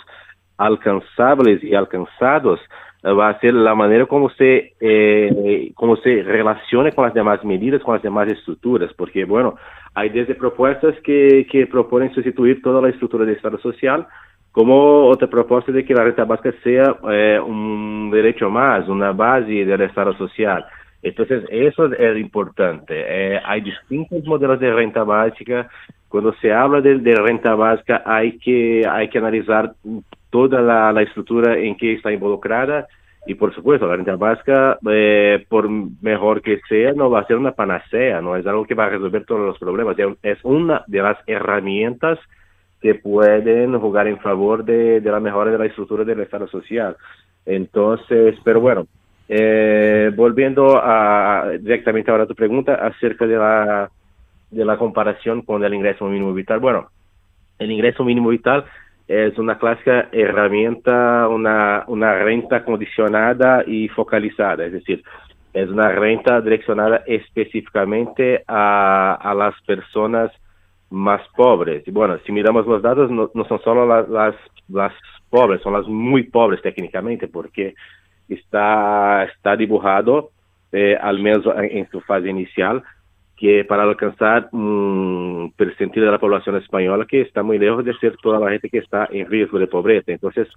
alcanzables 0.58 1.64
y 1.64 1.76
alcanzados 1.76 2.60
eh, 3.04 3.12
va 3.12 3.30
a 3.30 3.40
ser 3.40 3.54
la 3.54 3.76
manera 3.76 4.08
como 4.08 4.30
se, 4.32 4.74
eh, 4.80 5.72
como 5.76 5.96
se 5.98 6.24
relacione 6.24 6.92
con 6.94 7.06
las 7.06 7.14
demás 7.14 7.44
medidas, 7.46 7.82
con 7.84 7.94
las 7.94 8.04
demás 8.04 8.28
estructuras, 8.28 8.92
porque, 8.96 9.24
bueno, 9.24 9.56
hay 9.94 10.10
desde 10.10 10.36
propuestas 10.36 10.96
que, 11.04 11.46
que 11.50 11.68
proponen 11.68 12.14
sustituir 12.14 12.62
toda 12.62 12.82
la 12.82 12.90
estructura 12.90 13.26
de 13.26 13.34
Estado 13.34 13.60
social 13.60 14.08
como 14.52 15.06
otra 15.08 15.28
propuesta 15.28 15.72
de 15.72 15.86
que 15.86 15.94
la 15.94 16.04
renta 16.04 16.26
básica 16.26 16.52
sea 16.64 16.98
eh, 17.12 17.40
un 17.40 18.10
derecho 18.12 18.50
más, 18.50 18.88
una 18.88 19.12
base 19.12 19.66
del 19.66 19.82
Estado 19.82 20.14
social. 20.18 20.66
Entonces, 21.02 21.44
eso 21.50 21.86
es 21.94 22.18
importante. 22.18 22.96
Eh, 22.96 23.40
hay 23.44 23.62
distintos 23.62 24.24
modelos 24.26 24.60
de 24.60 24.74
renta 24.74 25.04
básica. 25.04 25.70
Cuando 26.10 26.34
se 26.36 26.52
habla 26.52 26.82
de, 26.82 27.16
renta 27.16 27.56
básica, 27.56 28.02
hay 28.06 28.38
que, 28.40 28.84
hay 28.90 29.10
que 29.10 29.18
analizar 29.18 29.74
toda 30.30 30.62
la, 30.62 30.92
la, 30.92 31.02
estructura 31.02 31.58
en 31.58 31.76
que 31.76 31.94
está 31.94 32.12
involucrada. 32.12 32.88
Y, 33.28 33.36
por 33.36 33.54
supuesto, 33.54 33.88
la 33.88 33.98
renta 33.98 34.16
básica, 34.16 34.80
eh, 34.90 35.46
por 35.50 35.70
mejor 35.70 36.42
que 36.42 36.62
sea, 36.70 36.94
no 36.94 37.10
va 37.10 37.20
a 37.20 37.28
ser 37.28 37.36
una 37.36 37.52
panacea, 37.52 38.22
no 38.22 38.38
es 38.38 38.48
algo 38.48 38.66
que 38.66 38.74
va 38.74 38.86
a 38.86 38.90
resolver 38.90 39.26
todos 39.26 39.42
los 39.42 39.60
problemas. 39.60 39.98
Es 40.24 40.40
una 40.44 40.84
de 40.88 41.02
las 41.02 41.18
herramientas 41.28 42.20
que 42.82 42.96
pueden 42.96 43.78
jugar 43.80 44.08
en 44.08 44.20
favor 44.20 44.64
de, 44.64 45.02
la 45.02 45.20
mejora 45.20 45.52
de 45.52 45.58
la 45.58 45.66
estructura 45.66 46.04
del 46.04 46.22
Estado 46.22 46.48
social. 46.48 46.96
Entonces, 47.46 48.36
pero 48.44 48.62
bueno, 48.62 48.88
eh, 49.28 50.12
volviendo 50.16 50.80
a, 50.82 51.52
directamente 51.60 52.12
ahora 52.12 52.24
a 52.24 52.28
tu 52.28 52.36
pregunta 52.36 52.76
acerca 52.76 53.26
de 53.26 53.36
la, 53.38 53.90
de 54.52 54.66
la 54.66 54.78
comparación 54.78 55.42
con 55.42 55.64
el 55.64 55.74
ingreso 55.74 56.06
mínimo 56.06 56.34
vital. 56.34 56.60
Bueno, 56.60 56.90
el 57.60 57.72
ingreso 57.72 58.04
mínimo 58.04 58.30
vital 58.30 58.66
es 59.08 59.38
una 59.38 59.58
clásica 59.58 60.10
herramienta, 60.12 61.28
una, 61.30 61.84
una 61.88 62.14
renta 62.20 62.64
condicionada 62.64 63.64
y 63.66 63.88
focalizada, 63.88 64.66
es 64.66 64.74
decir, 64.74 65.04
es 65.54 65.70
una 65.70 65.90
renta 65.90 66.42
direccionada 66.42 67.04
específicamente 67.08 68.44
a, 68.48 69.16
a 69.16 69.34
las 69.34 69.60
personas 69.62 70.32
más 70.90 71.22
pobres. 71.36 71.88
Y 71.88 71.92
bueno, 71.92 72.18
si 72.26 72.32
miramos 72.32 72.66
los 72.68 72.82
datos, 72.82 73.10
no, 73.12 73.30
son 73.48 73.62
solo 73.62 73.86
las, 73.86 74.36
las, 74.70 74.94
pobres, 75.30 75.62
son 75.62 75.74
las 75.74 75.88
muy 75.88 76.24
pobres 76.24 76.62
técnicamente, 76.62 77.28
porque 77.28 77.76
está, 78.30 79.24
está 79.24 79.56
dibujado, 79.56 80.32
eh, 80.72 80.98
al 81.00 81.20
menos 81.20 81.46
en, 81.58 81.90
su 81.90 82.02
fase 82.02 82.30
inicial, 82.30 82.84
que 83.36 83.64
para 83.66 83.84
alcanzar 83.84 84.50
un 84.52 85.54
percentil 85.56 86.04
de 86.04 86.12
la 86.12 86.20
población 86.20 86.56
española 86.58 87.06
que 87.06 87.22
está 87.22 87.44
muy 87.44 87.60
lejos 87.60 87.86
de 87.86 87.98
ser 88.00 88.18
toda 88.18 88.40
la 88.40 88.50
gente 88.52 88.70
que 88.70 88.80
está 88.80 89.08
en 89.12 89.28
riesgo 89.28 89.60
de 89.60 89.68
pobreza. 89.68 90.12
Entonces, 90.12 90.48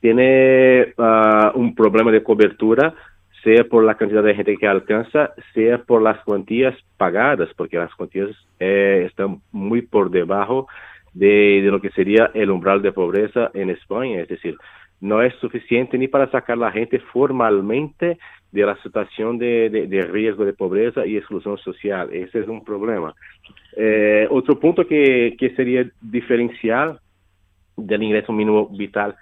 tiene 0.00 0.94
ah, 0.98 1.52
un 1.54 1.74
problema 1.74 2.10
de 2.12 2.22
cobertura 2.22 2.94
sea 3.42 3.64
por 3.64 3.84
la 3.84 3.94
cantidad 3.94 4.22
de 4.22 4.34
gente 4.34 4.56
que 4.56 4.66
alcanza, 4.66 5.32
sea 5.54 5.78
por 5.78 6.02
las 6.02 6.22
cuantías 6.24 6.76
pagadas, 6.96 7.48
porque 7.56 7.76
las 7.76 7.94
cuantías 7.94 8.30
eh, 8.58 9.04
están 9.06 9.40
muy 9.52 9.82
por 9.82 10.10
debajo 10.10 10.66
de, 11.14 11.60
lo 11.64 11.80
que 11.80 11.90
sería 11.90 12.30
el 12.34 12.50
umbral 12.50 12.82
de 12.82 12.92
pobreza 12.92 13.50
en 13.54 13.70
España. 13.70 14.20
Es 14.20 14.28
decir, 14.28 14.56
no 15.00 15.22
es 15.22 15.34
suficiente 15.36 15.96
ni 15.96 16.08
para 16.08 16.30
sacar 16.30 16.56
a 16.56 16.60
la 16.66 16.72
gente 16.72 16.98
formalmente 16.98 18.18
de 18.50 18.66
la 18.66 18.76
situación 18.82 19.38
de, 19.38 20.08
riesgo 20.10 20.44
de 20.44 20.52
pobreza 20.52 21.06
y 21.06 21.16
exclusión 21.16 21.58
social. 21.58 22.08
Ese 22.12 22.40
es 22.40 22.48
un 22.48 22.64
problema. 22.64 23.14
Eh, 23.76 24.26
otro 24.30 24.58
punto 24.58 24.86
que, 24.86 25.36
que 25.38 25.54
sería 25.54 25.88
diferencial 26.00 27.00
del 27.76 28.02
ingreso 28.02 28.32
mínimo 28.32 28.68
vital 28.68 29.14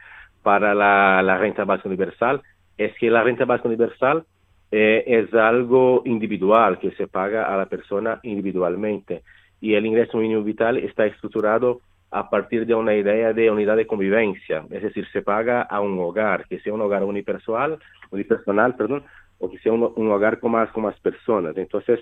para 0.42 0.74
la, 0.74 1.22
la 1.22 1.38
renta 1.38 1.64
básica 1.64 1.88
universal 1.88 2.40
es 2.78 2.94
que 2.98 3.10
la 3.10 3.22
renta 3.22 3.44
básica 3.44 3.68
universal 3.68 4.24
eh, 4.70 5.04
es 5.06 5.32
algo 5.34 6.02
individual 6.04 6.78
que 6.78 6.90
se 6.92 7.06
paga 7.06 7.52
a 7.52 7.56
la 7.56 7.66
persona 7.66 8.20
individualmente 8.22 9.22
y 9.60 9.74
el 9.74 9.86
ingreso 9.86 10.18
mínimo 10.18 10.42
vital 10.42 10.76
está 10.76 11.06
estructurado 11.06 11.80
a 12.10 12.30
partir 12.30 12.66
de 12.66 12.74
una 12.74 12.94
idea 12.94 13.32
de 13.32 13.50
unidad 13.50 13.76
de 13.76 13.86
convivencia, 13.86 14.64
es 14.70 14.82
decir, 14.82 15.06
se 15.12 15.22
paga 15.22 15.62
a 15.62 15.80
un 15.80 15.98
hogar, 15.98 16.46
que 16.48 16.60
sea 16.60 16.72
un 16.72 16.80
hogar 16.80 17.04
unipersonal, 17.04 17.78
unipersonal, 18.10 18.76
perdón, 18.76 19.04
o 19.38 19.50
que 19.50 19.58
sea 19.58 19.72
un, 19.72 20.10
hogar 20.10 20.38
con 20.38 20.52
más, 20.52 20.70
con 20.70 20.84
más 20.84 20.98
personas. 21.00 21.56
Entonces, 21.56 22.00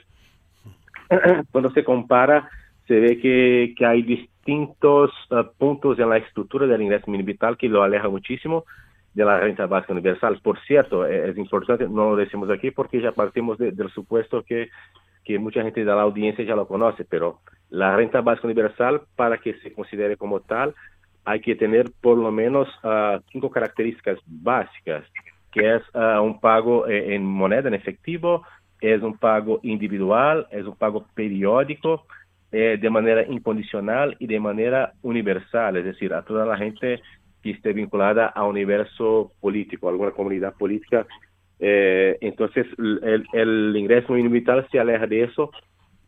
cuando 1.51 1.71
se 1.71 1.85
compara, 1.85 2.49
se 2.87 3.01
ve 3.01 3.19
que, 3.19 3.75
que 3.77 3.87
hay 3.87 4.03
distintos 4.03 5.11
uh, 5.31 5.45
puntos 5.59 5.99
en 5.99 6.11
la 6.11 6.19
estructura 6.19 6.67
del 6.67 6.83
ingreso 6.83 7.11
mínimo 7.11 7.29
vital 7.29 7.57
que 7.57 7.69
lo 7.69 7.83
aleja 7.83 8.09
muchísimo 8.09 8.65
de 9.15 9.25
la 9.25 9.41
renta 9.41 9.67
básica 9.67 9.95
universal. 9.95 10.39
Por 10.43 10.61
cierto, 10.61 11.07
e, 11.07 11.31
es, 11.31 11.39
importante, 11.39 11.89
no 11.89 12.11
lo 12.11 12.17
decimos 12.17 12.51
aquí 12.51 12.71
porque 12.71 13.01
ya 13.01 13.13
partimos 13.13 13.59
del 13.59 13.91
supuesto 13.91 14.43
que, 14.43 14.69
que 15.25 15.39
mucha 15.39 15.63
gente 15.63 15.81
de 15.81 15.87
la 15.87 16.03
audiencia 16.03 16.45
ya 16.45 16.55
lo 16.55 16.69
conoce, 16.69 17.05
pero 17.05 17.41
la 17.75 17.97
renta 17.97 18.21
básica 18.21 18.47
universal, 18.47 19.03
para 19.17 19.39
que 19.39 19.55
se 19.55 19.73
considere 19.73 20.17
como 20.17 20.41
tal, 20.41 20.75
hay 21.25 21.41
que 21.41 21.57
tener 21.57 21.91
por 22.01 22.17
lo 22.17 22.31
menos 22.31 22.69
uh, 22.85 23.21
cinco 23.33 23.51
características 23.51 24.19
básicas, 24.27 25.05
que 25.51 25.77
es 25.77 25.83
uh, 25.95 26.23
un 26.23 26.39
pago 26.41 26.87
eh, 26.87 27.15
en 27.15 27.25
moneda, 27.25 27.69
en 27.69 27.75
efectivo, 27.75 28.45
es 28.81 29.03
un 29.03 29.17
pago 29.17 29.61
individual, 29.63 30.47
es 30.51 30.65
un 30.67 30.77
pago 30.77 31.07
periódico, 31.15 32.07
eh, 32.53 32.79
de 32.81 32.91
manera 32.91 33.25
incondicional 33.27 34.15
y 34.21 34.29
de 34.29 34.39
manera 34.39 34.93
universal, 35.03 35.77
es 35.77 35.85
decir, 35.85 36.15
a 36.15 36.23
toda 36.23 36.47
la 36.47 36.57
gente 36.57 37.01
que 37.43 37.51
esté 37.51 37.73
vinculada 37.73 38.27
a 38.27 38.45
un 38.45 38.51
universo 38.51 39.33
político, 39.41 39.89
alguna 39.89 40.13
comunidad 40.13 40.55
política. 40.55 41.07
Eh, 41.59 42.17
entonces, 42.21 42.67
el, 42.79 43.77
ingreso 43.77 44.13
vital 44.13 44.67
se 44.71 44.79
aleja 44.79 45.07
de 45.07 45.25
eso 45.25 45.51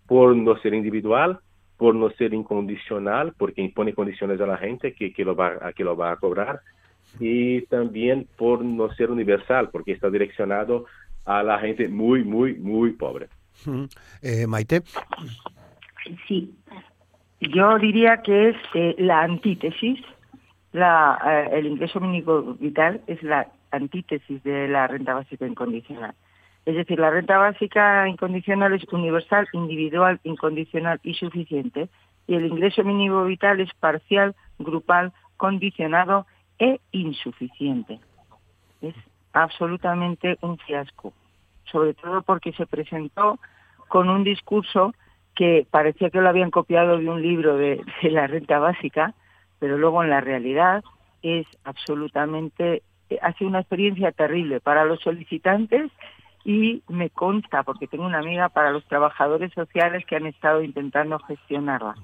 por 0.07 0.37
no 0.37 0.57
ser 0.59 0.75
individual, 0.75 1.41
por 1.77 1.95
no 1.95 2.11
ser 2.11 2.33
incondicional, 2.35 3.35
porque 3.37 3.63
impone 3.63 3.95
condiciones 3.95 4.41
a 4.41 4.47
la 4.47 4.57
gente 4.57 4.95
que, 4.95 5.13
que, 5.13 5.25
lo, 5.25 5.37
va, 5.37 5.59
a, 5.61 5.73
que 5.73 5.85
lo 5.85 5.97
va 5.97 6.13
a 6.13 6.17
cobrar, 6.17 6.61
y 7.21 7.63
también 7.63 8.27
por 8.37 8.65
no 8.65 8.93
ser 8.95 9.11
universal, 9.11 9.71
porque 9.71 9.93
está 9.93 10.11
direccionado 10.11 10.87
a 11.25 11.43
la 11.43 11.59
gente 11.59 11.89
muy, 11.89 12.25
muy, 12.25 12.55
muy 12.55 12.93
pobre. 12.93 13.29
Eh, 14.23 14.47
Maite. 14.47 14.83
Sí, 16.29 16.55
yo 17.41 17.79
diría 17.79 18.23
que 18.23 18.51
es 18.51 18.57
eh, 18.75 18.95
la 18.99 19.23
antítesis, 19.23 20.01
la, 20.73 21.19
eh, 21.25 21.59
el 21.59 21.67
ingreso 21.67 22.01
mínimo 22.01 22.55
vital 22.55 23.01
es 23.07 23.23
la 23.23 23.49
antítesis 23.71 24.43
de 24.45 24.69
la 24.69 24.87
renta 24.87 25.15
básica 25.15 25.47
incondicional. 25.47 26.15
Es 26.67 26.75
decir, 26.75 26.99
la 26.99 27.11
renta 27.11 27.39
básica 27.39 28.09
incondicional 28.09 28.75
es 28.75 28.85
universal, 28.93 29.47
individual, 29.53 30.19
incondicional 30.25 30.99
y 31.05 31.15
suficiente, 31.15 31.89
y 32.27 32.35
el 32.35 32.47
ingreso 32.47 32.83
mínimo 32.83 33.25
vital 33.25 33.61
es 33.61 33.73
parcial, 33.75 34.35
grupal, 34.59 35.13
condicionado 35.37 36.27
e 36.59 36.81
insuficiente. 36.91 38.01
Es 38.83 38.97
absolutamente 39.33 40.39
un 40.41 40.59
fiasco, 40.59 41.13
sobre 41.71 41.95
todo 41.95 42.23
porque 42.23 42.53
se 42.53 42.67
presentó 42.67 43.39
con 43.87 44.11
un 44.11 44.25
discurso 44.25 44.93
que 45.37 45.69
parecía 45.71 46.11
que 46.11 46.21
lo 46.21 46.29
habían 46.29 46.51
copiado 46.51 46.99
de 46.99 47.09
un 47.09 47.23
libro 47.23 47.57
de, 47.57 47.81
la 48.03 48.27
renta 48.27 48.59
básica, 48.59 49.15
pero 49.61 49.79
luego 49.79 50.03
en 50.03 50.11
la 50.11 50.21
realidad 50.21 50.83
es 51.23 51.47
absolutamente, 51.63 52.83
ha 53.23 53.33
sido 53.35 53.51
una 53.51 53.61
experiencia 53.61 54.11
terrible 54.11 54.61
para 54.61 54.85
los 54.85 55.01
solicitantes 55.01 55.93
y 56.47 56.85
me 56.89 57.11
consta, 57.11 57.65
porque 57.65 57.89
tengo 57.89 58.07
una 58.07 58.21
amiga, 58.21 58.49
para 58.49 58.71
los 58.71 58.85
trabajadores 58.87 59.53
sociales 59.53 60.07
que 60.07 60.15
han 60.15 60.27
estado 60.27 60.63
intentando 60.63 61.19
gestionarla. 61.19 61.97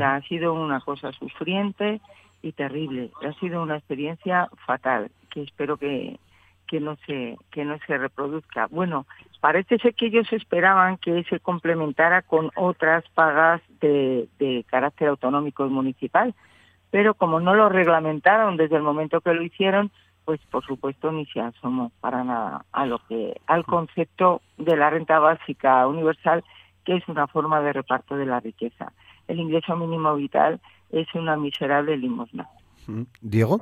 ha 0.00 0.20
sido 0.22 0.52
una 0.52 0.80
cosa 0.80 1.12
sufriente 1.12 2.00
y 2.42 2.50
terrible. 2.50 3.12
Ha 3.24 3.32
sido 3.34 3.62
una 3.62 3.76
experiencia 3.76 4.48
fatal, 4.66 5.12
que 5.30 5.42
espero 5.42 5.76
que, 5.76 6.18
que 6.66 6.80
no 6.80 6.96
se 7.06 7.36
que 7.52 7.64
no 7.64 7.78
se 7.86 7.96
reproduzca. 7.96 8.66
Bueno, 8.68 9.06
parece 9.38 9.78
ser 9.78 9.94
que 9.94 10.06
ellos 10.06 10.26
esperaban 10.32 10.96
que 10.96 11.22
se 11.30 11.38
complementara 11.38 12.22
con 12.22 12.50
otras 12.56 13.04
pagas 13.10 13.62
de, 13.80 14.26
de 14.40 14.64
carácter 14.66 15.06
autonómico 15.06 15.66
y 15.66 15.70
municipal, 15.70 16.34
pero 16.90 17.14
como 17.14 17.38
no 17.38 17.54
lo 17.54 17.68
reglamentaron 17.68 18.56
desde 18.56 18.74
el 18.74 18.82
momento 18.82 19.20
que 19.20 19.34
lo 19.34 19.42
hicieron, 19.44 19.92
pues 20.24 20.40
por 20.50 20.64
supuesto 20.64 21.12
ni 21.12 21.26
se 21.26 21.40
asomó 21.40 21.92
para 22.00 22.24
nada 22.24 22.64
a 22.72 22.86
lo 22.86 22.98
que 23.06 23.40
al 23.46 23.64
concepto 23.64 24.40
de 24.56 24.76
la 24.76 24.90
renta 24.90 25.18
básica 25.18 25.86
universal, 25.86 26.44
que 26.84 26.96
es 26.96 27.08
una 27.08 27.26
forma 27.26 27.60
de 27.60 27.72
reparto 27.72 28.16
de 28.16 28.26
la 28.26 28.40
riqueza. 28.40 28.92
El 29.28 29.40
ingreso 29.40 29.76
mínimo 29.76 30.14
vital 30.14 30.60
es 30.90 31.06
una 31.14 31.36
miserable 31.36 31.96
limosna. 31.96 32.48
Diego. 33.20 33.60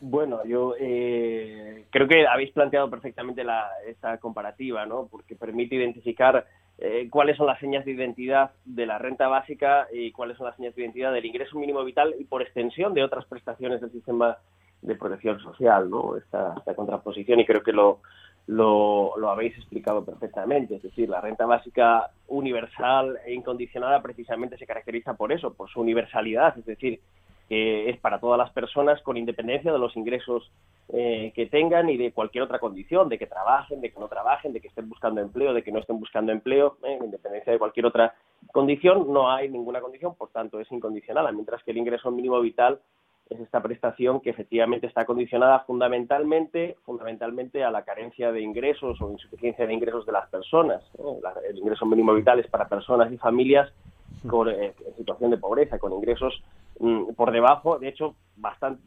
Bueno, 0.00 0.44
yo 0.44 0.74
eh, 0.78 1.86
creo 1.90 2.06
que 2.06 2.26
habéis 2.26 2.52
planteado 2.52 2.88
perfectamente 2.88 3.42
la, 3.42 3.68
esta 3.86 4.18
comparativa, 4.18 4.86
¿no? 4.86 5.08
Porque 5.10 5.34
permite 5.34 5.74
identificar 5.74 6.46
eh, 6.78 7.08
cuáles 7.10 7.36
son 7.36 7.46
las 7.46 7.58
señas 7.58 7.84
de 7.84 7.92
identidad 7.92 8.52
de 8.64 8.86
la 8.86 8.98
renta 8.98 9.26
básica 9.26 9.88
y 9.92 10.12
cuáles 10.12 10.36
son 10.36 10.46
las 10.46 10.56
señas 10.56 10.76
de 10.76 10.82
identidad 10.82 11.12
del 11.12 11.26
ingreso 11.26 11.58
mínimo 11.58 11.82
vital 11.82 12.14
y 12.18 12.24
por 12.24 12.42
extensión 12.42 12.94
de 12.94 13.02
otras 13.02 13.24
prestaciones 13.24 13.80
del 13.80 13.90
sistema 13.90 14.38
de 14.82 14.94
protección 14.94 15.40
social, 15.40 15.90
¿no? 15.90 16.16
Esta, 16.16 16.54
contraposición 16.76 17.40
y 17.40 17.46
creo 17.46 17.62
que 17.62 17.72
lo, 17.72 18.00
lo, 18.46 19.30
habéis 19.30 19.56
explicado 19.56 20.04
perfectamente. 20.04 20.76
Es 20.76 20.82
decir, 20.82 21.08
la 21.08 21.20
renta 21.20 21.46
básica 21.46 22.10
universal 22.28 23.18
e 23.26 23.34
incondicionada 23.34 24.00
precisamente 24.02 24.56
se 24.56 24.66
caracteriza 24.66 25.14
por 25.14 25.32
eso, 25.32 25.54
por 25.54 25.68
su 25.68 25.80
universalidad, 25.80 26.56
es 26.58 26.66
decir, 26.66 27.00
que 27.48 27.88
es 27.88 27.98
para 27.98 28.20
todas 28.20 28.38
las 28.38 28.50
personas 28.50 29.00
con 29.02 29.16
independencia 29.16 29.72
de 29.72 29.78
los 29.78 29.96
ingresos 29.96 30.50
eh, 30.90 31.32
que 31.34 31.46
tengan 31.46 31.88
y 31.88 31.96
de 31.96 32.12
cualquier 32.12 32.44
otra 32.44 32.58
condición, 32.58 33.08
de 33.08 33.18
que 33.18 33.26
trabajen, 33.26 33.80
de 33.80 33.90
que 33.90 33.98
no 33.98 34.08
trabajen, 34.08 34.52
de 34.52 34.60
que 34.60 34.68
estén 34.68 34.88
buscando 34.88 35.20
empleo, 35.20 35.54
de 35.54 35.62
que 35.62 35.72
no 35.72 35.78
estén 35.78 35.98
buscando 35.98 36.30
empleo, 36.30 36.76
eh, 36.84 36.98
independencia 37.02 37.52
de 37.52 37.58
cualquier 37.58 37.86
otra 37.86 38.14
condición, 38.52 39.12
no 39.12 39.30
hay 39.30 39.48
ninguna 39.48 39.80
condición, 39.80 40.14
por 40.14 40.28
tanto 40.28 40.60
es 40.60 40.70
incondicional, 40.70 41.32
mientras 41.34 41.62
que 41.64 41.70
el 41.70 41.78
ingreso 41.78 42.10
mínimo 42.10 42.40
vital 42.40 42.80
es 43.30 43.40
esta 43.40 43.62
prestación 43.62 44.20
que 44.20 44.30
efectivamente 44.30 44.86
está 44.86 45.04
condicionada 45.04 45.60
fundamentalmente, 45.60 46.76
fundamentalmente 46.84 47.62
a 47.62 47.70
la 47.70 47.82
carencia 47.82 48.32
de 48.32 48.40
ingresos 48.40 49.00
o 49.00 49.10
insuficiencia 49.10 49.66
de 49.66 49.74
ingresos 49.74 50.06
de 50.06 50.12
las 50.12 50.28
personas. 50.28 50.82
el 51.48 51.58
ingreso 51.58 51.86
mínimo 51.86 52.14
vital 52.14 52.40
es 52.40 52.46
para 52.46 52.68
personas 52.68 53.12
y 53.12 53.18
familias 53.18 53.70
con, 54.26 54.48
eh, 54.48 54.74
en 54.86 54.96
situación 54.96 55.30
de 55.30 55.36
pobreza, 55.36 55.78
con 55.78 55.92
ingresos 55.92 56.42
mm, 56.80 57.12
por 57.14 57.30
debajo, 57.30 57.78
de 57.78 57.88
hecho, 57.88 58.14
bastante 58.36 58.82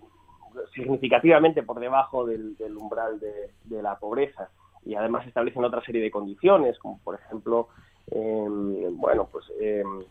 significativamente 0.73 1.63
por 1.63 1.79
debajo 1.79 2.25
del, 2.25 2.55
umbral 2.77 3.19
de, 3.19 3.81
la 3.81 3.97
pobreza. 3.97 4.49
Y 4.85 4.95
además 4.95 5.27
establecen 5.27 5.63
otra 5.63 5.83
serie 5.85 6.01
de 6.01 6.11
condiciones, 6.11 6.77
como 6.79 6.99
por 7.03 7.15
ejemplo, 7.15 7.67
em, 8.09 8.97
bueno, 8.97 9.27
pues 9.31 9.45
em, 9.59 10.03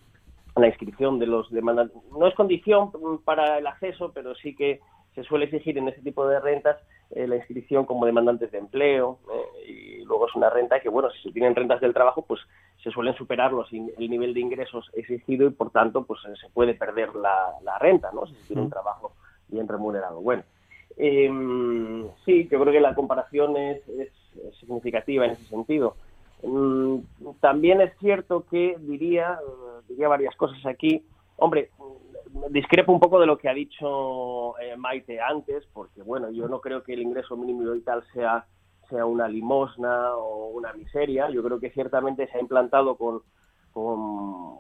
la 0.57 0.67
inscripción 0.67 1.19
de 1.19 1.27
los 1.27 1.51
demandantes. 1.51 1.97
No 2.13 2.27
es 2.27 2.35
condición 2.35 2.91
para 3.25 3.59
el 3.59 3.67
acceso, 3.67 4.13
pero 4.13 4.35
sí 4.35 4.55
que 4.55 4.81
se 5.15 5.25
suele 5.25 5.47
exigir 5.47 5.77
en 5.79 5.89
ese 5.89 6.03
tipo 6.03 6.27
de 6.27 6.41
rentas 6.41 6.77
eh, 7.11 7.27
la 7.27 7.37
inscripción 7.37 7.85
como 7.85 8.07
demandantes 8.07 8.53
de 8.53 8.59
empleo 8.59 9.19
eh, 9.33 9.69
y 9.69 10.05
luego 10.05 10.29
es 10.29 10.35
una 10.37 10.49
renta 10.49 10.79
que, 10.81 10.89
bueno, 10.89 11.11
si 11.11 11.23
se 11.23 11.33
tienen 11.33 11.57
rentas 11.57 11.81
del 11.81 11.93
trabajo, 11.93 12.23
pues 12.23 12.41
se 12.83 12.91
suelen 12.91 13.15
superar 13.15 13.53
los 13.53 13.73
el 13.73 13.93
nivel 13.99 14.33
de 14.33 14.41
ingresos 14.41 14.91
exigido 14.95 15.47
y, 15.49 15.51
por 15.51 15.71
tanto, 15.71 16.05
pues 16.05 16.21
se 16.23 16.49
puede 16.51 16.75
perder 16.75 17.15
la, 17.17 17.55
la 17.63 17.79
renta, 17.79 18.11
¿no? 18.13 18.27
Si 18.27 18.35
se 18.35 18.47
tiene 18.49 18.63
un 18.63 18.71
trabajo 18.71 19.13
bien 19.49 19.67
remunerado. 19.67 20.21
Bueno, 20.21 20.45
em, 20.97 22.09
sí, 22.25 22.49
yo 22.51 22.61
creo 22.61 22.73
que 22.73 22.81
la 22.81 22.95
comparación 22.95 23.57
es, 23.57 23.87
es, 23.89 24.13
significativa 24.61 25.25
en 25.25 25.33
ese 25.33 25.45
sentido. 25.45 25.97
Mm, 26.43 26.99
también 27.41 27.81
es 27.81 27.93
cierto 27.99 28.45
que 28.51 28.77
diría, 28.81 29.39
diría 29.89 30.09
varias 30.09 30.35
cosas 30.37 30.65
aquí. 30.67 31.05
Hombre, 31.37 31.71
discrepo 32.51 32.93
un 32.93 33.01
poco 33.01 33.21
de 33.21 33.27
lo 33.27 33.39
que 33.39 33.49
ha 33.49 33.55
dicho 33.55 34.59
eh, 34.59 34.77
Maite 34.77 35.21
antes, 35.21 35.67
porque 35.73 36.03
bueno, 36.03 36.31
yo 36.31 36.49
no 36.49 36.61
creo 36.61 36.83
que 36.83 36.95
el 36.95 37.03
ingreso 37.03 37.37
mínimo 37.37 37.73
vital 37.73 38.05
sea 38.13 38.47
sea 38.91 39.07
una 39.07 39.29
limosna 39.29 40.17
o 40.17 40.49
una 40.49 40.73
miseria. 40.73 41.31
Yo 41.31 41.43
creo 41.43 41.61
que 41.61 41.71
ciertamente 41.71 42.27
se 42.27 42.37
ha 42.37 42.41
implantado 42.41 42.97
con, 42.97 43.23
con 43.73 44.59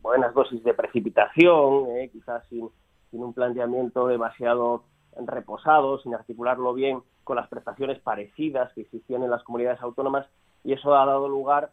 buenas 0.00 0.34
dosis 0.34 0.64
de 0.64 0.74
precipitación, 0.74 1.86
eh, 1.90 2.08
quizás 2.10 2.46
sin 2.48 2.70
un 3.12 3.34
planteamiento 3.34 4.06
demasiado 4.06 4.84
reposado, 5.16 5.98
sin 6.00 6.14
articularlo 6.14 6.74
bien 6.74 7.02
con 7.24 7.36
las 7.36 7.48
prestaciones 7.48 8.00
parecidas 8.00 8.72
que 8.72 8.82
existían 8.82 9.22
en 9.22 9.30
las 9.30 9.42
comunidades 9.44 9.80
autónomas, 9.82 10.26
y 10.64 10.72
eso 10.72 10.94
ha 10.94 11.04
dado 11.06 11.28
lugar, 11.28 11.70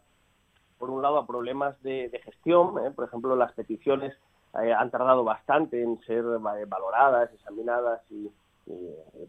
por 0.78 0.90
un 0.90 1.02
lado, 1.02 1.18
a 1.18 1.26
problemas 1.26 1.80
de, 1.82 2.10
gestión. 2.24 2.74
Eh, 2.84 2.90
por 2.90 3.06
ejemplo, 3.06 3.36
las 3.36 3.52
peticiones 3.52 4.14
eh, 4.62 4.72
han 4.72 4.90
tardado 4.90 5.24
bastante 5.24 5.82
en 5.82 6.00
ser 6.02 6.24
valoradas, 6.68 7.32
examinadas 7.32 8.00
y, 8.10 8.30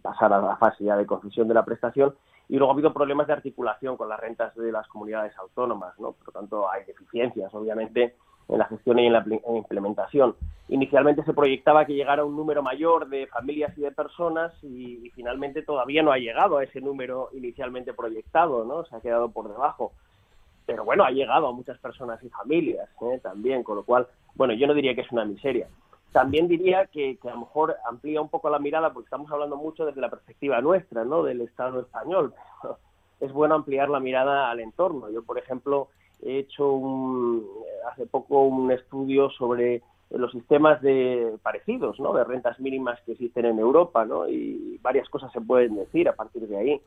pasar 0.01 0.33
a 0.33 0.41
la 0.41 0.57
fase 0.57 0.83
ya 0.83 0.97
de 0.97 1.05
concesión 1.05 1.47
de 1.47 1.53
la 1.53 1.63
prestación 1.63 2.15
y 2.49 2.57
luego 2.57 2.71
ha 2.71 2.73
habido 2.73 2.91
problemas 2.91 3.27
de 3.27 3.33
articulación 3.33 3.95
con 3.97 4.09
las 4.09 4.19
rentas 4.19 4.55
de 4.55 4.71
las 4.71 4.87
comunidades 4.87 5.37
autónomas, 5.37 5.97
¿no? 5.99 6.13
Por 6.13 6.27
lo 6.27 6.33
tanto, 6.33 6.69
hay 6.69 6.85
deficiencias, 6.85 7.53
obviamente, 7.53 8.15
en 8.49 8.57
la 8.57 8.65
gestión 8.65 8.99
y 8.99 9.07
en 9.07 9.13
la 9.13 9.25
implementación. 9.55 10.35
Inicialmente 10.69 11.23
se 11.23 11.33
proyectaba 11.33 11.85
que 11.85 11.93
llegara 11.93 12.25
un 12.25 12.35
número 12.35 12.61
mayor 12.61 13.07
de 13.07 13.27
familias 13.27 13.77
y 13.77 13.81
de 13.81 13.91
personas 13.91 14.53
y, 14.63 15.09
finalmente 15.15 15.63
todavía 15.63 16.03
no 16.03 16.11
ha 16.11 16.17
llegado 16.17 16.57
a 16.57 16.63
ese 16.63 16.81
número 16.81 17.29
inicialmente 17.33 17.93
proyectado, 17.93 18.63
¿no? 18.65 18.85
Se 18.85 18.95
ha 18.95 19.01
quedado 19.01 19.29
por 19.29 19.49
debajo. 19.49 19.93
Pero 20.65 20.83
bueno, 20.83 21.03
ha 21.03 21.11
llegado 21.11 21.47
a 21.47 21.53
muchas 21.53 21.77
personas 21.79 22.21
y 22.23 22.29
familias 22.29 22.89
¿eh? 23.01 23.19
también, 23.23 23.63
con 23.63 23.77
lo 23.77 23.83
cual, 23.83 24.07
bueno, 24.35 24.53
yo 24.53 24.67
no 24.67 24.73
diría 24.73 24.93
que 24.93 25.01
es 25.01 25.11
una 25.11 25.25
miseria. 25.25 25.67
También 26.11 26.47
diría 26.47 26.85
que, 26.87 27.17
que, 27.17 27.29
a 27.29 27.33
lo 27.33 27.41
mejor 27.41 27.75
amplía 27.87 28.21
un 28.21 28.29
poco 28.29 28.49
la 28.49 28.59
mirada, 28.59 28.91
porque 28.91 29.05
estamos 29.05 29.31
hablando 29.31 29.55
mucho 29.55 29.85
desde 29.85 30.01
la 30.01 30.09
perspectiva 30.09 30.61
nuestra, 30.61 31.05
¿no? 31.05 31.23
Del 31.23 31.41
Estado 31.41 31.79
español. 31.81 32.33
es 33.19 33.31
bueno 33.31 33.55
ampliar 33.55 33.89
la 33.89 33.99
mirada 33.99 34.49
al 34.49 34.59
entorno. 34.59 35.09
Yo, 35.09 35.23
por 35.23 35.37
ejemplo, 35.37 35.89
he 36.21 36.39
hecho 36.39 36.71
un, 36.71 37.45
hace 37.91 38.05
poco 38.05 38.43
un 38.43 38.71
estudio 38.71 39.29
sobre 39.31 39.81
los 40.09 40.31
sistemas 40.31 40.81
de 40.81 41.37
parecidos, 41.43 41.99
¿no? 41.99 42.13
De 42.13 42.23
rentas 42.23 42.59
mínimas 42.59 42.99
que 43.01 43.13
existen 43.13 43.45
en 43.45 43.59
Europa, 43.59 44.05
¿no? 44.05 44.27
Y 44.27 44.79
varias 44.81 45.09
cosas 45.09 45.31
se 45.31 45.41
pueden 45.41 45.75
decir 45.75 46.07
a 46.07 46.15
partir 46.15 46.47
de 46.47 46.57
ahí. 46.57 46.81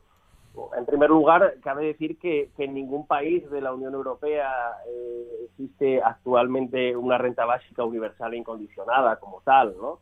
En 0.77 0.85
primer 0.85 1.09
lugar, 1.09 1.55
cabe 1.61 1.85
decir 1.85 2.17
que, 2.19 2.49
en 2.57 2.73
ningún 2.73 3.07
país 3.07 3.49
de 3.49 3.61
la 3.61 3.73
Unión 3.73 3.93
Europea 3.93 4.51
eh, 4.85 5.45
existe 5.45 6.01
actualmente 6.01 6.95
una 6.95 7.17
renta 7.17 7.45
básica 7.45 7.85
universal 7.85 8.33
e 8.33 8.37
incondicionada 8.37 9.17
como 9.17 9.41
tal, 9.41 9.75
¿no? 9.79 9.99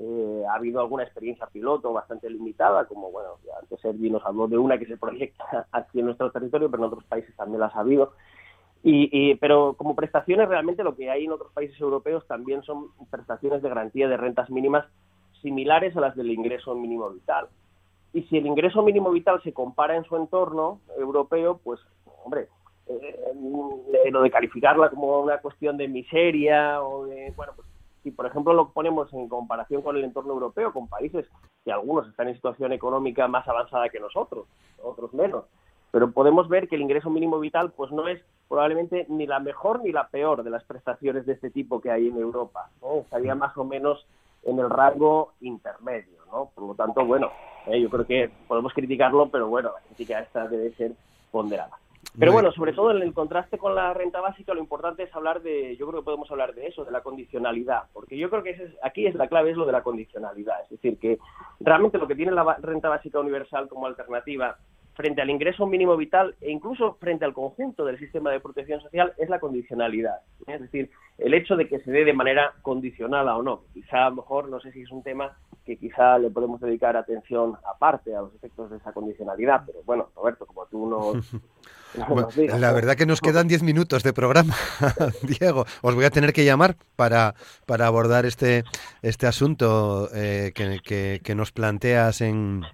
Eh, 0.00 0.42
ha 0.50 0.54
habido 0.54 0.80
alguna 0.80 1.04
experiencia 1.04 1.46
piloto 1.46 1.92
bastante 1.92 2.28
limitada, 2.28 2.86
como, 2.86 3.12
bueno, 3.12 3.36
antes 3.60 3.78
Sergi 3.80 4.10
nos 4.10 4.24
habló 4.26 4.48
de 4.48 4.58
una 4.58 4.76
que 4.76 4.86
se 4.86 4.96
proyecta 4.96 5.68
aquí 5.72 6.00
en 6.00 6.06
nuestro 6.06 6.32
territorio, 6.32 6.68
pero 6.68 6.82
en 6.82 6.88
otros 6.88 7.04
países 7.04 7.36
también 7.36 7.60
las 7.60 7.74
ha 7.76 7.80
habido. 7.80 8.14
Y, 8.84 9.36
pero 9.36 9.74
como 9.74 9.94
prestaciones 9.94 10.48
realmente 10.48 10.82
lo 10.82 10.96
que 10.96 11.08
hay 11.08 11.24
en 11.24 11.32
otros 11.32 11.52
países 11.52 11.80
europeos 11.80 12.26
también 12.26 12.62
son 12.64 12.88
prestaciones 13.10 13.62
de 13.62 13.68
garantía 13.68 14.08
de 14.08 14.16
rentas 14.16 14.50
mínimas 14.50 14.86
similares 15.40 15.96
a 15.96 16.00
las 16.00 16.16
del 16.16 16.30
ingreso 16.30 16.74
mínimo 16.74 17.08
vital. 17.10 17.46
Y 18.12 18.22
si 18.24 18.38
el 18.38 18.46
ingreso 18.46 18.82
mínimo 18.82 19.10
vital 19.10 19.40
se 19.42 19.52
compara 19.52 19.96
en 19.96 20.04
su 20.04 20.16
entorno 20.16 20.80
europeo, 20.98 21.60
pues, 21.62 21.80
hombre, 22.24 22.48
eh, 22.88 24.10
lo 24.10 24.22
de 24.22 24.30
calificarla 24.30 24.90
como 24.90 25.20
una 25.20 25.38
cuestión 25.38 25.76
de 25.76 25.86
miseria 25.86 26.82
o 26.82 27.06
de, 27.06 27.32
bueno, 27.36 27.52
pues 27.54 27.68
si 28.02 28.10
por 28.10 28.26
ejemplo 28.26 28.52
lo 28.52 28.70
ponemos 28.70 29.12
en 29.12 29.28
comparación 29.28 29.82
con 29.82 29.96
el 29.96 30.04
entorno 30.04 30.32
europeo, 30.32 30.72
con 30.72 30.88
países 30.88 31.26
que 31.64 31.72
algunos 31.72 32.08
están 32.08 32.28
en 32.28 32.34
situación 32.34 32.72
económica 32.72 33.28
más 33.28 33.46
avanzada 33.46 33.88
que 33.88 34.00
nosotros, 34.00 34.46
otros 34.82 35.14
menos, 35.14 35.44
pero 35.92 36.10
podemos 36.10 36.48
ver 36.48 36.68
que 36.68 36.74
el 36.74 36.82
ingreso 36.82 37.10
mínimo 37.10 37.38
vital 37.38 37.70
pues 37.76 37.92
no 37.92 38.08
es 38.08 38.20
probablemente 38.48 39.06
ni 39.08 39.26
la 39.26 39.38
mejor 39.38 39.84
ni 39.84 39.92
la 39.92 40.08
peor 40.08 40.42
de 40.42 40.50
las 40.50 40.64
prestaciones 40.64 41.26
de 41.26 41.34
este 41.34 41.50
tipo 41.50 41.80
que 41.80 41.90
hay 41.90 42.08
en 42.08 42.16
Europa. 42.18 42.70
¿no? 42.80 43.00
Estaría 43.02 43.34
más 43.34 43.56
o 43.56 43.64
menos 43.64 44.04
en 44.42 44.58
el 44.58 44.70
rango 44.70 45.34
intermedio, 45.40 46.18
¿no? 46.32 46.50
Por 46.54 46.64
lo 46.64 46.74
tanto, 46.74 47.04
bueno, 47.04 47.30
eh, 47.66 47.80
yo 47.80 47.88
creo 47.90 48.06
que 48.06 48.30
podemos 48.48 48.72
criticarlo, 48.72 49.28
pero 49.28 49.48
bueno, 49.48 49.70
la 49.72 49.80
crítica 49.86 50.18
esta 50.18 50.48
debe 50.48 50.72
ser 50.74 50.92
ponderada. 51.30 51.78
Pero 52.18 52.32
bueno, 52.32 52.50
sobre 52.52 52.72
todo 52.72 52.90
en 52.90 53.00
el 53.02 53.14
contraste 53.14 53.56
con 53.56 53.74
la 53.74 53.94
renta 53.94 54.20
básica, 54.20 54.52
lo 54.52 54.60
importante 54.60 55.04
es 55.04 55.14
hablar 55.14 55.40
de, 55.40 55.76
yo 55.76 55.86
creo 55.86 56.00
que 56.00 56.04
podemos 56.04 56.30
hablar 56.30 56.54
de 56.54 56.66
eso, 56.66 56.84
de 56.84 56.90
la 56.90 57.00
condicionalidad, 57.00 57.84
porque 57.92 58.18
yo 58.18 58.28
creo 58.28 58.42
que 58.42 58.50
es, 58.50 58.60
aquí 58.82 59.06
es 59.06 59.14
la 59.14 59.28
clave, 59.28 59.52
es 59.52 59.56
lo 59.56 59.64
de 59.64 59.72
la 59.72 59.82
condicionalidad, 59.82 60.62
es 60.64 60.70
decir, 60.70 60.98
que 60.98 61.18
realmente 61.60 61.98
lo 61.98 62.08
que 62.08 62.16
tiene 62.16 62.32
la 62.32 62.56
renta 62.60 62.88
básica 62.88 63.20
universal 63.20 63.68
como 63.68 63.86
alternativa 63.86 64.58
frente 64.94 65.22
al 65.22 65.30
ingreso 65.30 65.66
mínimo 65.66 65.96
vital 65.96 66.34
e 66.40 66.50
incluso 66.50 66.96
frente 67.00 67.24
al 67.24 67.32
conjunto 67.32 67.84
del 67.84 67.98
sistema 67.98 68.30
de 68.30 68.40
protección 68.40 68.80
social 68.80 69.12
es 69.16 69.28
la 69.28 69.40
condicionalidad. 69.40 70.20
Es 70.46 70.60
decir, 70.60 70.90
el 71.18 71.34
hecho 71.34 71.56
de 71.56 71.68
que 71.68 71.80
se 71.80 71.90
dé 71.90 72.04
de 72.04 72.12
manera 72.12 72.54
condicionada 72.62 73.36
o 73.36 73.42
no. 73.42 73.62
Quizá 73.72 74.06
a 74.06 74.10
lo 74.10 74.16
mejor, 74.16 74.48
no 74.48 74.60
sé 74.60 74.72
si 74.72 74.82
es 74.82 74.90
un 74.90 75.02
tema 75.02 75.36
que 75.64 75.76
quizá 75.76 76.18
le 76.18 76.30
podemos 76.30 76.60
dedicar 76.60 76.96
atención 76.96 77.54
aparte 77.64 78.14
a 78.14 78.22
los 78.22 78.34
efectos 78.34 78.70
de 78.70 78.78
esa 78.78 78.92
condicionalidad, 78.92 79.62
pero 79.64 79.78
bueno, 79.84 80.08
Roberto, 80.16 80.44
como 80.44 80.66
tú 80.66 80.86
nos... 80.86 81.32
la 82.58 82.72
verdad 82.72 82.96
que 82.96 83.06
nos 83.06 83.20
quedan 83.20 83.48
diez 83.48 83.62
minutos 83.62 84.02
de 84.02 84.12
programa, 84.12 84.54
Diego. 85.22 85.64
Os 85.82 85.94
voy 85.94 86.04
a 86.04 86.10
tener 86.10 86.32
que 86.32 86.44
llamar 86.44 86.76
para, 86.96 87.34
para 87.66 87.86
abordar 87.86 88.26
este, 88.26 88.64
este 89.02 89.26
asunto 89.26 90.08
eh, 90.14 90.52
que, 90.54 91.20
que 91.22 91.34
nos 91.34 91.52
planteas 91.52 92.22
en, 92.22 92.64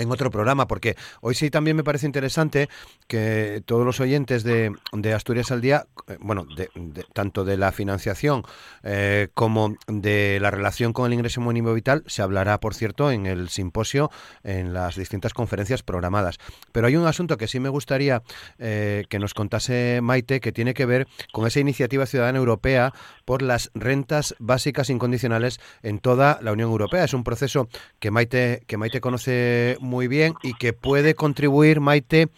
en 0.00 0.10
otro 0.10 0.30
programa, 0.30 0.66
porque 0.66 0.96
hoy 1.20 1.34
sí 1.34 1.50
también 1.50 1.76
me 1.76 1.84
parece 1.84 2.06
interesante 2.06 2.68
que 3.06 3.62
todos 3.66 3.84
los 3.84 4.00
oyentes 4.00 4.44
de, 4.44 4.72
Asturias 5.14 5.50
al 5.50 5.60
Día, 5.60 5.86
eh, 6.06 6.16
bueno, 6.20 6.46
de, 6.56 6.70
tanto 7.12 7.44
de 7.44 7.56
la 7.56 7.72
financiación 7.72 8.42
eh, 8.82 9.28
como 9.34 9.76
de 9.86 10.38
la 10.40 10.50
relación 10.50 10.92
con 10.92 11.06
el 11.06 11.14
ingreso 11.14 11.40
mínimo 11.40 11.74
vital, 11.74 12.04
se 12.06 12.22
hablará, 12.22 12.60
por 12.60 12.74
cierto, 12.74 13.10
en 13.10 13.26
el 13.26 13.48
simposio, 13.48 14.10
en 14.44 14.72
las 14.72 14.96
distintas 14.96 15.34
conferencias 15.34 15.82
programadas. 15.82 16.38
Pero 16.72 16.86
hay 16.86 16.96
un 16.96 17.06
asunto 17.06 17.36
que 17.36 17.48
sí 17.48 17.60
me 17.60 17.68
gustaría 17.68 18.22
eh, 18.58 19.04
que 19.08 19.18
nos 19.18 19.34
contase 19.34 20.00
Maite, 20.02 20.40
que 20.40 20.52
tiene 20.52 20.74
que 20.74 20.86
ver 20.86 21.06
con 21.32 21.46
esa 21.46 21.60
iniciativa 21.60 22.06
ciudadana 22.06 22.38
europea 22.38 22.92
por 23.24 23.42
las 23.42 23.70
rentas 23.74 24.34
básicas 24.38 24.90
incondicionales 24.90 25.60
en 25.82 25.98
toda 25.98 26.38
la 26.42 26.52
Unión 26.52 26.70
Europea. 26.70 27.04
Es 27.04 27.14
un 27.14 27.24
proceso 27.24 27.68
que 27.98 28.10
Maite, 28.10 28.62
que 28.66 28.76
Maite 28.76 29.00
conoce 29.00 29.76
bien 30.08 30.34
y 30.42 30.54
que 30.54 30.72
puede 30.72 31.14
contribuir, 31.14 31.80
Maite, 31.80 32.28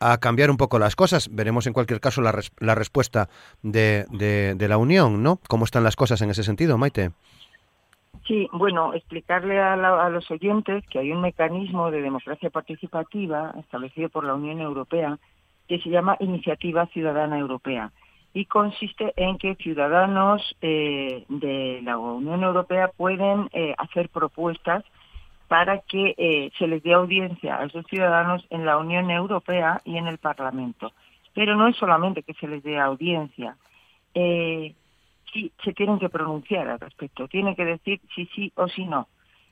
a 0.00 0.18
cambiar 0.18 0.50
un 0.50 0.56
poco 0.56 0.78
las 0.78 0.96
cosas. 0.96 1.28
Veremos 1.32 1.66
en 1.66 1.72
cualquier 1.72 2.00
caso 2.00 2.22
la, 2.22 2.38
la 2.58 2.74
respuesta 2.74 3.28
de, 3.62 4.06
de, 4.10 4.68
la 4.68 4.78
Unión, 4.78 5.22
¿no? 5.22 5.38
¿Cómo 5.48 5.64
están 5.64 5.84
las 5.84 5.96
cosas 5.96 6.22
en 6.22 6.30
ese 6.30 6.42
sentido, 6.42 6.78
Maite? 6.78 7.10
Sí, 8.26 8.48
bueno, 8.52 8.94
explicarle 8.94 9.58
a, 9.58 9.74
a, 9.74 10.08
los 10.08 10.30
oyentes 10.30 10.84
que 10.88 11.00
hay 11.00 11.10
un 11.10 11.20
mecanismo 11.20 11.90
de 11.90 12.00
democracia 12.00 12.50
participativa 12.50 13.52
establecido 13.58 14.08
por 14.08 14.24
la 14.24 14.34
Unión 14.34 14.60
Europea 14.60 15.18
que 15.68 15.78
se 15.80 15.90
llama 15.90 16.16
Iniciativa 16.20 16.86
Ciudadana 16.86 17.38
Europea 17.38 17.92
y 18.32 18.44
consiste 18.46 19.12
en 19.16 19.38
que 19.38 19.56
ciudadanos 19.56 20.56
eh, 20.62 21.24
de 21.28 21.80
la 21.82 21.98
Unión 21.98 22.42
Europea 22.42 22.88
pueden 22.96 23.48
eh, 23.52 23.74
hacer 23.78 24.08
propuestas 24.08 24.84
para 25.50 25.80
que 25.80 26.14
eh, 26.16 26.52
se 26.56 26.68
les 26.68 26.80
dé 26.84 26.94
audiencia 26.94 27.58
a 27.58 27.64
esos 27.64 27.84
ciudadanos 27.86 28.46
en 28.50 28.64
la 28.64 28.78
Unión 28.78 29.10
Europea 29.10 29.80
y 29.84 29.96
en 29.96 30.06
el 30.06 30.18
Parlamento. 30.18 30.92
Pero 31.34 31.56
no 31.56 31.66
es 31.66 31.74
solamente 31.74 32.22
que 32.22 32.34
se 32.34 32.46
les 32.46 32.62
dé 32.62 32.78
audiencia, 32.78 33.56
eh, 34.14 34.76
sí, 35.32 35.50
se 35.64 35.72
tienen 35.72 35.98
que 35.98 36.08
pronunciar 36.08 36.68
al 36.68 36.78
respecto, 36.78 37.26
tienen 37.26 37.56
que 37.56 37.64
decir 37.64 38.00
si 38.14 38.26
sí 38.26 38.52
o 38.54 38.68
si 38.68 38.84
no. 38.84 39.08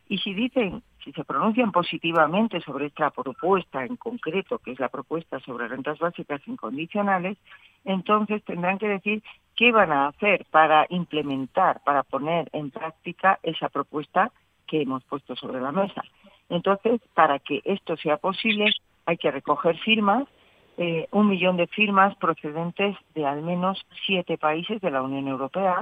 Y 0.09 0.19
si 0.19 0.35
dicen, 0.35 0.85
si 1.03 1.11
se 1.11 1.25
pronuncian 1.25 1.73
positivamente 1.73 2.61
sobre 2.61 2.87
esta 2.87 3.11
propuesta 3.11 3.85
en 3.85 3.97
concreto, 3.97 4.61
que 4.61 4.71
es 4.71 4.79
la 4.79 4.91
propuesta 4.91 5.41
sobre 5.41 5.67
rentas 5.67 5.99
básicas 5.99 6.41
incondicionales, 6.47 7.39
entonces 7.85 8.45
tendrán 8.45 8.79
que 8.79 8.87
decir 8.87 9.21
qué 9.57 9.73
van 9.73 9.91
a 9.91 10.07
hacer 10.07 10.47
para 10.53 10.87
implementar, 10.91 11.81
para 11.85 12.05
poner 12.05 12.49
en 12.53 12.71
práctica 12.71 13.41
esa 13.43 13.69
propuesta 13.69 14.31
que 14.69 14.83
hemos 14.83 15.03
puesto 15.05 15.35
sobre 15.35 15.61
la 15.61 15.73
mesa. 15.73 16.03
Entonces, 16.49 17.01
para 17.15 17.39
que 17.39 17.61
esto 17.65 17.97
sea 17.97 18.17
posible, 18.19 18.71
hay 19.07 19.17
que 19.17 19.31
recoger 19.31 19.77
firmas, 19.79 20.29
eh, 20.77 21.09
un 21.11 21.29
millón 21.29 21.57
de 21.57 21.67
firmas 21.67 22.15
procedentes 22.17 22.97
de 23.15 23.27
al 23.27 23.43
menos 23.43 23.85
siete 24.07 24.39
países 24.39 24.81
de 24.81 24.91
la 24.91 25.03
Unión 25.03 25.27
Europea. 25.27 25.81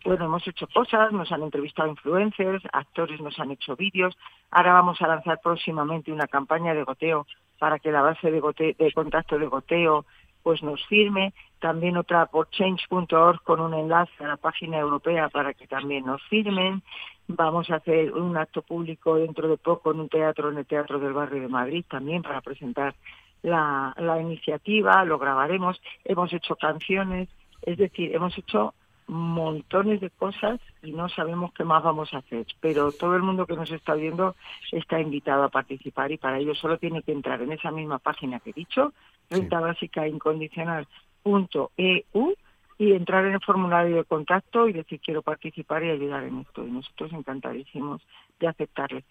bueno, 0.06 0.26
hemos 0.26 0.48
hecho 0.48 0.68
cosas, 0.68 1.12
nos 1.12 1.32
han 1.32 1.44
entrevistado 1.44 1.90
influencers, 1.90 2.64
actores 2.72 3.22
nos 3.22 3.40
han 3.40 3.52
hecho 3.52 3.76
vídeos. 3.76 4.18
Ahora 4.50 4.74
vamos 4.74 5.02
a 5.02 5.08
lanzar 5.08 5.40
próximamente 5.42 6.12
una 6.12 6.28
campaña 6.28 6.74
de 6.74 6.84
goteo 6.84 7.28
para 7.60 7.80
que 7.80 7.92
la 7.92 8.02
base 8.02 8.32
de, 8.32 8.76
de 8.78 8.92
contacto 8.94 9.38
de 9.38 9.48
goteo 9.48 10.06
pues 10.44 10.64
nos 10.64 10.84
firme, 10.88 11.34
también 11.60 11.98
otra 11.98 12.26
por 12.26 12.50
change.org 12.50 13.44
con 13.44 13.60
un 13.60 13.76
enlace 13.76 14.24
a 14.24 14.28
la 14.28 14.38
página 14.38 14.80
europea 14.80 15.30
para 15.30 15.54
que 15.54 15.68
también 15.68 16.06
nos 16.06 16.22
firmen. 16.24 16.82
Vamos 17.28 17.70
a 17.70 17.76
hacer 17.76 18.12
un 18.14 18.36
acto 18.38 18.64
público 18.64 19.16
dentro 19.16 19.48
de 19.48 19.58
poco 19.58 19.92
en 19.92 20.00
un 20.00 20.10
teatro, 20.10 20.50
en 20.50 20.58
el 20.58 20.66
Teatro 20.66 21.00
del 21.00 21.14
Barrio 21.14 21.44
de 21.44 21.48
Madrid 21.48 21.86
también 21.88 22.24
para 22.24 22.42
presentar 22.42 22.96
la 23.44 24.18
iniciativa, 24.22 25.04
lo 25.04 25.18
grabaremos, 25.18 25.82
hemos 26.04 26.32
hecho 26.32 26.56
canciones, 26.56 27.28
es 27.64 27.78
decir, 27.78 28.14
hemos 28.16 28.38
hecho 28.38 28.74
montones 29.12 30.00
de 30.00 30.10
cosas 30.10 30.62
y 30.82 30.94
no 30.94 31.10
sabemos 31.10 31.52
qué 31.54 31.66
más 31.66 31.84
vamos 31.84 32.14
a 32.14 32.20
hacer. 32.20 32.46
Pero 32.62 32.94
todo 32.94 33.18
el 33.18 33.24
mundo 33.24 33.46
que 33.46 33.58
nos 33.58 33.70
está 33.70 33.94
viendo 33.94 34.38
está 34.72 35.02
invitado 35.02 35.44
a 35.44 35.50
participar 35.50 36.14
y 36.14 36.18
para 36.18 36.40
ello 36.40 36.56
solo 36.56 36.78
tiene 36.78 37.04
que 37.04 37.12
entrar 37.12 37.42
en 37.42 37.52
esa 37.52 37.72
misma 37.72 38.00
página 38.00 38.40
que 38.40 38.52
he 38.52 38.54
dicho, 38.54 38.94
renta 39.30 39.60
básica 39.60 40.08
incondicional.eu 40.08 42.36
y 42.78 42.94
entrar 42.94 43.26
en 43.26 43.34
el 43.34 43.42
formulario 43.42 43.98
de 43.98 44.06
contacto 44.06 44.70
y 44.70 44.74
decir 44.74 45.02
quiero 45.04 45.22
participar 45.22 45.84
y 45.84 45.90
ayudar 45.90 46.24
en 46.24 46.40
esto. 46.40 46.66
Y 46.66 46.72
nosotros 46.72 47.12
encantadísimos 47.12 48.02
de 48.40 48.48
aceptarle. 48.48 49.04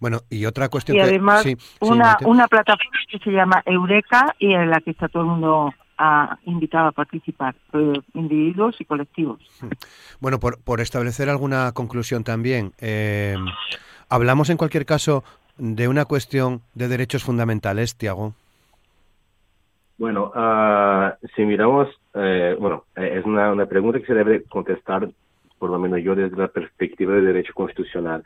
Bueno, 0.00 0.22
y 0.28 0.44
otra 0.46 0.68
cuestión 0.68 0.96
y 0.96 1.00
además 1.00 1.44
una, 1.80 2.16
una 2.24 2.48
plataforma 2.48 2.98
que 3.08 3.18
se 3.18 3.30
llama 3.30 3.62
Eureka 3.64 4.34
y 4.38 4.54
en 4.54 4.70
la 4.70 4.80
que 4.80 4.90
está 4.90 5.08
todo 5.08 5.22
el 5.22 5.28
mundo 5.28 5.72
a 5.98 6.38
invitar 6.44 6.86
a 6.86 6.92
participar, 6.92 7.54
eh, 7.72 8.00
individuos 8.14 8.80
y 8.80 8.84
colectivos. 8.84 9.40
Bueno, 10.20 10.38
por, 10.38 10.62
por 10.62 10.80
establecer 10.80 11.28
alguna 11.28 11.72
conclusión 11.72 12.24
también, 12.24 12.72
eh, 12.80 13.36
hablamos 14.08 14.48
en 14.48 14.56
cualquier 14.56 14.86
caso 14.86 15.22
de 15.58 15.86
una 15.86 16.06
cuestión 16.06 16.62
de 16.74 16.88
derechos 16.88 17.24
fundamentales, 17.24 17.96
Tiago. 17.96 18.32
Bueno, 19.98 20.32
uh, 20.34 21.26
si 21.36 21.44
miramos, 21.44 21.88
eh, 22.14 22.56
bueno, 22.58 22.84
es 22.96 23.24
una, 23.24 23.52
una 23.52 23.66
pregunta 23.66 24.00
que 24.00 24.06
se 24.06 24.14
debe 24.14 24.44
contestar, 24.44 25.08
por 25.58 25.70
lo 25.70 25.78
menos 25.78 26.00
yo, 26.02 26.14
desde 26.14 26.36
la 26.36 26.48
perspectiva 26.48 27.14
de 27.14 27.22
derecho 27.22 27.52
constitucional. 27.54 28.24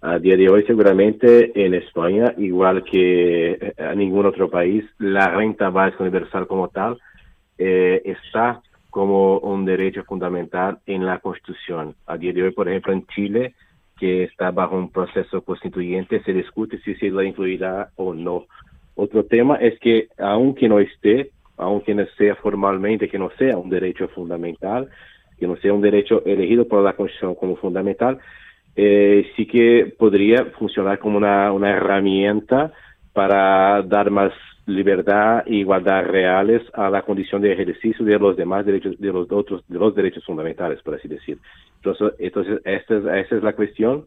A 0.00 0.18
día 0.20 0.36
de 0.36 0.48
hoy, 0.48 0.64
seguramente 0.64 1.50
en 1.64 1.74
España, 1.74 2.32
igual 2.36 2.84
que 2.84 3.74
en 3.76 3.98
ningún 3.98 4.26
otro 4.26 4.48
país, 4.48 4.84
la 4.98 5.28
renta 5.28 5.70
básica 5.70 6.04
universal 6.04 6.46
como 6.46 6.68
tal 6.68 6.98
eh, 7.58 8.00
está 8.04 8.62
como 8.90 9.38
un 9.38 9.64
derecho 9.64 10.04
fundamental 10.04 10.78
en 10.86 11.04
la 11.04 11.18
Constitución. 11.18 11.96
A 12.06 12.16
día 12.16 12.32
de 12.32 12.44
hoy, 12.44 12.52
por 12.52 12.68
ejemplo, 12.68 12.92
en 12.92 13.06
Chile, 13.08 13.54
que 13.98 14.22
está 14.22 14.52
bajo 14.52 14.76
un 14.76 14.90
proceso 14.92 15.42
constituyente, 15.42 16.22
se 16.22 16.32
discute 16.32 16.78
si 16.78 16.94
se 16.94 17.10
la 17.10 17.24
incluirá 17.24 17.90
o 17.96 18.14
no. 18.14 18.46
Otro 18.94 19.24
tema 19.24 19.56
es 19.56 19.78
que, 19.80 20.08
aunque 20.18 20.68
no 20.68 20.78
esté, 20.78 21.32
aunque 21.56 21.96
no 21.96 22.06
sea 22.16 22.36
formalmente, 22.36 23.08
que 23.08 23.18
no 23.18 23.30
sea 23.36 23.56
un 23.56 23.68
derecho 23.68 24.06
fundamental, 24.08 24.88
que 25.38 25.48
no 25.48 25.56
sea 25.56 25.72
un 25.72 25.80
derecho 25.80 26.24
elegido 26.24 26.68
por 26.68 26.84
la 26.84 26.94
Constitución 26.94 27.34
como 27.34 27.56
fundamental, 27.56 28.18
eh, 28.80 29.32
sí 29.34 29.44
que 29.44 29.92
podría 29.98 30.44
funcionar 30.56 31.00
como 31.00 31.18
una, 31.18 31.50
una 31.50 31.70
herramienta 31.70 32.72
para 33.12 33.82
dar 33.82 34.08
más 34.08 34.32
libertad 34.66 35.42
e 35.46 35.56
igualdad 35.56 36.04
reales 36.04 36.62
a 36.74 36.88
la 36.88 37.02
condición 37.02 37.42
de 37.42 37.52
ejercicio 37.52 38.04
de 38.04 38.16
los 38.20 38.36
demás 38.36 38.64
derechos, 38.64 38.96
de 39.00 39.12
los 39.12 39.32
otros, 39.32 39.64
de 39.66 39.80
los 39.80 39.96
derechos 39.96 40.24
fundamentales, 40.24 40.80
por 40.82 40.94
así 40.94 41.08
decir. 41.08 41.38
Entonces, 41.74 42.12
entonces 42.20 42.60
esta 42.64 42.98
es, 42.98 43.04
esta 43.04 43.36
es 43.38 43.42
la 43.42 43.54
cuestión 43.54 44.06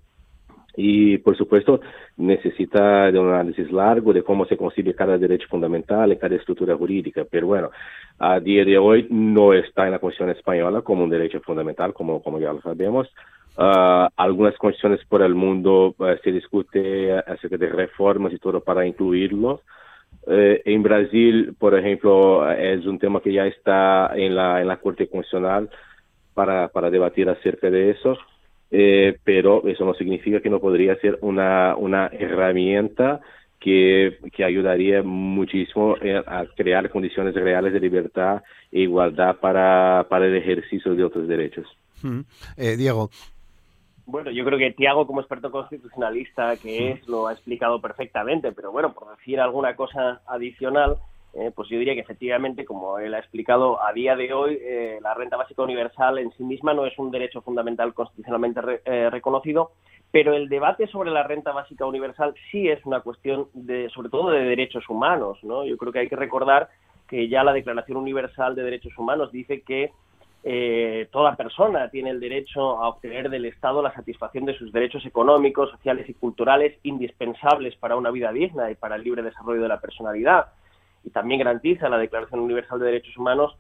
y, 0.78 1.18
por 1.18 1.36
supuesto, 1.36 1.82
necesita 2.16 3.12
de 3.12 3.20
un 3.20 3.28
análisis 3.28 3.70
largo 3.74 4.14
de 4.14 4.24
cómo 4.24 4.46
se 4.46 4.56
concibe 4.56 4.96
cada 4.96 5.18
derecho 5.18 5.50
fundamental 5.50 6.14
y 6.14 6.18
cada 6.18 6.38
estructura 6.38 6.78
jurídica. 6.78 7.26
Pero 7.30 7.48
bueno, 7.48 7.72
a 8.20 8.40
día 8.40 8.64
de 8.64 8.78
hoy 8.78 9.06
no 9.10 9.54
está 9.54 9.84
en 9.86 9.92
la 9.92 10.00
Constitución 10.00 10.30
española 10.30 10.82
como 10.82 11.04
un 11.04 11.10
derecho 11.10 11.42
fundamental, 11.42 11.92
como, 11.94 12.24
como 12.24 12.40
ya 12.40 12.54
lo 12.54 12.62
sabemos. 12.62 13.10
Uh, 13.58 14.08
algunas 14.16 14.58
constituciones 14.58 15.06
por 15.06 15.22
el 15.22 15.36
mundo 15.36 15.94
uh, 15.98 16.06
se 16.24 16.32
discute 16.32 17.12
acerca 17.12 17.58
de 17.58 17.68
reformas 17.68 18.32
y 18.34 18.38
todo 18.38 18.62
para 18.62 18.88
incluirlo. 18.88 19.62
Eh, 20.28 20.62
en 20.66 20.84
Brasil, 20.84 21.56
por 21.58 21.78
ejemplo, 21.78 22.50
es 22.52 22.86
un 22.86 23.00
tema 23.00 23.22
que 23.22 23.34
ya 23.34 23.48
está 23.48 24.12
en 24.16 24.36
la, 24.36 24.62
en 24.62 24.68
la 24.68 24.78
Corte 24.78 25.08
Constitucional 25.08 25.70
para, 26.34 26.68
para 26.68 26.90
debatir 26.90 27.28
acerca 27.28 27.70
de 27.70 27.92
eso, 27.92 28.18
eh, 28.70 29.18
pero 29.24 29.66
eso 29.68 29.84
no 29.84 29.94
significa 29.96 30.40
que 30.40 30.50
no 30.50 30.60
podría 30.60 30.96
ser 30.98 31.18
una, 31.22 31.76
una 31.76 32.08
herramienta 32.08 33.20
que, 33.60 34.18
que 34.32 34.44
ayudaría 34.44 35.04
muchísimo 35.04 35.96
a 36.26 36.46
crear 36.56 36.90
condiciones 36.90 37.34
reales 37.36 37.74
de 37.74 37.80
libertad 37.80 38.42
e 38.72 38.82
igualdad 38.82 39.38
para, 39.38 40.06
para 40.10 40.26
el 40.26 40.36
ejercicio 40.36 40.96
de 40.96 41.04
otros 41.04 41.28
derechos. 41.28 41.68
Diego, 42.58 43.12
bueno, 44.12 44.32
yo 44.32 44.44
creo 44.44 44.60
que 44.60 44.72
Tiago, 44.72 45.08
como 45.08 45.22
experto 45.22 45.52
constitucionalista 45.52 46.58
que 46.58 46.92
es, 46.92 47.08
lo 47.08 47.28
ha 47.28 47.34
explicado 47.34 47.80
perfectamente, 47.82 48.52
pero 48.52 48.72
bueno, 48.72 48.94
por 48.94 49.16
decir 49.16 49.40
alguna 49.40 49.76
cosa 49.76 50.22
adicional, 50.28 50.98
eh, 51.34 51.52
pues 51.56 51.70
yo 51.70 51.80
diría 51.80 51.94
que 51.94 52.02
efectivamente, 52.02 52.66
como 52.66 53.00
él 53.00 53.14
ha 53.14 53.20
explicado, 53.20 53.82
a 53.82 53.94
día 53.94 54.16
de 54.18 54.34
hoy 54.34 54.60
eh, 54.62 55.00
la 55.02 55.14
renta 55.14 55.38
básica 55.38 55.64
universal 55.64 56.18
en 56.18 56.32
sí 56.34 56.44
misma 56.44 56.74
no 56.74 56.86
es 56.86 56.98
un 57.00 57.10
derecho 57.10 57.42
fundamental 57.42 57.94
constitucionalmente 57.94 58.82
eh, 58.84 59.10
reconocido, 59.10 59.72
pero 60.12 60.34
el 60.34 60.50
debate 60.50 60.88
sobre 60.88 61.10
la 61.10 61.24
renta 61.24 61.54
básica 61.54 61.86
universal 61.86 62.36
sí 62.52 62.68
es 62.68 62.86
una 62.86 63.00
cuestión 63.00 63.48
de, 63.54 63.90
sobre 63.92 64.10
todo 64.10 64.32
de 64.32 64.44
derechos 64.44 64.90
humanos, 64.90 65.40
¿no? 65.42 65.66
Yo 65.66 65.78
creo 65.78 65.94
que 65.94 66.00
hay 66.00 66.10
que 66.10 66.18
recordar 66.18 66.70
que 67.08 67.30
ya 67.30 67.44
la 67.44 67.54
Declaración 67.54 67.98
Universal 67.98 68.56
de 68.56 68.64
Derechos 68.64 68.98
Humanos 68.98 69.32
dice 69.32 69.62
que 69.62 69.92
eh, 70.44 71.08
toda 71.12 71.36
persona 71.36 71.90
tiene 71.90 72.10
el 72.10 72.20
derecho 72.20 72.82
a 72.82 72.90
obtener 72.90 73.30
del 73.30 73.46
Estado 73.46 73.82
la 73.82 73.94
satisfacción 73.94 74.46
de 74.46 74.58
sus 74.58 74.72
derechos 74.72 75.06
económicos, 75.06 75.70
sociales 75.70 76.10
y 76.10 76.16
culturales 76.16 76.78
indispensables 76.84 77.76
para 77.76 77.96
una 77.96 78.10
vida 78.10 78.32
digna 78.32 78.72
y 78.72 78.76
para 78.76 78.96
el 78.96 79.04
libre 79.04 79.22
desarrollo 79.22 79.62
de 79.62 79.68
la 79.68 79.80
personalidad. 79.80 80.48
Y 81.04 81.12
también 81.12 81.40
garantiza 81.40 81.90
la 81.90 81.98
Declaración 81.98 82.40
Universal 82.40 82.80
de 82.80 82.86
Derechos 82.86 83.18
Humanos 83.18 83.56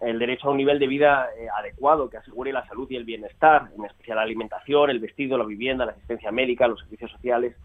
el 0.00 0.18
derecho 0.18 0.48
a 0.48 0.50
un 0.50 0.58
nivel 0.58 0.78
de 0.78 0.86
vida 0.86 1.28
eh, 1.38 1.46
adecuado 1.56 2.10
que 2.10 2.18
asegure 2.18 2.52
la 2.52 2.66
salud 2.66 2.86
y 2.90 2.96
el 2.96 3.04
bienestar, 3.04 3.70
en 3.76 3.84
especial 3.84 4.16
la 4.16 4.22
alimentación, 4.22 4.90
el 4.90 4.98
vestido, 4.98 5.38
la 5.38 5.44
vivienda, 5.44 5.86
la 5.86 5.92
asistencia 5.92 6.30
médica, 6.30 6.68
los 6.68 6.80
servicios 6.80 7.10
sociales. 7.12 7.56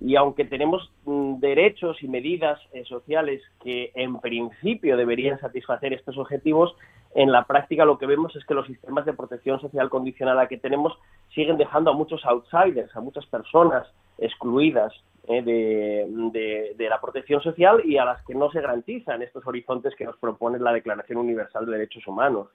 Y 0.00 0.16
aunque 0.16 0.44
tenemos 0.44 0.90
mm, 1.04 1.40
derechos 1.40 2.02
y 2.02 2.08
medidas 2.08 2.58
eh, 2.72 2.84
sociales 2.84 3.42
que 3.62 3.92
en 3.94 4.18
principio 4.20 4.96
deberían 4.96 5.38
satisfacer 5.40 5.92
estos 5.92 6.16
objetivos, 6.16 6.74
en 7.14 7.30
la 7.30 7.44
práctica 7.44 7.84
lo 7.84 7.96
que 7.96 8.06
vemos 8.06 8.34
es 8.34 8.44
que 8.44 8.54
los 8.54 8.66
sistemas 8.66 9.04
de 9.04 9.12
protección 9.12 9.60
social 9.60 9.88
condicionada 9.88 10.48
que 10.48 10.58
tenemos 10.58 10.98
siguen 11.32 11.56
dejando 11.56 11.92
a 11.92 11.94
muchos 11.94 12.24
outsiders, 12.24 12.94
a 12.96 13.00
muchas 13.00 13.24
personas 13.26 13.86
excluidas 14.18 14.92
eh, 15.28 15.42
de, 15.42 16.88
la 16.88 17.00
protección 17.00 17.40
social 17.40 17.82
y 17.84 17.98
a 17.98 18.04
las 18.04 18.24
que 18.24 18.34
no 18.34 18.50
se 18.50 18.60
garantizan 18.60 19.22
estos 19.22 19.46
horizontes 19.46 19.94
que 19.94 20.04
nos 20.04 20.16
propone 20.16 20.58
la 20.58 20.72
Declaración 20.72 21.18
Universal 21.18 21.64
de 21.66 21.72
Derechos 21.72 22.06
Humanos. 22.06 22.48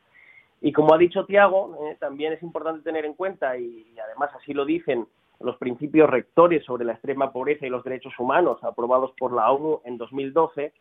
Y 0.61 0.73
como 0.73 0.93
ha 0.93 0.97
dicho 0.97 1.25
Tiago, 1.25 1.77
eh, 1.85 1.97
también 1.97 2.33
es 2.33 2.43
importante 2.43 2.83
tener 2.83 3.05
en 3.05 3.13
cuenta, 3.13 3.57
y, 3.57 3.87
y 3.95 3.99
además 3.99 4.31
así 4.35 4.53
lo 4.53 4.65
dicen 4.65 5.07
los 5.39 5.55
principios 5.55 6.09
rectores 6.09 6.65
sobre 6.65 6.83
la 6.83 6.93
extrema 6.93 7.31
pobreza 7.31 7.65
y 7.65 7.69
los 7.69 7.83
derechos 7.85 8.13
humanos 8.19 8.61
aprobados 8.61 9.11
por 9.17 9.31
la 9.33 9.49
ONU 9.49 9.79
en 9.85 9.97
2012, 9.97 10.73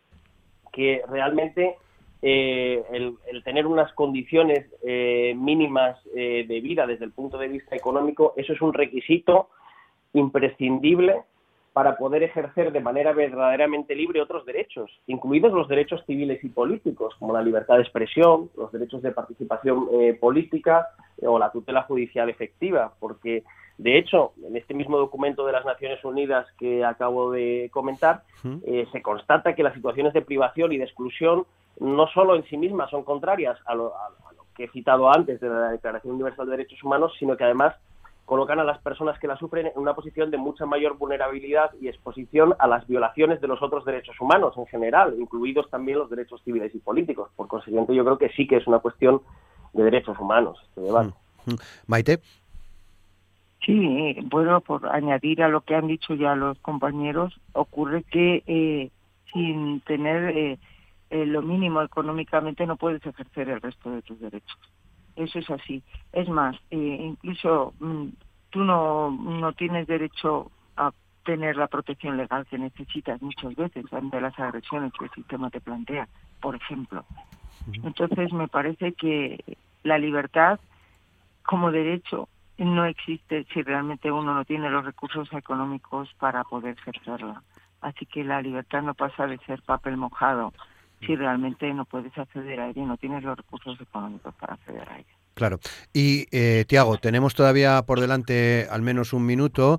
que 0.72 1.02
realmente 1.08 1.76
eh, 2.20 2.82
el, 2.90 3.44
tener 3.44 3.66
unas 3.66 3.92
condiciones 3.92 4.66
eh, 4.82 5.34
mínimas 5.36 5.96
eh, 6.16 6.44
de 6.48 6.60
vida 6.60 6.86
desde 6.86 7.04
el 7.04 7.12
punto 7.12 7.38
de 7.38 7.48
vista 7.48 7.76
económico, 7.76 8.34
eso 8.36 8.52
es 8.52 8.60
un 8.60 8.72
requisito 8.72 9.50
imprescindible 10.14 11.22
para 11.72 11.96
poder 11.96 12.24
ejercer 12.24 12.72
de 12.72 12.80
manera 12.80 13.12
verdaderamente 13.12 13.94
libre 13.94 14.20
otros 14.20 14.44
derechos, 14.44 14.90
incluidos 15.06 15.52
los 15.52 15.68
derechos 15.68 16.02
civiles 16.06 16.42
y 16.42 16.48
políticos, 16.48 17.14
como 17.20 17.32
la 17.32 17.42
libertad 17.42 17.76
de 17.76 17.82
expresión, 17.82 18.50
los 18.56 18.72
derechos 18.72 19.00
de 19.00 19.12
participación 19.12 19.86
política 20.18 20.88
o 21.22 21.38
la 21.38 21.52
tutela 21.52 21.82
judicial 21.82 22.28
efectiva, 22.30 22.94
porque 22.98 23.44
de 23.76 23.96
hecho, 23.96 24.32
en 24.44 24.56
este 24.56 24.74
mismo 24.74 24.98
documento 24.98 25.46
de 25.46 25.52
las 25.52 25.64
Naciones 25.64 26.04
Unidas 26.04 26.48
que 26.58 26.84
acabo 26.84 27.30
de 27.30 27.68
comentar, 27.70 28.22
se 28.42 29.02
constata 29.02 29.54
que 29.54 29.62
las 29.62 29.74
situaciones 29.74 30.14
de 30.14 30.22
privación 30.22 30.72
y 30.72 30.78
de 30.78 30.84
exclusión 30.84 31.46
no 31.80 32.06
solo 32.08 32.36
en 32.36 32.44
sí 32.44 32.56
mismas 32.56 32.90
son 32.90 33.04
contrarias 33.04 33.58
a 33.66 33.74
lo, 33.74 33.92
que 34.54 34.64
he 34.64 34.70
citado 34.70 35.10
antes 35.12 35.40
de 35.40 35.48
la 35.48 35.70
Declaración 35.70 36.14
Universal 36.14 36.46
de 36.46 36.56
Derechos 36.56 36.82
Humanos, 36.82 37.12
sino 37.18 37.36
que 37.36 37.44
además 37.44 37.76
colocan 38.24 38.58
a 38.58 38.64
las 38.64 38.78
personas 38.80 39.18
que 39.18 39.28
la 39.28 39.38
sufren 39.38 39.68
en 39.68 39.72
una 39.76 39.94
posición 39.94 40.30
de 40.30 40.36
mucha 40.36 40.66
mayor 40.66 40.98
vulnerabilidad 40.98 41.70
y 41.80 41.88
exposición 41.88 42.54
a 42.58 42.66
las 42.66 42.86
violaciones 42.86 43.40
de 43.40 43.48
los 43.48 43.62
otros 43.62 43.84
derechos 43.84 44.20
humanos 44.20 44.54
en 44.58 44.66
general, 44.66 45.14
incluidos 45.18 45.70
también 45.70 45.98
los 45.98 46.10
derechos 46.10 46.42
civiles 46.44 46.74
y 46.74 46.78
políticos. 46.78 47.30
Por 47.36 47.48
consiguiente, 47.48 47.94
yo 47.94 48.04
creo 48.04 48.18
que 48.18 48.28
sí 48.30 48.46
que 48.46 48.56
es 48.56 48.66
una 48.66 48.80
cuestión 48.80 49.22
de 49.72 49.84
derechos 49.84 50.18
humanos 50.18 50.58
este 50.68 50.82
debate. 50.82 51.14
Mm, 51.46 51.52
mm. 51.52 51.56
Maite. 51.86 52.18
Sí, 53.64 54.16
bueno, 54.24 54.60
por 54.60 54.86
añadir 54.88 55.42
a 55.42 55.48
lo 55.48 55.60
que 55.60 55.74
han 55.74 55.86
dicho 55.86 56.14
ya 56.14 56.34
los 56.34 56.58
compañeros, 56.58 57.38
ocurre 57.52 58.02
que 58.02 58.42
eh, 58.46 58.90
sin 59.32 59.80
tener 59.80 60.36
eh, 60.36 60.58
eh, 61.10 61.26
lo 61.26 61.42
mínimo 61.42 61.82
económicamente 61.82 62.66
no 62.66 62.76
puedes 62.76 63.04
ejercer 63.04 63.48
el 63.48 63.60
resto 63.60 63.90
de 63.90 64.02
tus 64.02 64.20
derechos. 64.20 64.58
Eso 65.16 65.38
es 65.38 65.50
así. 65.50 65.82
Es 66.12 66.28
más, 66.28 66.56
eh, 66.70 66.98
incluso 67.00 67.74
mm, 67.80 68.08
tú 68.50 68.60
no, 68.60 69.10
no 69.10 69.52
tienes 69.52 69.86
derecho 69.86 70.50
a 70.76 70.92
tener 71.24 71.56
la 71.56 71.66
protección 71.66 72.16
legal 72.16 72.46
que 72.46 72.58
necesitas 72.58 73.20
muchas 73.20 73.54
veces 73.54 73.92
ante 73.92 74.20
las 74.20 74.38
agresiones 74.38 74.92
que 74.98 75.06
el 75.06 75.10
sistema 75.10 75.50
te 75.50 75.60
plantea, 75.60 76.08
por 76.40 76.54
ejemplo. 76.54 77.04
Entonces 77.82 78.32
me 78.32 78.48
parece 78.48 78.92
que 78.92 79.42
la 79.82 79.98
libertad 79.98 80.60
como 81.42 81.70
derecho 81.70 82.28
no 82.56 82.84
existe 82.84 83.44
si 83.52 83.62
realmente 83.62 84.10
uno 84.10 84.34
no 84.34 84.44
tiene 84.44 84.70
los 84.70 84.84
recursos 84.84 85.32
económicos 85.32 86.12
para 86.18 86.44
poder 86.44 86.76
ejercerla. 86.78 87.42
Así 87.80 88.06
que 88.06 88.24
la 88.24 88.42
libertad 88.42 88.82
no 88.82 88.94
pasa 88.94 89.26
de 89.26 89.38
ser 89.38 89.62
papel 89.62 89.96
mojado 89.96 90.52
si 91.00 91.16
realmente 91.16 91.72
no 91.74 91.84
puedes 91.84 92.16
acceder 92.16 92.60
a 92.60 92.68
ella 92.70 92.82
y 92.82 92.86
no 92.86 92.96
tienes 92.96 93.22
los 93.22 93.36
recursos 93.36 93.80
económicos 93.80 94.34
para 94.34 94.54
acceder 94.54 94.88
a 94.88 94.98
ella. 94.98 95.18
Claro. 95.34 95.60
Y, 95.92 96.26
eh, 96.32 96.64
Tiago, 96.66 96.98
tenemos 96.98 97.34
todavía 97.34 97.82
por 97.82 98.00
delante 98.00 98.66
al 98.70 98.82
menos 98.82 99.12
un 99.12 99.24
minuto 99.24 99.78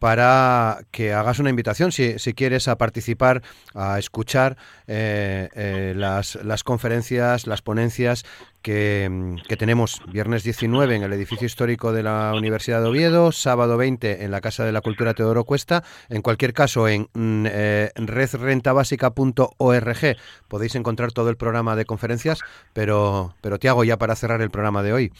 para 0.00 0.80
que 0.90 1.12
hagas 1.12 1.38
una 1.38 1.50
invitación, 1.50 1.92
si, 1.92 2.16
quieres, 2.34 2.66
a 2.68 2.76
participar, 2.76 3.42
a 3.74 3.98
escuchar 3.98 4.56
eh, 4.88 5.50
eh, 5.54 5.92
las, 5.94 6.36
las, 6.42 6.64
conferencias, 6.64 7.46
las 7.46 7.60
ponencias 7.60 8.24
que, 8.62 9.36
que, 9.46 9.58
tenemos 9.58 10.00
viernes 10.10 10.42
19 10.42 10.96
en 10.96 11.02
el 11.02 11.12
edificio 11.12 11.46
histórico 11.46 11.92
de 11.92 12.02
la 12.02 12.32
Universidad 12.34 12.80
de 12.80 12.88
Oviedo, 12.88 13.30
sábado 13.30 13.76
20 13.76 14.24
en 14.24 14.30
la 14.30 14.40
Casa 14.40 14.64
de 14.64 14.72
la 14.72 14.80
Cultura 14.80 15.12
Teodoro 15.12 15.44
Cuesta. 15.44 15.84
En 16.08 16.22
cualquier 16.22 16.54
caso, 16.54 16.88
en 16.88 17.10
mm, 17.12 17.44
eh, 17.50 17.90
redrentabásica.org 17.94 20.16
podéis 20.48 20.74
encontrar 20.76 21.12
todo 21.12 21.28
el 21.28 21.36
programa 21.36 21.76
de 21.76 21.84
conferencias, 21.84 22.38
pero, 22.72 23.34
pero 23.42 23.58
Tiago, 23.58 23.84
ya 23.84 23.98
para 23.98 24.16
cerrar 24.16 24.40
el 24.40 24.50
programa 24.50 24.82
de 24.82 24.94
hoy. 24.94 25.12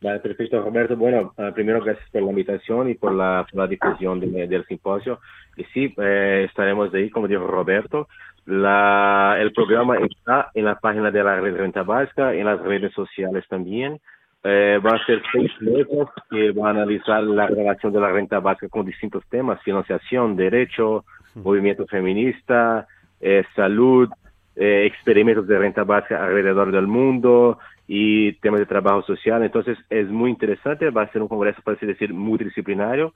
Vale, 0.00 0.20
perfecto, 0.20 0.62
Roberto. 0.62 0.96
Bueno, 0.96 1.32
uh, 1.36 1.52
primero 1.52 1.80
gracias 1.82 2.08
por 2.10 2.22
la 2.22 2.30
invitación 2.30 2.88
y 2.88 2.94
por 2.94 3.12
la, 3.12 3.44
por 3.50 3.60
la 3.60 3.66
difusión 3.66 4.20
de, 4.20 4.46
del 4.46 4.64
simposio. 4.66 5.18
Y 5.56 5.64
sí, 5.64 5.92
eh, 5.98 6.46
estaremos 6.48 6.94
ahí, 6.94 7.10
como 7.10 7.26
dijo 7.26 7.46
Roberto. 7.46 8.08
La, 8.46 9.36
el 9.38 9.52
programa 9.52 9.98
está 9.98 10.50
en 10.54 10.64
la 10.64 10.76
página 10.76 11.10
de 11.10 11.22
la 11.22 11.40
Red 11.40 11.56
Renta 11.56 11.82
Básica, 11.82 12.32
en 12.32 12.46
las 12.46 12.60
redes 12.60 12.92
sociales 12.94 13.44
también. 13.48 14.00
Eh, 14.44 14.78
van 14.80 14.94
a 14.94 15.04
ser 15.04 15.20
seis 15.32 15.50
meses 15.60 16.08
que 16.30 16.52
van 16.52 16.76
a 16.76 16.82
analizar 16.82 17.22
la 17.24 17.48
relación 17.48 17.92
de 17.92 18.00
la 18.00 18.10
renta 18.10 18.38
básica 18.38 18.68
con 18.68 18.86
distintos 18.86 19.24
temas, 19.28 19.60
financiación, 19.62 20.36
derecho, 20.36 21.04
movimiento 21.34 21.86
feminista, 21.86 22.86
eh, 23.20 23.44
salud, 23.56 24.08
eh, 24.54 24.86
experimentos 24.86 25.46
de 25.48 25.58
renta 25.58 25.82
básica 25.82 26.24
alrededor 26.24 26.70
del 26.70 26.86
mundo, 26.86 27.58
y 27.88 28.34
temas 28.34 28.60
de 28.60 28.66
trabajo 28.66 29.02
social. 29.02 29.42
Entonces 29.42 29.76
es 29.88 30.08
muy 30.08 30.30
interesante, 30.30 30.90
va 30.90 31.02
a 31.02 31.12
ser 31.12 31.22
un 31.22 31.28
congreso, 31.28 31.62
para 31.62 31.78
decir, 31.80 32.12
multidisciplinario, 32.12 33.14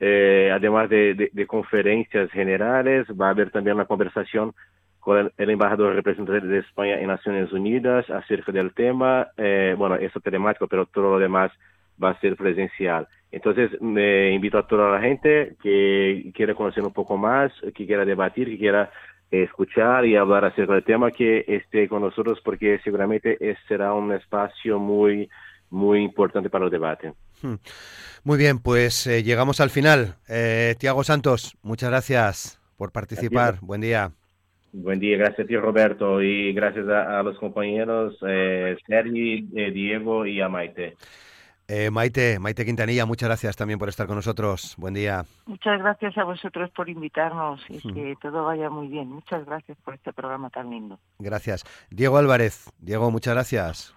eh, 0.00 0.50
además 0.52 0.88
de, 0.90 1.14
de, 1.14 1.30
de, 1.32 1.46
conferencias 1.46 2.30
generales, 2.32 3.06
va 3.08 3.28
a 3.28 3.30
haber 3.30 3.50
también 3.50 3.76
una 3.76 3.84
conversación 3.84 4.52
con 5.04 5.30
el, 5.36 5.50
embajador 5.50 5.94
representante 5.94 6.46
de 6.46 6.58
España 6.60 6.98
en 6.98 7.08
Naciones 7.08 7.52
Unidas 7.52 8.08
acerca 8.08 8.50
del 8.50 8.72
tema, 8.72 9.28
eh, 9.36 9.74
bueno, 9.76 9.96
eso 9.96 10.18
telemático, 10.18 10.66
pero 10.66 10.86
todo 10.86 11.12
lo 11.12 11.18
demás 11.18 11.52
va 12.02 12.10
a 12.10 12.20
ser 12.20 12.36
presencial. 12.36 13.06
Entonces, 13.30 13.70
me 13.82 14.32
invito 14.32 14.56
a 14.56 14.66
toda 14.66 14.92
la 14.92 15.00
gente 15.00 15.56
que 15.62 16.32
quiera 16.34 16.54
conocer 16.54 16.82
un 16.82 16.92
poco 16.92 17.18
más, 17.18 17.52
que 17.74 17.86
quiera 17.86 18.06
debatir, 18.06 18.48
que 18.48 18.58
quiera 18.58 18.90
escuchar 19.30 20.06
y 20.06 20.16
hablar 20.16 20.44
acerca 20.44 20.74
del 20.74 20.84
tema 20.84 21.10
que 21.10 21.44
esté 21.48 21.88
con 21.88 22.02
nosotros 22.02 22.40
porque 22.44 22.78
seguramente 22.84 23.38
será 23.68 23.92
un 23.92 24.12
espacio 24.12 24.78
muy 24.78 25.28
muy 25.70 26.02
importante 26.02 26.48
para 26.50 26.64
el 26.66 26.70
debate. 26.70 27.12
Hmm. 27.42 27.54
Muy 28.22 28.38
bien, 28.38 28.58
pues 28.58 29.06
eh, 29.06 29.22
llegamos 29.22 29.60
al 29.60 29.70
final. 29.70 30.14
Eh, 30.28 30.76
Tiago 30.78 31.04
Santos, 31.04 31.56
muchas 31.62 31.90
gracias 31.90 32.60
por 32.76 32.92
participar. 32.92 33.58
Buen 33.60 33.80
día. 33.80 34.12
Buen 34.72 34.98
día, 34.98 35.16
gracias 35.16 35.40
a 35.40 35.46
ti 35.46 35.56
Roberto 35.56 36.20
y 36.20 36.52
gracias 36.52 36.88
a, 36.88 37.20
a 37.20 37.22
los 37.22 37.38
compañeros 37.38 38.16
eh, 38.26 38.76
Sergi, 38.86 39.48
eh, 39.54 39.70
Diego 39.70 40.26
y 40.26 40.40
a 40.40 40.48
Maite. 40.48 40.96
Eh, 41.66 41.90
Maite, 41.90 42.38
Maite 42.38 42.64
Quintanilla, 42.64 43.06
muchas 43.06 43.28
gracias 43.28 43.56
también 43.56 43.78
por 43.78 43.88
estar 43.88 44.06
con 44.06 44.16
nosotros. 44.16 44.74
Buen 44.76 44.94
día. 44.94 45.24
Muchas 45.46 45.78
gracias 45.78 46.16
a 46.18 46.24
vosotros 46.24 46.70
por 46.70 46.88
invitarnos 46.90 47.64
y 47.70 47.80
que 47.92 48.14
todo 48.20 48.44
vaya 48.44 48.68
muy 48.68 48.88
bien. 48.88 49.08
Muchas 49.08 49.46
gracias 49.46 49.78
por 49.84 49.94
este 49.94 50.12
programa 50.12 50.50
tan 50.50 50.70
lindo. 50.70 50.98
Gracias. 51.18 51.64
Diego 51.90 52.18
Álvarez, 52.18 52.70
Diego, 52.78 53.10
muchas 53.10 53.34
gracias. 53.34 53.94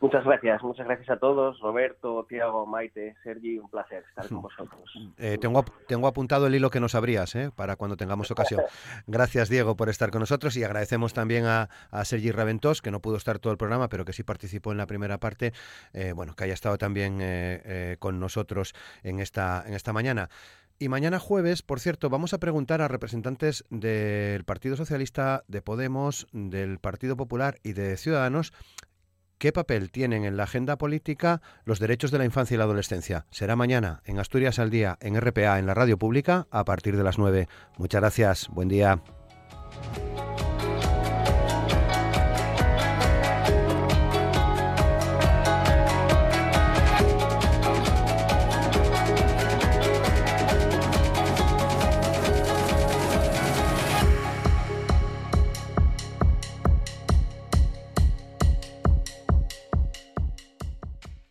Muchas 0.00 0.24
gracias, 0.24 0.62
muchas 0.62 0.86
gracias 0.86 1.08
a 1.08 1.16
todos, 1.18 1.58
Roberto, 1.60 2.26
Tiago, 2.28 2.66
Maite, 2.66 3.14
Sergi, 3.22 3.58
un 3.58 3.70
placer 3.70 4.04
estar 4.08 4.28
con 4.28 4.42
vosotros. 4.42 4.80
Eh, 5.16 5.38
tengo, 5.40 5.64
tengo 5.88 6.06
apuntado 6.06 6.46
el 6.46 6.54
hilo 6.54 6.70
que 6.70 6.80
nos 6.80 6.94
abrías 6.94 7.34
¿eh? 7.34 7.50
para 7.54 7.76
cuando 7.76 7.96
tengamos 7.96 8.30
ocasión. 8.30 8.60
Gracias, 9.06 9.48
Diego, 9.48 9.74
por 9.76 9.88
estar 9.88 10.10
con 10.10 10.20
nosotros 10.20 10.56
y 10.56 10.64
agradecemos 10.64 11.14
también 11.14 11.46
a, 11.46 11.70
a 11.90 12.04
Sergi 12.04 12.30
Raventós, 12.30 12.82
que 12.82 12.90
no 12.90 13.00
pudo 13.00 13.16
estar 13.16 13.38
todo 13.38 13.52
el 13.52 13.58
programa, 13.58 13.88
pero 13.88 14.04
que 14.04 14.12
sí 14.12 14.22
participó 14.22 14.72
en 14.72 14.78
la 14.78 14.86
primera 14.86 15.18
parte, 15.18 15.52
eh, 15.94 16.12
bueno, 16.12 16.34
que 16.34 16.44
haya 16.44 16.54
estado 16.54 16.76
también 16.76 17.18
eh, 17.20 17.96
con 17.98 18.20
nosotros 18.20 18.74
en 19.02 19.20
esta, 19.20 19.64
en 19.66 19.74
esta 19.74 19.92
mañana. 19.94 20.28
Y 20.78 20.90
mañana 20.90 21.18
jueves, 21.18 21.62
por 21.62 21.80
cierto, 21.80 22.10
vamos 22.10 22.34
a 22.34 22.38
preguntar 22.38 22.82
a 22.82 22.88
representantes 22.88 23.64
del 23.70 24.44
Partido 24.44 24.76
Socialista, 24.76 25.42
de 25.48 25.62
Podemos, 25.62 26.26
del 26.32 26.78
Partido 26.80 27.16
Popular 27.16 27.56
y 27.62 27.72
de 27.72 27.96
Ciudadanos 27.96 28.52
¿Qué 29.38 29.52
papel 29.52 29.90
tienen 29.90 30.24
en 30.24 30.38
la 30.38 30.44
agenda 30.44 30.78
política 30.78 31.42
los 31.64 31.78
derechos 31.78 32.10
de 32.10 32.16
la 32.16 32.24
infancia 32.24 32.54
y 32.54 32.58
la 32.58 32.64
adolescencia? 32.64 33.26
Será 33.30 33.54
mañana 33.54 34.00
en 34.06 34.18
Asturias 34.18 34.58
al 34.58 34.70
Día, 34.70 34.96
en 35.00 35.20
RPA, 35.20 35.58
en 35.58 35.66
la 35.66 35.74
radio 35.74 35.98
pública, 35.98 36.46
a 36.50 36.64
partir 36.64 36.96
de 36.96 37.04
las 37.04 37.18
9. 37.18 37.46
Muchas 37.76 38.00
gracias. 38.00 38.48
Buen 38.48 38.68
día. 38.68 39.02